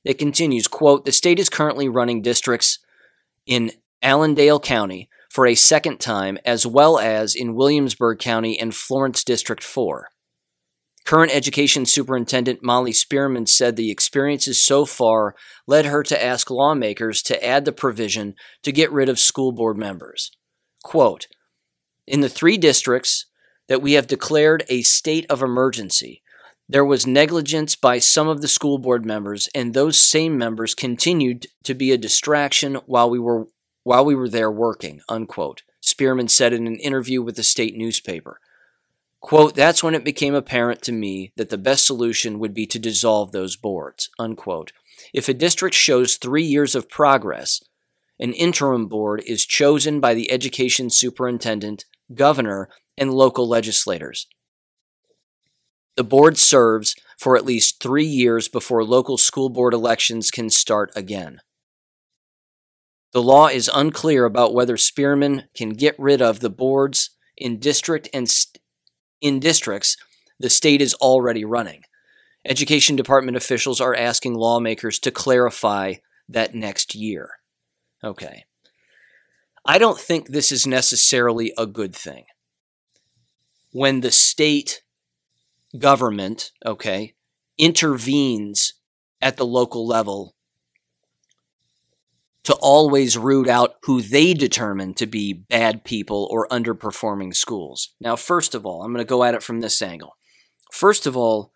It 0.03 0.19
continues, 0.19 0.67
quote, 0.67 1.05
the 1.05 1.11
state 1.11 1.39
is 1.39 1.49
currently 1.49 1.89
running 1.89 2.21
districts 2.21 2.79
in 3.45 3.71
Allendale 4.05 4.59
County 4.59 5.09
for 5.31 5.47
a 5.47 5.55
second 5.55 5.99
time, 5.99 6.37
as 6.45 6.65
well 6.65 6.99
as 6.99 7.33
in 7.33 7.55
Williamsburg 7.55 8.19
County 8.19 8.57
and 8.57 8.73
Florence 8.73 9.23
District 9.23 9.63
4. 9.63 10.09
Current 11.05 11.33
Education 11.33 11.87
Superintendent 11.87 12.63
Molly 12.63 12.93
Spearman 12.93 13.47
said 13.47 13.75
the 13.75 13.89
experiences 13.89 14.63
so 14.63 14.85
far 14.85 15.35
led 15.67 15.85
her 15.85 16.03
to 16.03 16.23
ask 16.23 16.51
lawmakers 16.51 17.23
to 17.23 17.43
add 17.43 17.65
the 17.65 17.71
provision 17.71 18.35
to 18.61 18.71
get 18.71 18.91
rid 18.91 19.09
of 19.09 19.19
school 19.19 19.51
board 19.51 19.75
members. 19.75 20.31
Quote, 20.83 21.27
in 22.05 22.21
the 22.21 22.29
three 22.29 22.57
districts 22.57 23.25
that 23.67 23.81
we 23.81 23.93
have 23.93 24.05
declared 24.05 24.63
a 24.69 24.83
state 24.83 25.25
of 25.31 25.41
emergency, 25.41 26.21
there 26.69 26.85
was 26.85 27.07
negligence 27.07 27.75
by 27.75 27.99
some 27.99 28.27
of 28.27 28.41
the 28.41 28.47
school 28.47 28.77
board 28.77 29.05
members, 29.05 29.49
and 29.53 29.73
those 29.73 29.97
same 29.97 30.37
members 30.37 30.75
continued 30.75 31.47
to 31.63 31.73
be 31.73 31.91
a 31.91 31.97
distraction 31.97 32.75
while 32.85 33.09
we 33.09 33.19
were 33.19 33.47
while 33.85 34.03
we 34.03 34.15
were 34.15 34.27
there 34.27 34.51
working. 34.51 34.99
Unquote. 35.07 35.61
Spearman 35.79 36.27
said 36.27 36.51
in 36.51 36.65
an 36.65 36.77
interview 36.77 37.21
with 37.21 37.35
the 37.35 37.43
state 37.43 37.77
newspaper. 37.77 38.39
Quote, 39.21 39.55
that's 39.55 39.83
when 39.83 39.93
it 39.93 40.03
became 40.03 40.33
apparent 40.33 40.81
to 40.81 40.91
me 40.91 41.31
that 41.37 41.49
the 41.49 41.57
best 41.57 41.85
solution 41.85 42.39
would 42.39 42.53
be 42.53 42.65
to 42.65 42.79
dissolve 42.79 43.31
those 43.31 43.55
boards. 43.55 44.09
Unquote. 44.19 44.73
If 45.13 45.29
a 45.29 45.33
district 45.35 45.75
shows 45.75 46.15
three 46.15 46.43
years 46.43 46.73
of 46.73 46.89
progress, 46.89 47.63
an 48.19 48.33
interim 48.33 48.87
board 48.87 49.21
is 49.27 49.45
chosen 49.45 49.99
by 49.99 50.15
the 50.15 50.31
education 50.31 50.89
superintendent, 50.89 51.85
governor, 52.13 52.69
and 52.97 53.13
local 53.13 53.47
legislators. 53.47 54.25
The 55.95 56.03
board 56.03 56.39
serves 56.39 56.95
for 57.19 57.37
at 57.37 57.45
least 57.45 57.81
three 57.81 58.05
years 58.05 58.47
before 58.47 58.83
local 58.83 59.17
school 59.17 59.49
board 59.49 59.75
elections 59.75 60.31
can 60.31 60.49
start 60.49 60.91
again. 60.95 61.41
The 63.15 63.23
law 63.23 63.47
is 63.47 63.71
unclear 63.73 64.25
about 64.25 64.53
whether 64.53 64.75
Spearman 64.75 65.43
can 65.55 65.69
get 65.69 65.95
rid 65.97 66.21
of 66.21 66.41
the 66.41 66.49
boards 66.49 67.11
in 67.37 67.59
district 67.61 68.09
and 68.13 68.29
st- 68.29 68.61
in 69.21 69.39
districts 69.39 69.95
the 70.37 70.49
state 70.49 70.81
is 70.81 70.93
already 70.95 71.45
running. 71.45 71.83
Education 72.43 72.97
department 72.97 73.37
officials 73.37 73.79
are 73.79 73.95
asking 73.95 74.33
lawmakers 74.33 74.99
to 74.99 75.11
clarify 75.11 75.93
that 76.27 76.53
next 76.53 76.93
year. 76.93 77.39
Okay. 78.03 78.43
I 79.65 79.77
don't 79.77 79.97
think 79.97 80.27
this 80.27 80.51
is 80.51 80.67
necessarily 80.67 81.53
a 81.57 81.65
good 81.65 81.95
thing. 81.95 82.25
When 83.71 84.01
the 84.01 84.11
state 84.11 84.81
government, 85.79 86.51
okay, 86.65 87.13
intervenes 87.57 88.73
at 89.21 89.37
the 89.37 89.45
local 89.45 89.87
level 89.87 90.34
to 92.45 92.53
always 92.55 93.17
root 93.17 93.47
out 93.49 93.75
who 93.83 94.01
they 94.01 94.33
determine 94.33 94.93
to 94.95 95.05
be 95.05 95.33
bad 95.33 95.83
people 95.83 96.27
or 96.31 96.47
underperforming 96.49 97.35
schools. 97.35 97.93
Now, 97.99 98.15
first 98.15 98.55
of 98.55 98.65
all, 98.65 98.83
I'm 98.83 98.93
going 98.93 99.03
to 99.03 99.09
go 99.09 99.23
at 99.23 99.33
it 99.33 99.43
from 99.43 99.59
this 99.59 99.81
angle. 99.81 100.15
First 100.71 101.05
of 101.05 101.17
all, 101.17 101.51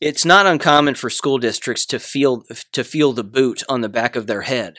it's 0.00 0.24
not 0.24 0.46
uncommon 0.46 0.94
for 0.94 1.10
school 1.10 1.38
districts 1.38 1.84
to 1.86 1.98
feel 1.98 2.44
to 2.72 2.82
feel 2.82 3.12
the 3.12 3.24
boot 3.24 3.62
on 3.68 3.82
the 3.82 3.88
back 3.88 4.16
of 4.16 4.26
their 4.26 4.42
head 4.42 4.78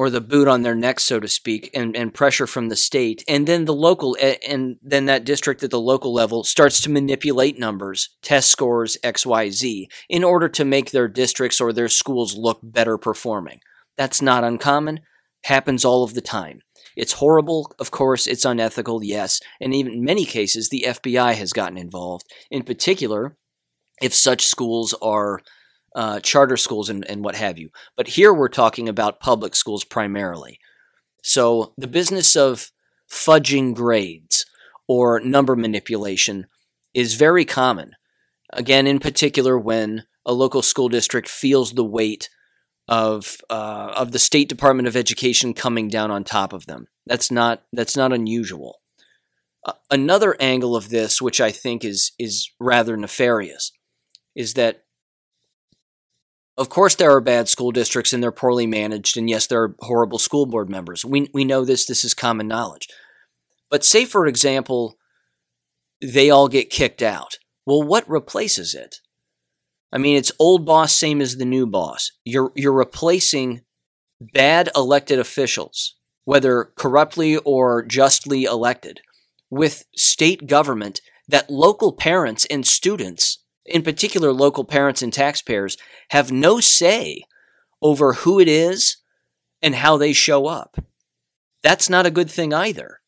or 0.00 0.08
the 0.08 0.22
boot 0.22 0.48
on 0.48 0.62
their 0.62 0.74
neck 0.74 0.98
so 0.98 1.20
to 1.20 1.28
speak 1.28 1.68
and, 1.74 1.94
and 1.94 2.14
pressure 2.14 2.46
from 2.46 2.70
the 2.70 2.76
state. 2.76 3.22
And 3.28 3.46
then 3.46 3.66
the 3.66 3.74
local 3.74 4.16
and 4.48 4.76
then 4.80 5.04
that 5.04 5.26
district 5.26 5.62
at 5.62 5.70
the 5.70 5.78
local 5.78 6.14
level 6.14 6.42
starts 6.42 6.80
to 6.80 6.90
manipulate 6.90 7.58
numbers 7.58 8.08
test 8.22 8.48
scores 8.48 8.96
xyz 9.04 9.88
in 10.08 10.24
order 10.24 10.48
to 10.48 10.64
make 10.64 10.90
their 10.90 11.06
districts 11.06 11.60
or 11.60 11.70
their 11.70 11.90
schools 11.90 12.34
look 12.34 12.60
better 12.62 12.96
performing. 12.96 13.60
That's 13.98 14.22
not 14.22 14.42
uncommon. 14.42 15.00
Happens 15.44 15.84
all 15.84 16.02
of 16.02 16.14
the 16.14 16.22
time. 16.22 16.60
It's 16.96 17.12
horrible. 17.12 17.70
Of 17.78 17.90
course 17.90 18.26
it's 18.26 18.46
unethical 18.46 19.04
yes. 19.04 19.38
And 19.60 19.74
even 19.74 19.92
in 19.92 20.02
many 20.02 20.24
cases 20.24 20.70
the 20.70 20.86
fbi 20.88 21.34
has 21.34 21.52
gotten 21.52 21.76
involved. 21.76 22.24
In 22.50 22.62
particular 22.62 23.36
if 24.00 24.14
such 24.14 24.46
schools 24.46 24.94
are 25.02 25.42
uh, 25.94 26.20
charter 26.20 26.56
schools 26.56 26.88
and, 26.88 27.04
and 27.06 27.24
what 27.24 27.36
have 27.36 27.58
you. 27.58 27.70
But 27.96 28.08
here 28.08 28.32
we're 28.32 28.48
talking 28.48 28.88
about 28.88 29.20
public 29.20 29.54
schools 29.54 29.84
primarily. 29.84 30.58
So 31.22 31.74
the 31.76 31.88
business 31.88 32.36
of 32.36 32.70
fudging 33.10 33.74
grades 33.74 34.46
or 34.88 35.20
number 35.20 35.56
manipulation 35.56 36.46
is 36.94 37.14
very 37.14 37.44
common. 37.44 37.92
Again, 38.52 38.86
in 38.86 38.98
particular, 38.98 39.58
when 39.58 40.04
a 40.26 40.32
local 40.32 40.62
school 40.62 40.88
district 40.88 41.28
feels 41.28 41.72
the 41.72 41.84
weight 41.84 42.28
of 42.88 43.36
uh, 43.48 43.92
of 43.96 44.10
the 44.12 44.18
State 44.18 44.48
Department 44.48 44.88
of 44.88 44.96
Education 44.96 45.54
coming 45.54 45.88
down 45.88 46.10
on 46.10 46.24
top 46.24 46.52
of 46.52 46.66
them. 46.66 46.88
That's 47.06 47.30
not 47.30 47.62
that's 47.72 47.96
not 47.96 48.12
unusual. 48.12 48.80
Uh, 49.64 49.72
another 49.90 50.36
angle 50.40 50.74
of 50.74 50.88
this, 50.88 51.22
which 51.22 51.40
I 51.40 51.52
think 51.52 51.84
is 51.84 52.12
is 52.18 52.50
rather 52.58 52.96
nefarious, 52.96 53.72
is 54.34 54.54
that 54.54 54.82
of 56.60 56.68
course 56.68 56.94
there 56.94 57.10
are 57.10 57.22
bad 57.22 57.48
school 57.48 57.72
districts 57.72 58.12
and 58.12 58.22
they're 58.22 58.30
poorly 58.30 58.66
managed 58.66 59.16
and 59.16 59.28
yes 59.28 59.46
there 59.46 59.62
are 59.62 59.74
horrible 59.80 60.18
school 60.18 60.46
board 60.46 60.68
members. 60.68 61.04
We 61.04 61.28
we 61.32 61.44
know 61.44 61.64
this 61.64 61.86
this 61.86 62.04
is 62.04 62.14
common 62.14 62.46
knowledge. 62.46 62.86
But 63.70 63.84
say 63.84 64.04
for 64.04 64.26
example 64.26 64.98
they 66.02 66.30
all 66.30 66.48
get 66.48 66.70
kicked 66.70 67.02
out. 67.02 67.38
Well, 67.66 67.82
what 67.82 68.08
replaces 68.08 68.74
it? 68.74 68.96
I 69.92 69.98
mean, 69.98 70.16
it's 70.16 70.32
old 70.38 70.64
boss 70.64 70.96
same 70.96 71.20
as 71.20 71.36
the 71.36 71.44
new 71.44 71.66
boss. 71.66 72.12
You're 72.24 72.52
you're 72.54 72.72
replacing 72.72 73.62
bad 74.20 74.70
elected 74.76 75.18
officials, 75.18 75.96
whether 76.24 76.72
corruptly 76.76 77.38
or 77.38 77.84
justly 77.84 78.44
elected, 78.44 79.00
with 79.50 79.84
state 79.96 80.46
government 80.46 81.00
that 81.26 81.50
local 81.50 81.92
parents 81.92 82.46
and 82.50 82.66
students 82.66 83.39
in 83.66 83.82
particular 83.82 84.32
local 84.32 84.64
parents 84.64 85.02
and 85.02 85.12
taxpayers, 85.12 85.76
have 86.10 86.32
no 86.32 86.60
say 86.60 87.22
over 87.82 88.14
who 88.14 88.40
it 88.40 88.48
is 88.48 88.98
and 89.62 89.74
how 89.76 89.96
they 89.96 90.12
show 90.12 90.46
up. 90.46 90.76
That's 91.62 91.90
not 91.90 92.06
a 92.06 92.10
good 92.10 92.30
thing 92.30 92.54
either, 92.54 93.00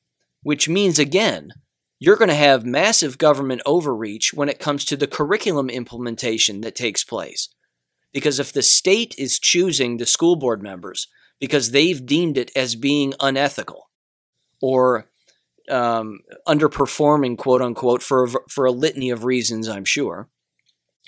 which 0.42 0.68
means, 0.68 0.98
again, 0.98 1.52
you're 1.98 2.16
going 2.16 2.28
to 2.28 2.34
have 2.34 2.66
massive 2.66 3.16
government 3.16 3.62
overreach 3.64 4.34
when 4.34 4.48
it 4.48 4.58
comes 4.58 4.84
to 4.84 4.96
the 4.96 5.06
curriculum 5.06 5.70
implementation 5.70 6.60
that 6.62 6.74
takes 6.74 7.04
place. 7.04 7.48
Because 8.12 8.38
if 8.38 8.52
the 8.52 8.62
state 8.62 9.14
is 9.16 9.38
choosing 9.38 9.96
the 9.96 10.06
school 10.06 10.36
board 10.36 10.62
members 10.62 11.08
because 11.40 11.70
they've 11.70 12.04
deemed 12.04 12.36
it 12.36 12.50
as 12.54 12.76
being 12.76 13.14
unethical 13.20 13.88
or 14.60 15.06
um, 15.70 16.20
underperforming, 16.46 17.38
quote 17.38 17.62
unquote, 17.62 18.02
for 18.02 18.28
for 18.48 18.66
a 18.66 18.72
litany 18.72 19.10
of 19.10 19.24
reasons, 19.24 19.68
I'm 19.68 19.84
sure, 19.84 20.28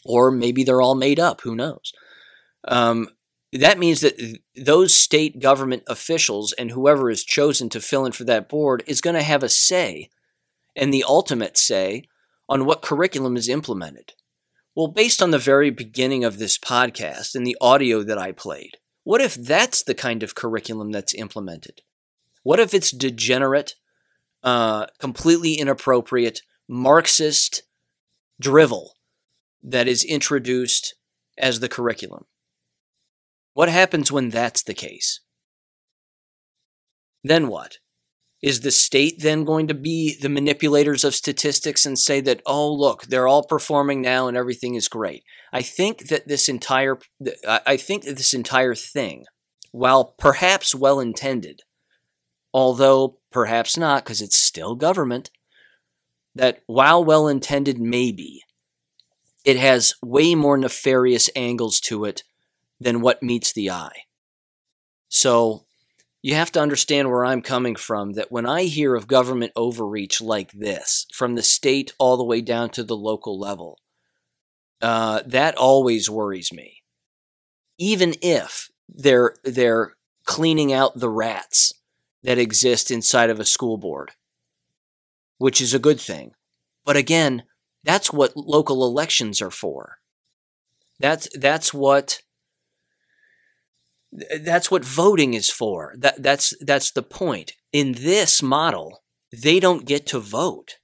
or 0.05 0.31
maybe 0.31 0.65
they're 0.65 0.83
all 0.83 0.95
made 0.95 1.21
up. 1.21 1.41
Who 1.43 1.55
knows? 1.55 1.93
Um, 2.67 3.09
that 3.53 3.79
means 3.79 4.01
that 4.01 4.39
those 4.57 4.93
state 4.95 5.41
government 5.41 5.85
officials 5.87 6.53
and 6.55 6.73
whoever 6.73 7.11
is 7.11 7.25
chosen 7.25 7.69
to 7.71 7.81
fill 7.81 8.05
in 8.05 8.13
for 8.13 8.25
that 8.25 8.49
board 8.49 8.83
is 8.87 9.01
going 9.01 9.15
to 9.15 9.23
have 9.23 9.43
a 9.43 9.49
say 9.49 10.11
and 10.75 10.93
the 10.93 11.05
ultimate 11.07 11.57
say 11.57 12.05
on 12.49 12.65
what 12.65 12.83
curriculum 12.83 13.37
is 13.37 13.49
implemented. 13.49 14.13
Well, 14.75 14.89
based 14.89 15.23
on 15.23 15.31
the 15.31 15.39
very 15.39 15.71
beginning 15.71 16.25
of 16.25 16.39
this 16.39 16.59
podcast 16.59 17.37
and 17.37 17.47
the 17.47 17.57
audio 17.61 18.03
that 18.03 18.19
I 18.19 18.33
played, 18.33 18.79
what 19.05 19.21
if 19.21 19.35
that's 19.35 19.85
the 19.85 19.95
kind 19.95 20.25
of 20.25 20.35
curriculum 20.35 20.91
that's 20.91 21.15
implemented? 21.15 21.83
What 22.43 22.59
if 22.59 22.75
it's 22.75 22.91
degenerate, 22.91 23.77
uh, 24.43 24.87
completely 24.99 25.55
inappropriate, 25.55 26.43
Marxist 26.69 27.63
drivel 28.41 28.95
that 29.65 29.89
is 29.89 30.05
introduced 30.05 30.95
as 31.39 31.61
the 31.61 31.69
curriculum? 31.69 32.27
What 33.55 33.69
happens 33.69 34.13
when 34.13 34.31
that's 34.31 34.63
the 34.63 34.75
case? 34.75 35.21
Then 37.23 37.49
what? 37.49 37.79
Is 38.43 38.61
the 38.61 38.71
state 38.71 39.23
then 39.23 39.45
going 39.45 39.69
to 39.69 39.75
be 39.75 40.19
the 40.21 40.29
manipulators 40.29 41.03
of 41.03 41.15
statistics 41.15 41.87
and 41.87 41.99
say 41.99 42.21
that, 42.21 42.43
oh, 42.45 42.71
look, 42.71 43.05
they're 43.05 43.27
all 43.27 43.43
performing 43.43 44.03
now 44.03 44.29
and 44.29 44.37
everything 44.37 44.75
is 44.75 44.87
great? 44.87 45.25
I 45.51 45.63
think 45.63 46.09
that 46.09 46.29
this 46.29 46.47
entire, 46.47 46.99
I 47.47 47.79
think 47.79 48.05
that 48.05 48.19
this 48.19 48.35
entire 48.35 48.75
thing, 48.75 49.25
while 49.73 50.15
perhaps 50.19 50.75
well 50.75 51.01
intended, 51.01 51.61
although 52.53 53.19
perhaps 53.33 53.79
not 53.79 54.05
because 54.05 54.21
it's 54.21 54.39
still 54.39 54.75
government, 54.75 55.31
that 56.35 56.61
while 56.67 57.03
well 57.03 57.27
intended, 57.29 57.81
maybe, 57.81 58.43
it 59.45 59.57
has 59.57 59.95
way 60.03 60.35
more 60.35 60.57
nefarious 60.57 61.29
angles 61.37 61.81
to 61.81 62.05
it 62.05 62.23
than 62.81 63.01
what 63.01 63.23
meets 63.23 63.53
the 63.53 63.71
eye. 63.71 64.05
So 65.09 65.65
you 66.23 66.35
have 66.35 66.51
to 66.53 66.61
understand 66.61 67.11
where 67.11 67.25
I'm 67.25 67.43
coming 67.43 67.77
from 67.77 68.15
that 68.15 68.33
when 68.33 68.47
I 68.47 68.63
hear 68.63 68.95
of 68.95 69.07
government 69.07 69.53
overreach 69.55 70.21
like 70.23 70.53
this, 70.53 71.07
from 71.13 71.35
the 71.35 71.43
state 71.43 71.93
all 71.99 72.17
the 72.17 72.25
way 72.25 72.41
down 72.41 72.71
to 72.71 72.83
the 72.83 72.97
local 72.97 73.39
level, 73.39 73.79
uh, 74.81 75.21
that 75.27 75.55
always 75.57 76.09
worries 76.09 76.53
me. 76.53 76.83
Even 77.79 78.15
if 78.23 78.71
they're, 78.89 79.35
they're 79.45 79.93
cleaning 80.25 80.73
out 80.73 80.99
the 80.99 81.11
rats 81.11 81.73
that 82.23 82.39
exist 82.39 82.91
inside 82.91 83.29
of 83.29 83.39
a 83.39 83.45
school 83.45 83.77
board, 83.77 84.13
which 85.37 85.61
is 85.61 85.75
a 85.75 85.79
good 85.79 86.01
thing. 86.01 86.33
But 86.87 86.97
again, 86.97 87.43
that's 87.85 88.13
what 88.13 88.37
local 88.37 88.85
elections 88.85 89.41
are 89.41 89.51
for. 89.51 89.99
That's, 90.99 91.29
that's 91.39 91.73
what 91.73 92.21
that's 94.45 94.71
what 94.71 94.85
voting 94.85 95.35
is 95.35 95.51
for. 95.51 95.95
That, 95.99 96.23
that's, 96.23 96.55
that's 96.61 96.93
the 96.93 97.03
point. 97.03 97.55
In 97.73 97.93
this 97.93 98.43
model, 98.43 99.03
they 99.33 99.59
don't 99.59 99.87
get 99.87 100.07
to 100.09 100.21
vote. 100.21 100.77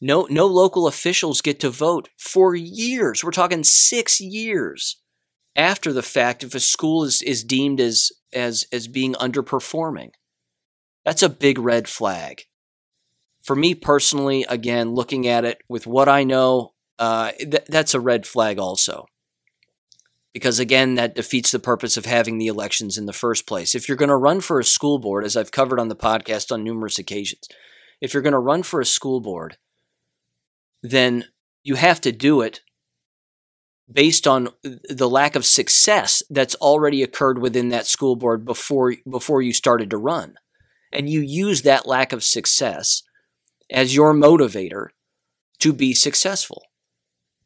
No, 0.00 0.26
no 0.28 0.46
local 0.46 0.88
officials 0.88 1.40
get 1.40 1.60
to 1.60 1.70
vote 1.70 2.08
for 2.18 2.56
years. 2.56 3.22
We're 3.22 3.30
talking 3.30 3.62
six 3.62 4.20
years 4.20 5.00
after 5.54 5.92
the 5.92 6.02
fact 6.02 6.42
if 6.42 6.54
a 6.56 6.60
school 6.60 7.04
is, 7.04 7.22
is 7.22 7.44
deemed 7.44 7.80
as, 7.80 8.10
as, 8.32 8.66
as 8.72 8.88
being 8.88 9.14
underperforming. 9.14 10.10
That's 11.04 11.22
a 11.22 11.28
big 11.28 11.58
red 11.58 11.86
flag. 11.86 12.42
For 13.42 13.56
me 13.56 13.74
personally, 13.74 14.46
again, 14.48 14.94
looking 14.94 15.26
at 15.26 15.44
it 15.44 15.58
with 15.68 15.86
what 15.86 16.08
I 16.08 16.24
know, 16.24 16.72
uh, 16.98 17.32
th- 17.32 17.64
that's 17.68 17.94
a 17.94 18.00
red 18.00 18.26
flag 18.26 18.58
also 18.58 19.06
because 20.32 20.58
again, 20.58 20.94
that 20.94 21.14
defeats 21.14 21.50
the 21.50 21.58
purpose 21.58 21.96
of 21.96 22.06
having 22.06 22.38
the 22.38 22.46
elections 22.46 22.96
in 22.96 23.06
the 23.06 23.12
first 23.12 23.46
place. 23.46 23.74
If 23.74 23.88
you're 23.88 23.96
going 23.96 24.08
to 24.08 24.16
run 24.16 24.40
for 24.40 24.58
a 24.58 24.64
school 24.64 24.98
board, 24.98 25.24
as 25.24 25.36
I've 25.36 25.52
covered 25.52 25.78
on 25.78 25.88
the 25.88 25.96
podcast 25.96 26.50
on 26.50 26.64
numerous 26.64 26.98
occasions, 26.98 27.46
if 28.00 28.14
you're 28.14 28.22
going 28.22 28.32
to 28.32 28.38
run 28.38 28.62
for 28.62 28.80
a 28.80 28.86
school 28.86 29.20
board, 29.20 29.58
then 30.82 31.26
you 31.62 31.74
have 31.74 32.00
to 32.02 32.12
do 32.12 32.40
it 32.40 32.62
based 33.90 34.26
on 34.26 34.48
the 34.62 35.08
lack 35.08 35.36
of 35.36 35.44
success 35.44 36.22
that's 36.30 36.54
already 36.56 37.02
occurred 37.02 37.38
within 37.38 37.68
that 37.68 37.86
school 37.86 38.16
board 38.16 38.44
before 38.44 38.94
before 39.08 39.42
you 39.42 39.52
started 39.52 39.90
to 39.90 39.98
run. 39.98 40.36
And 40.90 41.08
you 41.08 41.20
use 41.20 41.62
that 41.62 41.86
lack 41.86 42.12
of 42.12 42.24
success 42.24 43.02
as 43.70 43.94
your 43.94 44.14
motivator 44.14 44.88
to 45.60 45.72
be 45.72 45.94
successful 45.94 46.64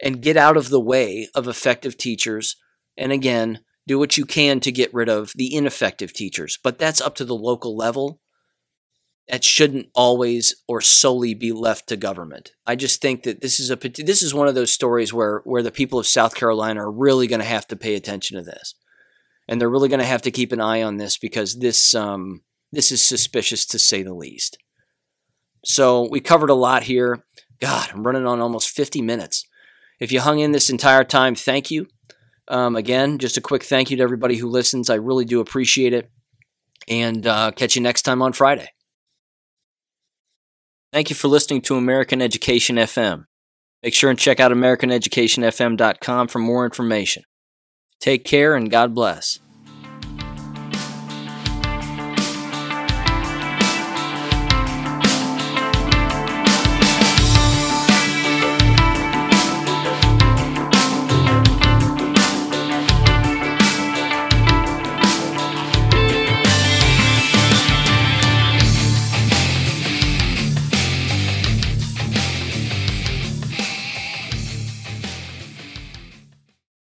and 0.01 0.23
get 0.23 0.37
out 0.37 0.57
of 0.57 0.69
the 0.69 0.81
way 0.81 1.29
of 1.35 1.49
effective 1.49 1.97
teachers 1.97 2.57
and 2.97 3.12
again, 3.12 3.61
do 3.87 3.99
what 3.99 4.17
you 4.17 4.25
can 4.25 4.61
to 4.61 4.73
get 4.73 4.93
rid 4.93 5.09
of 5.09 5.33
the 5.37 5.55
ineffective 5.55 6.12
teachers, 6.12 6.59
but 6.62 6.79
that's 6.79 7.01
up 7.01 7.14
to 7.17 7.25
the 7.25 7.37
local 7.37 7.77
level. 7.77 8.21
That 9.29 9.43
shouldn't 9.43 9.89
always 9.93 10.55
or 10.69 10.81
solely 10.81 11.35
be 11.35 11.51
left 11.51 11.89
to 11.89 11.97
government. 11.97 12.53
I 12.64 12.77
just 12.77 13.03
think 13.03 13.25
that 13.25 13.41
this 13.41 13.59
is 13.59 13.73
a 13.73 13.77
this 13.77 14.23
is 14.23 14.33
one 14.33 14.47
of 14.47 14.55
those 14.55 14.71
stories 14.71 15.12
where 15.12 15.41
where 15.45 15.64
the 15.64 15.73
people 15.73 15.99
of 15.99 16.07
South 16.07 16.37
Carolina 16.37 16.85
are 16.85 16.93
really 16.93 17.27
going 17.27 17.41
to 17.41 17.47
have 17.47 17.67
to 17.69 17.77
pay 17.77 17.97
attention 17.97 18.37
to 18.37 18.45
this, 18.45 18.77
and 19.49 19.61
they're 19.61 19.69
really 19.69 19.89
going 19.89 20.01
to 20.01 20.07
have 20.07 20.23
to 20.23 20.31
keep 20.31 20.53
an 20.53 20.61
eye 20.61 20.81
on 20.81 20.99
this 20.99 21.19
because 21.19 21.59
this 21.59 21.93
um, 21.93 22.43
this 22.71 22.93
is 22.93 23.03
suspicious 23.03 23.67
to 23.67 23.81
say 23.81 24.05
the 24.05 24.14
least. 24.14 24.59
So 25.67 26.09
we 26.09 26.21
covered 26.21 26.49
a 26.49 26.55
lot 26.55 26.85
here. 26.85 27.25
God, 27.61 27.91
I'm 27.93 28.07
running 28.07 28.25
on 28.25 28.41
almost 28.41 28.71
50 28.71 29.03
minutes. 29.03 29.45
If 29.99 30.12
you 30.12 30.21
hung 30.21 30.39
in 30.39 30.53
this 30.53 30.71
entire 30.71 31.03
time, 31.03 31.35
thank 31.35 31.73
you. 31.73 31.89
Um, 32.47 32.77
again, 32.77 33.19
just 33.19 33.37
a 33.37 33.41
quick 33.41 33.64
thank 33.64 33.91
you 33.91 33.97
to 33.97 34.03
everybody 34.03 34.37
who 34.37 34.49
listens. 34.49 34.89
I 34.89 34.95
really 34.95 35.25
do 35.25 35.41
appreciate 35.41 35.93
it. 35.93 36.09
And 36.87 37.27
uh, 37.27 37.51
catch 37.51 37.75
you 37.75 37.83
next 37.83 38.03
time 38.03 38.23
on 38.23 38.33
Friday. 38.33 38.69
Thank 40.93 41.11
you 41.11 41.17
for 41.17 41.27
listening 41.27 41.62
to 41.62 41.75
American 41.75 42.23
Education 42.23 42.77
FM. 42.77 43.25
Make 43.83 43.93
sure 43.93 44.09
and 44.09 44.19
check 44.19 44.39
out 44.39 44.53
AmericanEducationFM.com 44.53 46.29
for 46.29 46.39
more 46.39 46.64
information. 46.64 47.25
Take 47.99 48.25
care 48.25 48.55
and 48.55 48.71
God 48.71 48.95
bless. 48.95 49.41